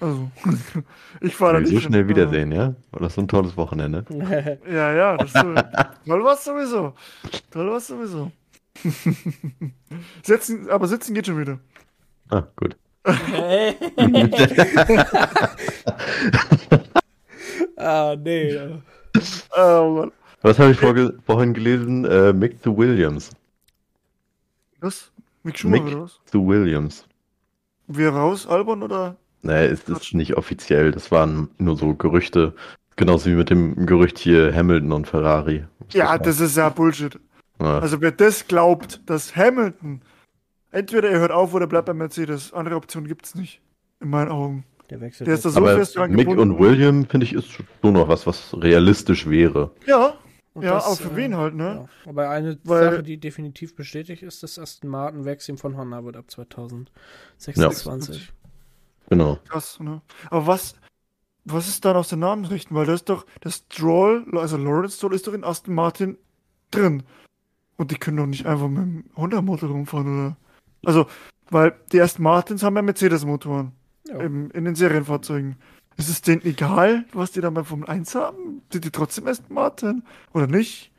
[0.00, 0.30] Also,
[1.20, 1.74] ich fahre da wir nicht.
[1.74, 2.74] so schnell wiedersehen, ja?
[2.90, 4.04] War das so ein tolles Wochenende?
[4.70, 5.54] Ja, ja, das ist so.
[6.06, 6.94] Toll war's sowieso.
[7.50, 8.30] Toll war's sowieso.
[10.22, 11.58] Sitzen, aber sitzen geht schon wieder.
[12.30, 12.76] Ah, gut.
[17.76, 18.58] ah, nee.
[19.56, 20.12] Oh Mann.
[20.42, 22.04] Was habe ich vorge vorhin gelesen?
[22.04, 23.30] Äh, Mick the Williams.
[24.80, 25.10] Was?
[25.42, 25.94] Mick Schumacher Mick.
[25.94, 26.20] oder was?
[26.32, 27.04] The Williams.
[27.88, 29.16] Wir raus, Albon oder?
[29.42, 30.92] Nee, es ist nicht offiziell.
[30.92, 32.54] Das waren nur so Gerüchte.
[32.96, 35.64] Genauso wie mit dem Gerücht hier Hamilton und Ferrari.
[35.92, 37.18] Ja, das ist ja Bullshit.
[37.58, 40.02] Ja, Also wer das glaubt, dass Hamilton
[40.70, 42.52] entweder er hört auf oder bleibt bei Mercedes.
[42.52, 43.60] Andere Option gibt's nicht.
[44.00, 44.64] In meinen Augen.
[44.90, 45.26] Der wechselt.
[45.28, 46.54] Der ist da so aber fest dran Mick gebunden.
[46.54, 49.70] und William, finde ich, ist schon noch was, was realistisch wäre.
[49.86, 50.14] Ja,
[50.52, 51.88] Und ja, das, auch für äh, wen halt, ne?
[52.04, 52.10] Ja.
[52.10, 56.16] Aber eine Weil- Sache, die definitiv bestätigt ist, dass Aston Martin Wechsel von Honda wird
[56.16, 58.32] ab 2026.
[59.10, 59.38] Genau.
[59.48, 60.00] Krass, ne?
[60.30, 60.76] Aber was,
[61.44, 62.76] was ist dann aus den Namensrechten?
[62.76, 66.16] Weil da ist doch, das Stroll, also Lawrence Stroll ist doch in Aston Martin
[66.70, 67.02] drin.
[67.76, 70.36] Und die können doch nicht einfach mit dem Honda-Motor rumfahren, oder?
[70.84, 71.06] Also,
[71.50, 73.72] weil die Aston Martins haben ja Mercedes-Motoren
[74.08, 74.20] Ja.
[74.20, 75.56] im- in den Serienfahrzeugen.
[75.96, 78.62] Ist es denen egal, was die dann bei Formel 1 haben?
[78.72, 80.04] Sind die trotzdem Aston Martin?
[80.32, 80.92] Oder nicht?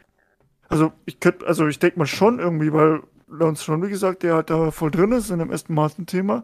[0.70, 4.36] Also, ich könnte, also ich denke mal schon irgendwie, weil Lawrence Stroll, wie gesagt, der
[4.36, 6.44] halt da voll drin ist in dem Aston Martin-Thema.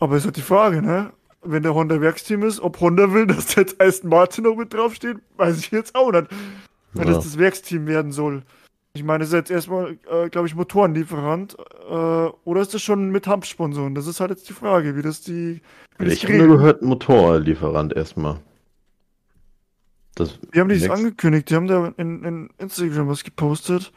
[0.00, 1.12] Aber ist halt die Frage, ne?
[1.42, 4.72] Wenn der Honda Werksteam ist, ob Honda will, dass der jetzt Aston Martin noch mit
[4.74, 6.26] draufsteht, weiß ich jetzt auch nicht.
[6.92, 7.14] Wenn Ja.
[7.14, 8.42] das das Werksteam werden soll.
[8.94, 11.56] Ich meine, das ist jetzt erstmal, äh, glaube ich, Motorenlieferant.
[11.88, 13.94] Äh, oder ist das schon mit Hampfsponsoren?
[13.94, 15.60] Das ist halt jetzt die Frage, wie das die.
[15.98, 18.40] Wie das Ich habe nur gehört, Motorlieferant erstmal.
[20.16, 23.92] Das Die haben dies Next- angekündigt, die haben da in, in Instagram was gepostet.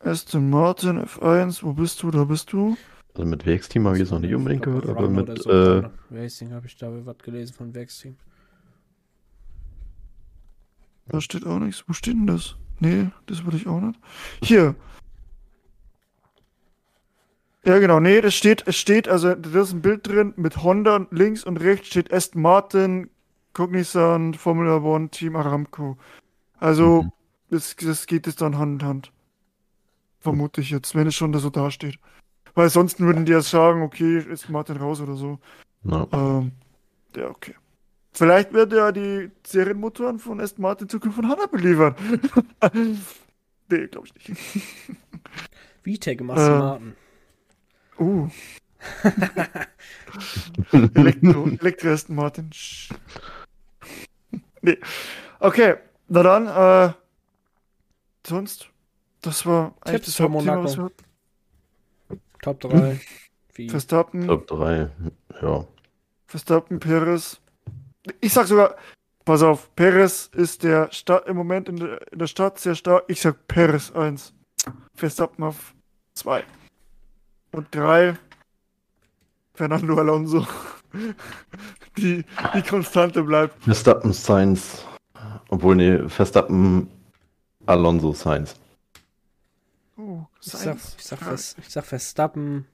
[0.00, 2.10] Aston Martin F1, wo bist du?
[2.10, 2.76] Da bist du.
[3.14, 6.52] Also mit Werksteam habe ich jetzt noch nicht unbedingt gehört, aber mit so, äh, Racing
[6.52, 8.16] habe ich da was gelesen von Werksteam.
[11.08, 11.84] Da steht auch nichts.
[11.86, 12.56] Wo steht denn das?
[12.80, 14.00] Nee, das will ich auch nicht.
[14.42, 14.74] Hier.
[17.64, 18.00] Ja, genau.
[18.00, 21.58] Nee, das steht, es steht, also da ist ein Bild drin mit Honda links und
[21.58, 23.10] rechts steht Aston Martin,
[23.52, 25.96] Cognizant, Formula One, Team Aramco.
[26.58, 27.12] Also, Mhm.
[27.50, 29.12] das, das geht jetzt dann Hand in Hand.
[30.18, 31.98] Vermute ich jetzt, wenn es schon da so dasteht.
[32.54, 35.38] Weil sonst würden die ja sagen, okay, Aston Martin raus oder so.
[35.82, 36.52] na, Ähm,
[37.16, 37.54] ja, okay.
[38.14, 41.98] Vielleicht werden ja die Serienmotoren von Aston Martin in Zukunft von Honda beliefert.
[43.70, 44.64] nee, glaube ich nicht.
[46.00, 46.58] VTEC im Aston Äh.
[46.58, 46.96] Martin.
[47.98, 48.28] Uh.
[50.94, 52.50] Elektro, Elektro Aston Martin.
[54.60, 54.78] Nee.
[55.40, 55.76] Okay,
[56.08, 56.92] na dann, äh,
[58.26, 58.68] sonst,
[59.22, 60.90] das war eigentlich Tipps das für Monaco.
[62.42, 63.00] Top 3.
[63.54, 63.68] Wie?
[63.70, 64.90] Verstappen, Top 3.
[65.40, 65.64] Ja.
[66.26, 67.40] Verstappen, Perez.
[68.20, 68.76] Ich sag sogar,
[69.24, 73.04] pass auf, Perez ist der Sta im Moment in der, in der Stadt sehr stark.
[73.08, 74.34] Ich sag Perez 1.
[74.94, 75.74] Verstappen auf
[76.14, 76.44] 2.
[77.52, 78.16] Und 3.
[79.54, 80.46] Fernando Alonso.
[81.98, 82.24] Die,
[82.54, 83.62] die Konstante bleibt.
[83.64, 84.84] Verstappen Sainz.
[85.48, 86.88] Obwohl, nee, Verstappen
[87.66, 88.54] Alonso Sainz.
[90.44, 92.66] Ich sag, ich, sag Vers, ich sag Verstappen.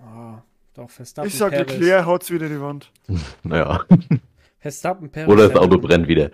[0.00, 0.42] Ah,
[0.74, 1.28] doch, Verstappen.
[1.28, 1.70] Ich sag, Perez.
[1.72, 2.92] Leclerc haut's wieder in die Wand.
[3.42, 3.84] Naja.
[4.58, 5.28] Verstappen, Perez.
[5.30, 5.88] Oder das Auto Hamilton.
[5.88, 6.30] brennt wieder.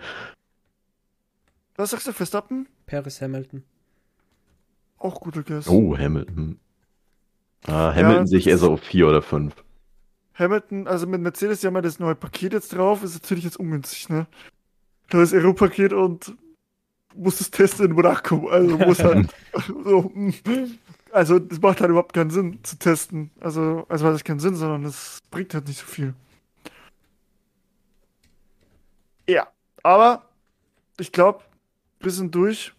[1.75, 2.67] Was sagst du, Verstappen?
[2.85, 3.63] Perez Hamilton.
[4.97, 5.67] Auch guter Guess.
[5.69, 6.59] Oh, Hamilton.
[7.65, 9.55] Ah, Hamilton Ja, sehe ich eher so auf 4 oder 5.
[10.33, 13.57] Hamilton, also mit Mercedes, die haben ja das neue Paket jetzt drauf, ist natürlich jetzt
[13.57, 14.27] ungünstig, ne?
[15.11, 16.33] Neues Aero-Paket und
[17.15, 18.47] muss es testen in Monaco.
[18.49, 19.29] Also muss halt
[19.83, 20.11] so,
[21.11, 23.31] also das macht halt überhaupt keinen Sinn zu testen.
[23.39, 26.13] Also, also hat das keinen Sinn, sondern das bringt halt nicht so viel.
[29.27, 29.47] Ja,
[29.83, 30.23] aber
[30.99, 31.43] ich glaube,
[31.99, 32.73] wir sind durch.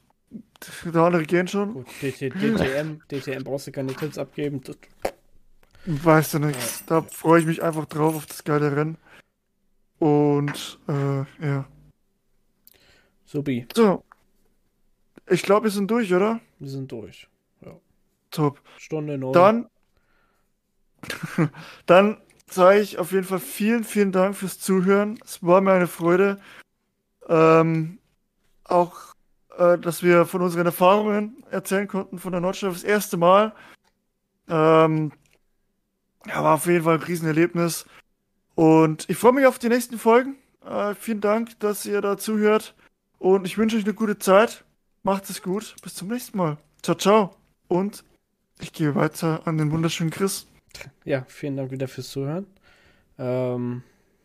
[0.85, 1.73] Der andere gehen schon.
[1.73, 4.61] Gut, DT, DTM, DTM brauchst du keine Tipps abgeben.
[4.63, 4.77] Das-
[5.87, 6.85] Weißt du nichts.
[6.85, 8.99] Da freue ich mich einfach drauf auf das geile Rennen.
[9.99, 11.65] Und äh, ja.
[13.25, 13.67] Subi.
[13.75, 14.05] So,
[15.31, 16.41] ich glaube, wir sind durch, oder?
[16.59, 17.29] Wir sind durch.
[17.65, 17.73] Ja.
[18.31, 18.61] Top.
[18.79, 19.33] Stunde neun.
[19.33, 19.71] Dann,
[21.87, 22.17] dann
[22.47, 25.19] sage ich auf jeden Fall vielen, vielen Dank fürs Zuhören.
[25.25, 26.41] Es war mir eine Freude.
[27.29, 27.99] Ähm,
[28.65, 29.15] auch,
[29.57, 33.55] äh, dass wir von unseren Erfahrungen erzählen konnten von der Nordstadt das erste Mal.
[34.49, 35.13] Ähm,
[36.27, 37.87] ja, war auf jeden Fall ein Riesenerlebnis.
[38.57, 40.37] Und ich freue mich auf die nächsten Folgen.
[40.67, 42.75] Äh, vielen Dank, dass ihr da zuhört.
[43.19, 44.65] Und ich wünsche euch eine gute Zeit.
[45.03, 45.77] Macht es gut.
[45.83, 46.59] Bis zum nächsten Mal.
[46.83, 47.37] Ciao, ciao.
[47.69, 48.05] Und
[48.61, 50.47] ich gehe weiter an den wunderschönen Chris.
[51.05, 52.47] Ja, vielen Dank wieder fürs Zuhören.
[53.17, 53.83] Ähm,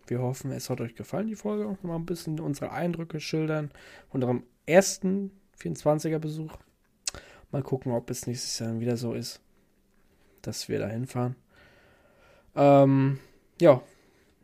[0.07, 1.77] wir hoffen, es hat euch gefallen, die Folge.
[1.81, 3.72] Mal ein bisschen unsere Eindrücke schildern.
[4.10, 5.31] Unserem ersten
[5.61, 6.57] 24er-Besuch.
[7.52, 9.39] Mal gucken, ob es nächstes Jahr wieder so ist,
[10.41, 11.38] dass wir da hinfahren.
[12.53, 13.19] Ähm,
[13.61, 13.81] ja,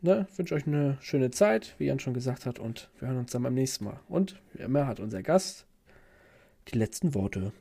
[0.00, 3.32] ne, wünsche euch eine schöne Zeit, wie Jan schon gesagt hat, und wir hören uns
[3.32, 4.00] dann beim nächsten Mal.
[4.08, 5.66] Und wie immer hat unser Gast
[6.68, 7.52] die letzten Worte.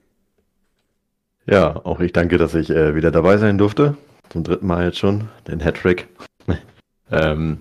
[1.45, 3.97] Ja, auch ich danke, dass ich äh, wieder dabei sein durfte.
[4.29, 6.07] Zum dritten Mal jetzt schon, den Hattrick.
[7.11, 7.59] ähm,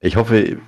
[0.00, 0.58] ich hoffe,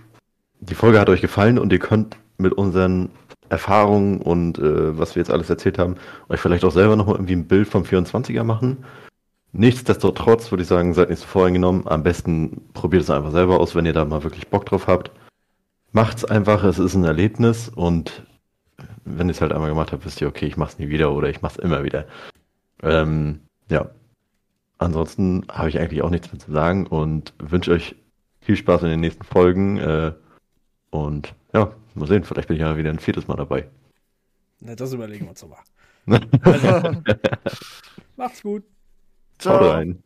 [0.60, 3.10] die Folge hat euch gefallen und ihr könnt mit unseren
[3.48, 5.96] Erfahrungen und äh, was wir jetzt alles erzählt haben,
[6.28, 8.84] euch vielleicht auch selber noch mal irgendwie ein Bild vom 24er machen.
[9.52, 11.86] Nichtsdestotrotz würde ich sagen, seid nicht so voreingenommen.
[11.86, 15.12] Am besten probiert es einfach selber aus, wenn ihr da mal wirklich Bock drauf habt.
[15.92, 18.24] Macht's einfach, es ist ein Erlebnis und
[19.04, 21.28] wenn ihr es halt einmal gemacht habt, wisst ihr, okay, ich mach's nie wieder oder
[21.28, 22.06] ich mach's immer wieder.
[22.82, 23.90] Ähm, ja.
[24.78, 27.94] Ansonsten habe ich eigentlich auch nichts mehr zu sagen und wünsche euch
[28.40, 29.78] viel Spaß in den nächsten Folgen.
[29.78, 30.12] Äh,
[30.90, 33.68] und ja, mal sehen, vielleicht bin ich ja wieder ein viertes Mal dabei.
[34.60, 35.60] Na, das überlegen wir uns nochmal.
[36.42, 37.02] also,
[38.16, 38.64] macht's gut.
[39.38, 39.60] Ciao.
[39.60, 40.02] Haut rein.